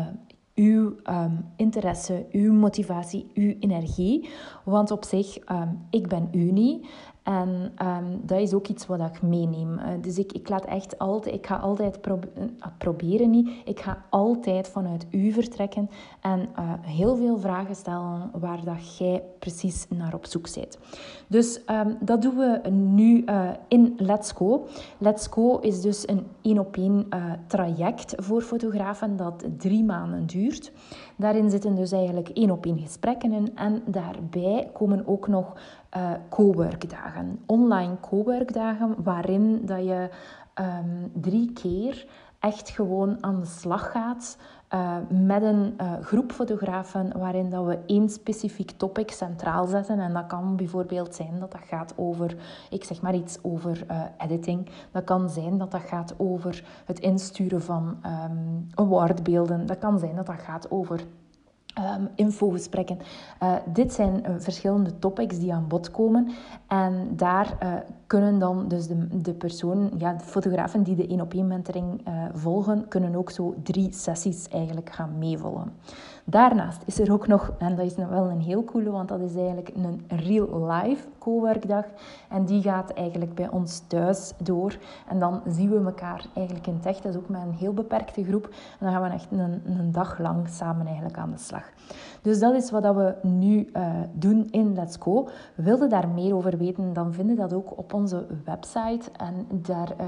uw 0.55 0.95
interesse, 1.57 2.27
uw 2.31 2.53
motivatie, 2.53 3.31
uw 3.35 3.55
energie. 3.61 4.29
Want 4.65 4.91
op 4.91 5.05
zich, 5.05 5.39
ik 5.91 6.09
ben 6.09 6.29
u 6.33 6.51
niet. 6.51 6.87
En 7.23 7.73
um, 7.83 8.21
dat 8.23 8.39
is 8.39 8.55
ook 8.55 8.69
iets 8.69 8.87
wat 8.87 9.01
ik 9.01 9.23
meeneem. 9.23 9.73
Uh, 9.73 9.85
dus 10.01 10.19
ik, 10.19 10.33
ik 10.33 10.49
laat 10.49 10.65
echt 10.65 10.99
altijd, 10.99 11.35
ik 11.35 11.47
ga 11.47 11.57
altijd 11.57 12.01
probe 12.01 12.29
uh, 12.39 12.45
proberen 12.79 13.31
niet. 13.31 13.51
Ik 13.65 13.81
ga 13.81 14.05
altijd 14.11 14.69
vanuit 14.69 15.07
u 15.11 15.33
vertrekken 15.33 15.91
en 16.21 16.41
uh, 16.41 16.73
heel 16.81 17.17
veel 17.17 17.39
vragen 17.39 17.75
stellen 17.75 18.31
waar 18.41 18.65
dat 18.65 18.97
jij 18.97 19.23
precies 19.39 19.87
naar 19.89 20.15
op 20.15 20.27
zoek 20.27 20.55
bent. 20.55 20.79
Dus 21.27 21.61
um, 21.71 21.97
dat 22.01 22.23
doen 22.23 22.37
we 22.37 22.69
nu 22.71 23.25
in 23.69 23.95
Let's 23.97 24.33
Go. 24.33 24.67
Let's 24.99 25.27
Go 25.27 25.59
is 25.59 25.81
dus 25.81 26.09
een 26.09 26.27
één 26.41 26.59
op 26.59 26.77
één 26.77 27.09
traject 27.47 28.15
voor 28.17 28.43
fotografen 28.43 29.17
dat 29.17 29.45
drie 29.59 29.85
maanden 29.85 30.27
duurt. 30.27 30.73
Daarin 31.17 31.51
zitten 31.51 31.75
dus 31.75 31.93
eigenlijk 31.93 32.29
één 32.29 32.51
op 32.51 32.67
één 32.67 32.79
gesprekken 32.79 33.33
in 33.33 33.57
en 33.57 33.83
daarbij 33.87 34.71
komen 34.73 35.07
ook 35.07 35.29
nog 35.29 35.57
uh, 35.97 36.11
coworkdagen. 36.29 37.39
Online 37.47 38.01
coworkdagen 38.01 38.95
waarin 39.03 39.61
dat 39.65 39.85
je 39.85 40.09
um, 40.61 41.11
drie 41.15 41.53
keer 41.53 42.07
echt 42.39 42.71
gewoon 42.71 43.17
aan 43.21 43.41
de 43.41 43.47
slag 43.47 43.91
gaat 43.91 44.37
uh, 44.75 44.97
met 45.09 45.43
een 45.43 45.75
uh, 45.81 45.93
groep 46.01 46.33
fotografen 46.33 47.19
waarin 47.19 47.51
dat 47.51 47.65
we 47.65 47.79
één 47.87 48.09
specifiek 48.09 48.71
topic 48.71 49.11
centraal 49.11 49.67
zetten. 49.67 50.01
En 50.01 50.13
dat 50.13 50.27
kan 50.27 50.57
bijvoorbeeld 50.57 51.15
zijn 51.15 51.39
dat 51.41 51.53
dat 51.53 51.61
gaat 51.65 51.95
over, 51.97 52.37
ik 52.71 52.85
zeg 52.85 53.03
maar 53.03 53.15
iets 53.15 53.39
over 53.43 53.87
editing. 54.19 54.69
Dat 54.91 55.05
kan 55.05 55.31
zijn 55.31 55.59
dat 55.59 55.71
dat 55.71 55.81
gaat 55.81 56.15
over 56.19 56.65
het 56.85 56.99
insturen 56.99 57.63
van 57.63 57.99
um, 58.07 58.67
awardbeelden. 58.75 59.67
Dat 59.67 59.79
kan 59.79 59.99
zijn 59.99 60.17
dat 60.17 60.27
dat 60.27 60.41
gaat 60.41 60.71
over 60.71 61.05
Um, 61.79 62.09
infogesprekken. 62.15 62.99
Uh, 63.43 63.55
dit 63.73 63.93
zijn 63.93 64.23
uh, 64.29 64.35
verschillende 64.39 64.99
topics 64.99 65.39
die 65.39 65.53
aan 65.53 65.69
bod 65.69 65.91
komen. 65.91 66.29
En 66.67 67.09
daar 67.17 67.57
uh, 67.63 67.73
kunnen 68.07 68.39
dan 68.39 68.69
dus 68.69 68.87
de, 68.87 69.21
de 69.23 69.33
persoon, 69.33 69.91
ja, 69.99 70.13
de 70.13 70.25
fotografen 70.25 70.83
die 70.83 70.97
de 70.97 71.07
één 71.07 71.21
op 71.21 71.33
één 71.33 71.47
mentoring 71.47 72.01
volgen, 72.35 72.89
kunnen 72.89 73.15
ook 73.15 73.31
zo 73.31 73.55
drie 73.63 73.93
sessies 73.93 74.49
eigenlijk 74.49 74.91
gaan 74.91 75.19
meevolgen. 75.19 75.73
Daarnaast 76.25 76.83
is 76.87 76.99
er 76.99 77.13
ook 77.13 77.27
nog, 77.27 77.53
en 77.59 77.77
dat 77.77 77.87
is 77.87 77.95
wel 77.95 78.31
een 78.31 78.41
heel 78.41 78.65
coole, 78.65 78.91
want 78.91 79.09
dat 79.09 79.21
is 79.21 79.37
eigenlijk 79.37 79.71
een 79.75 80.03
real 80.09 80.67
life 80.71 81.09
co-werkdag. 81.19 81.85
En 82.29 82.45
die 82.45 82.63
gaat 82.63 82.91
eigenlijk 82.91 83.35
bij 83.35 83.49
ons 83.49 83.83
thuis 83.87 84.33
door. 84.43 84.77
En 85.09 85.19
dan 85.19 85.41
zien 85.49 85.71
we 85.71 85.85
elkaar 85.85 86.25
eigenlijk 86.35 86.67
in 86.67 86.75
het 86.75 86.87
echt. 86.87 87.03
Dat 87.03 87.13
is 87.15 87.19
ook 87.19 87.29
met 87.29 87.43
een 87.43 87.55
heel 87.55 87.73
beperkte 87.73 88.25
groep. 88.25 88.45
En 88.45 88.87
dan 88.87 88.93
gaan 88.93 89.03
we 89.03 89.09
echt 89.09 89.27
een, 89.31 89.63
een 89.65 89.93
dag 89.93 90.19
lang 90.19 90.49
samen 90.49 90.87
eigenlijk 90.87 91.19
aan 91.19 91.31
de 91.31 91.39
slag. 91.39 91.65
Dus 92.23 92.39
dat 92.39 92.55
is 92.55 92.71
wat 92.71 92.95
we 92.95 93.15
nu 93.23 93.71
uh, 93.77 93.87
doen 94.13 94.49
in 94.51 94.75
Let's 94.75 94.97
Go. 95.01 95.29
Wil 95.55 95.83
je 95.83 95.87
daar 95.87 96.09
meer 96.09 96.35
over 96.35 96.59
weten, 96.59 96.93
dan 96.93 97.13
vind 97.13 97.29
je 97.29 97.35
dat 97.35 97.53
ook 97.53 97.79
op 97.79 97.93
onze 97.93 98.27
website. 98.45 99.11
En 99.17 99.47
daar 99.51 99.93
uh, 100.01 100.07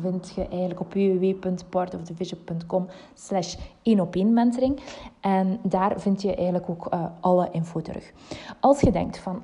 vind 0.00 0.30
je 0.34 0.48
eigenlijk 0.48 0.80
op 0.80 0.92
www.partofthevision.com 0.92 2.86
slash 3.14 3.56
1 3.84 4.00
op 4.00 4.14
1 4.14 4.32
mentoring. 4.32 4.80
En 5.20 5.58
daar 5.62 6.00
vind 6.00 6.22
je 6.22 6.34
eigenlijk 6.34 6.68
ook 6.70 6.94
uh, 6.94 7.04
alle 7.20 7.48
info 7.50 7.80
terug. 7.80 8.12
Als 8.60 8.80
je 8.80 8.90
denkt 8.90 9.18
van, 9.18 9.42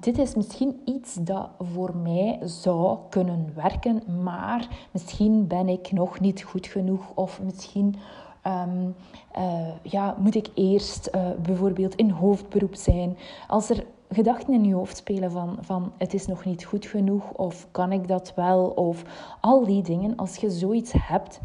dit 0.00 0.18
is 0.18 0.34
misschien 0.34 0.80
iets 0.84 1.14
dat 1.14 1.48
voor 1.58 1.96
mij 1.96 2.38
zou 2.44 2.98
kunnen 3.08 3.52
werken, 3.54 4.02
maar 4.22 4.68
misschien 4.90 5.46
ben 5.46 5.68
ik 5.68 5.92
nog 5.92 6.20
niet 6.20 6.42
goed 6.42 6.66
genoeg 6.66 7.12
of 7.14 7.40
misschien 7.42 7.96
Um, 8.46 8.94
uh, 9.38 9.68
ja, 9.82 10.16
moet 10.18 10.34
ik 10.34 10.48
eerst 10.54 11.10
uh, 11.14 11.28
bijvoorbeeld 11.42 11.94
in 11.94 12.10
hoofdberoep 12.10 12.74
zijn? 12.74 13.16
Als 13.48 13.70
er 13.70 13.84
gedachten 14.08 14.54
in 14.54 14.64
je 14.64 14.74
hoofd 14.74 14.96
spelen 14.96 15.30
van, 15.30 15.58
van 15.60 15.92
het 15.96 16.14
is 16.14 16.26
nog 16.26 16.44
niet 16.44 16.64
goed 16.64 16.86
genoeg 16.86 17.30
of 17.32 17.66
kan 17.70 17.92
ik 17.92 18.08
dat 18.08 18.32
wel 18.34 18.64
of 18.66 19.02
al 19.40 19.64
die 19.64 19.82
dingen, 19.82 20.16
als 20.16 20.36
je 20.36 20.50
zoiets 20.50 20.92
hebt, 20.96 21.40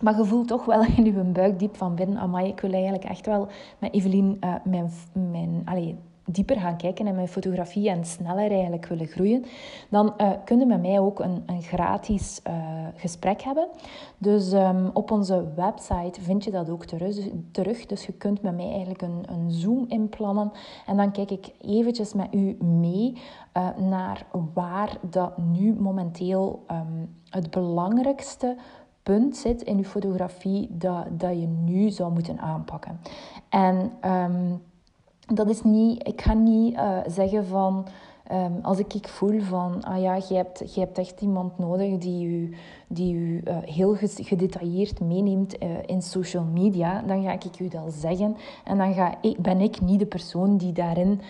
maar 0.00 0.16
je 0.16 0.24
voelt 0.24 0.48
toch 0.48 0.64
wel 0.64 0.84
in 0.96 1.04
je 1.04 1.12
buik 1.12 1.58
diep 1.58 1.76
van 1.76 1.94
binnen, 1.94 2.18
amai, 2.18 2.48
ik 2.48 2.60
wil 2.60 2.72
eigenlijk 2.72 3.04
echt 3.04 3.26
wel 3.26 3.48
met 3.78 3.92
Evelien 3.92 4.36
uh, 4.40 4.54
mijn, 4.64 4.90
mijn, 5.12 5.62
allez, 5.64 5.92
dieper 6.32 6.56
gaan 6.56 6.76
kijken 6.76 7.06
in 7.06 7.14
mijn 7.14 7.28
fotografie 7.28 7.90
en 7.90 8.04
sneller 8.04 8.50
eigenlijk 8.50 8.86
willen 8.86 9.06
groeien, 9.06 9.44
dan 9.88 10.14
uh, 10.18 10.30
kun 10.44 10.58
je 10.58 10.66
met 10.66 10.80
mij 10.80 10.98
ook 10.98 11.18
een, 11.18 11.42
een 11.46 11.62
gratis 11.62 12.40
uh, 12.46 12.54
gesprek 12.94 13.42
hebben. 13.42 13.68
Dus 14.18 14.52
um, 14.52 14.90
op 14.92 15.10
onze 15.10 15.44
website 15.56 16.20
vind 16.20 16.44
je 16.44 16.50
dat 16.50 16.70
ook 16.70 16.84
terug. 16.84 17.16
terug. 17.50 17.86
Dus 17.86 18.06
je 18.06 18.12
kunt 18.12 18.42
met 18.42 18.56
mij 18.56 18.68
eigenlijk 18.68 19.02
een, 19.02 19.24
een 19.28 19.50
Zoom 19.50 19.84
inplannen. 19.88 20.52
En 20.86 20.96
dan 20.96 21.12
kijk 21.12 21.30
ik 21.30 21.52
eventjes 21.60 22.12
met 22.12 22.34
u 22.34 22.56
mee 22.64 23.16
naar 23.76 24.26
waar 24.54 24.96
dat 25.10 25.38
nu 25.38 25.74
momenteel 25.74 26.64
um, 26.70 27.16
het 27.30 27.50
belangrijkste 27.50 28.56
punt 29.10 29.36
zit 29.36 29.62
in 29.62 29.76
je 29.76 29.84
fotografie 29.84 30.68
dat, 30.70 31.06
dat 31.10 31.40
je 31.40 31.46
nu 31.46 31.90
zou 31.90 32.12
moeten 32.12 32.38
aanpakken. 32.38 33.00
En 33.48 33.92
um, 34.04 34.62
dat 35.34 35.48
is 35.48 35.62
niet, 35.62 36.08
ik 36.08 36.20
ga 36.20 36.34
niet 36.34 36.74
uh, 36.74 36.98
zeggen 37.06 37.46
van, 37.46 37.86
um, 38.32 38.58
als 38.62 38.78
ik, 38.78 38.94
ik 38.94 39.08
voel 39.08 39.40
van, 39.40 39.82
ah 39.82 40.00
ja, 40.00 40.14
je 40.14 40.34
hebt, 40.34 40.74
je 40.74 40.80
hebt 40.80 40.98
echt 40.98 41.20
iemand 41.20 41.58
nodig 41.58 41.98
die 41.98 42.26
u, 42.26 42.54
die 42.92 43.14
u 43.14 43.40
uh, 43.44 43.56
heel 43.60 43.96
gedetailleerd 44.14 45.00
meeneemt 45.00 45.62
uh, 45.62 45.68
in 45.86 46.02
social 46.02 46.44
media, 46.44 47.02
dan 47.02 47.22
ga 47.22 47.32
ik 47.32 47.60
u 47.60 47.68
dat 47.68 47.92
zeggen. 47.92 48.36
En 48.64 48.78
dan 48.78 48.94
ga 48.94 49.14
ik, 49.20 49.38
ben 49.38 49.60
ik 49.60 49.80
niet 49.80 49.98
de 49.98 50.06
persoon 50.06 50.56
die 50.56 50.72
daarin 50.72 51.20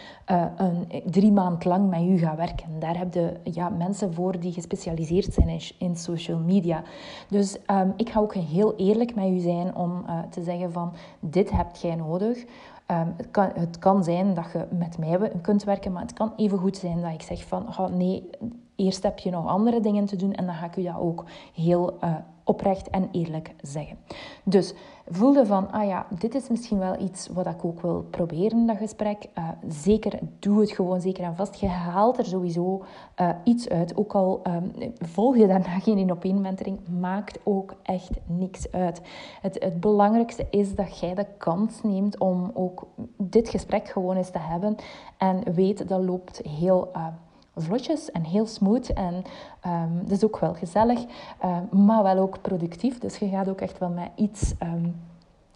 een, 0.57 1.03
drie 1.11 1.33
maand 1.33 1.65
lang 1.65 1.91
met 1.91 2.03
u 2.03 2.19
gaat 2.19 2.37
werken. 2.37 2.69
Daar 2.79 2.99
heb 2.99 3.15
je 3.15 3.33
ja, 3.43 3.69
mensen 3.69 4.15
voor 4.15 4.41
die 4.41 4.53
gespecialiseerd 4.53 5.33
zijn 5.33 5.61
in, 5.79 5.97
social 5.97 6.39
media. 6.39 6.83
Dus 7.29 7.57
um, 7.71 7.93
ik 7.97 8.11
ga 8.11 8.21
ook 8.21 8.35
heel 8.35 8.77
eerlijk 8.77 9.15
met 9.15 9.29
u 9.29 9.39
zijn 9.39 9.77
om 9.77 10.05
te 10.31 10.43
zeggen 10.43 10.73
van, 10.73 10.93
dit 11.21 11.51
hebt 11.51 11.81
jij 11.81 11.95
nodig. 11.95 12.45
Um, 12.91 13.15
het, 13.17 13.31
kan, 13.31 13.51
het 13.55 13.79
kan 13.79 14.05
zijn 14.05 14.35
dat 14.35 14.45
je 14.53 14.67
met 14.79 14.99
mij 14.99 15.33
kunt 15.43 15.65
werken, 15.65 15.93
maar 15.93 16.03
het 16.03 16.13
kan 16.13 16.33
even 16.37 16.59
goed 16.59 16.77
zijn 16.77 17.01
dat 17.01 17.13
ik 17.13 17.23
zeg 17.23 17.45
van, 17.45 17.67
oh 17.69 17.89
nee, 17.89 18.31
eerst 18.81 19.03
heb 19.03 19.19
je 19.19 19.31
nog 19.31 19.47
andere 19.47 19.81
dingen 19.81 20.05
te 20.05 20.17
doen 20.17 20.33
en 20.33 20.47
dan 20.47 20.55
ga 20.55 20.67
ik 20.67 20.77
u 20.77 20.83
dat 20.83 20.99
ook 20.99 21.25
heel 21.55 21.97
uh, 22.05 22.15
oprecht 22.45 22.91
en 22.91 23.09
eerlijk 23.13 23.55
zeggen. 23.61 23.97
Dus 24.45 24.75
voelde 25.09 25.47
van, 25.47 25.73
ah 25.73 25.87
ja, 25.87 26.07
dit 26.19 26.35
is 26.35 26.49
misschien 26.49 26.79
wel 26.79 27.01
iets 27.01 27.29
wat 27.29 27.47
ik 27.47 27.65
ook 27.65 27.81
wil 27.81 28.07
proberen, 28.11 28.67
dat 28.67 28.77
gesprek. 28.77 29.29
Uh, 29.39 29.49
zeker, 29.69 30.19
doe 30.39 30.61
het 30.61 30.71
gewoon 30.71 31.01
zeker 31.01 31.25
en 31.25 31.37
vast. 31.37 31.55
Je 31.55 31.67
haalt 31.67 32.19
er 32.19 32.25
sowieso 32.25 32.85
uh, 33.21 33.31
iets 33.45 33.69
uit. 33.69 33.97
Ook 33.97 34.15
al 34.15 34.41
um, 34.47 34.73
volg 34.99 35.37
je 35.37 35.47
daarna 35.47 35.79
geen 35.79 35.99
in 35.99 36.13
op 36.13 36.25
mentoring, 36.25 36.79
maakt 37.01 37.39
ook 37.45 37.75
echt 37.83 38.11
niks 38.27 38.73
uit. 38.73 39.01
Het, 39.41 39.57
het 39.63 39.81
belangrijkste 39.81 40.47
is 40.51 40.75
dat 40.75 40.99
jij 40.99 41.15
de 41.15 41.27
kans 41.39 41.83
neemt 41.83 42.19
om 42.19 42.51
ook 42.55 42.87
dit 43.17 43.49
gesprek 43.49 43.89
gewoon 43.89 44.17
eens 44.17 44.31
te 44.31 44.39
hebben. 44.39 44.77
En 45.19 45.53
weet, 45.53 45.89
dat 45.89 46.03
loopt 46.03 46.41
heel... 46.49 46.89
Uh, 46.97 47.07
vlotjes 47.57 48.11
en 48.11 48.25
heel 48.25 48.47
smooth. 48.47 48.93
En 48.93 49.15
um, 49.67 50.01
dat 50.03 50.11
is 50.11 50.25
ook 50.25 50.39
wel 50.39 50.55
gezellig, 50.55 51.01
um, 51.45 51.85
maar 51.85 52.03
wel 52.03 52.19
ook 52.19 52.41
productief. 52.41 52.99
Dus 52.99 53.17
je 53.17 53.29
gaat 53.29 53.49
ook 53.49 53.61
echt 53.61 53.79
wel 53.79 53.89
met 53.89 54.11
iets 54.15 54.55
um, 54.63 54.95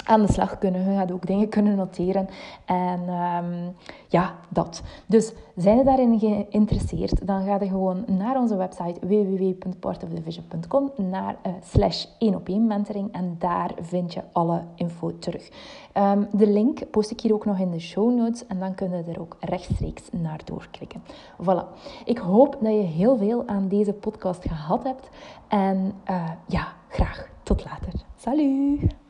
aan 0.04 0.26
de 0.26 0.32
slag 0.32 0.58
kunnen. 0.58 0.90
Je 0.90 0.96
gaat 0.96 1.12
ook 1.12 1.26
dingen 1.26 1.48
kunnen 1.48 1.76
noteren. 1.76 2.28
En 2.64 3.00
um, 3.08 3.74
ja, 4.08 4.34
dat. 4.48 4.82
Dus 5.06 5.32
zijn 5.56 5.76
je 5.76 5.84
daarin 5.84 6.18
geïnteresseerd, 6.18 7.26
dan 7.26 7.44
ga 7.44 7.58
je 7.60 7.68
gewoon 7.68 8.04
naar 8.06 8.36
onze 8.36 8.56
website 8.56 9.06
www.portofthevision.com 9.06 10.90
naar 10.96 11.36
uh, 11.46 11.52
slash 11.62 12.06
1 12.18 12.34
op 12.34 12.48
1 12.48 12.66
mentoring 12.66 13.12
en 13.12 13.36
daar 13.38 13.70
vind 13.80 14.12
je 14.12 14.20
alle 14.32 14.62
info 14.74 15.18
terug. 15.18 15.50
Um, 15.94 16.28
de 16.32 16.46
link 16.46 16.90
post 16.90 17.10
ik 17.10 17.20
hier 17.20 17.34
ook 17.34 17.44
nog 17.44 17.58
in 17.58 17.70
de 17.70 17.78
show 17.80 18.14
notes 18.14 18.46
en 18.46 18.58
dan 18.58 18.74
kun 18.74 18.90
je 18.90 19.02
er 19.12 19.20
ook 19.20 19.36
rechtstreeks 19.40 20.02
naar 20.12 20.40
doorklikken. 20.44 21.02
Voilà. 21.42 21.64
Ik 22.04 22.18
hoop 22.18 22.56
dat 22.60 22.72
je 22.72 22.80
heel 22.80 23.16
veel 23.16 23.42
aan 23.46 23.68
deze 23.68 23.92
podcast 23.92 24.42
gehad 24.48 24.82
hebt 24.82 25.08
en 25.48 25.92
uh, 26.10 26.30
ja, 26.46 26.72
graag 26.88 27.28
tot 27.42 27.64
later. 27.64 27.92
Salut! 28.16 29.03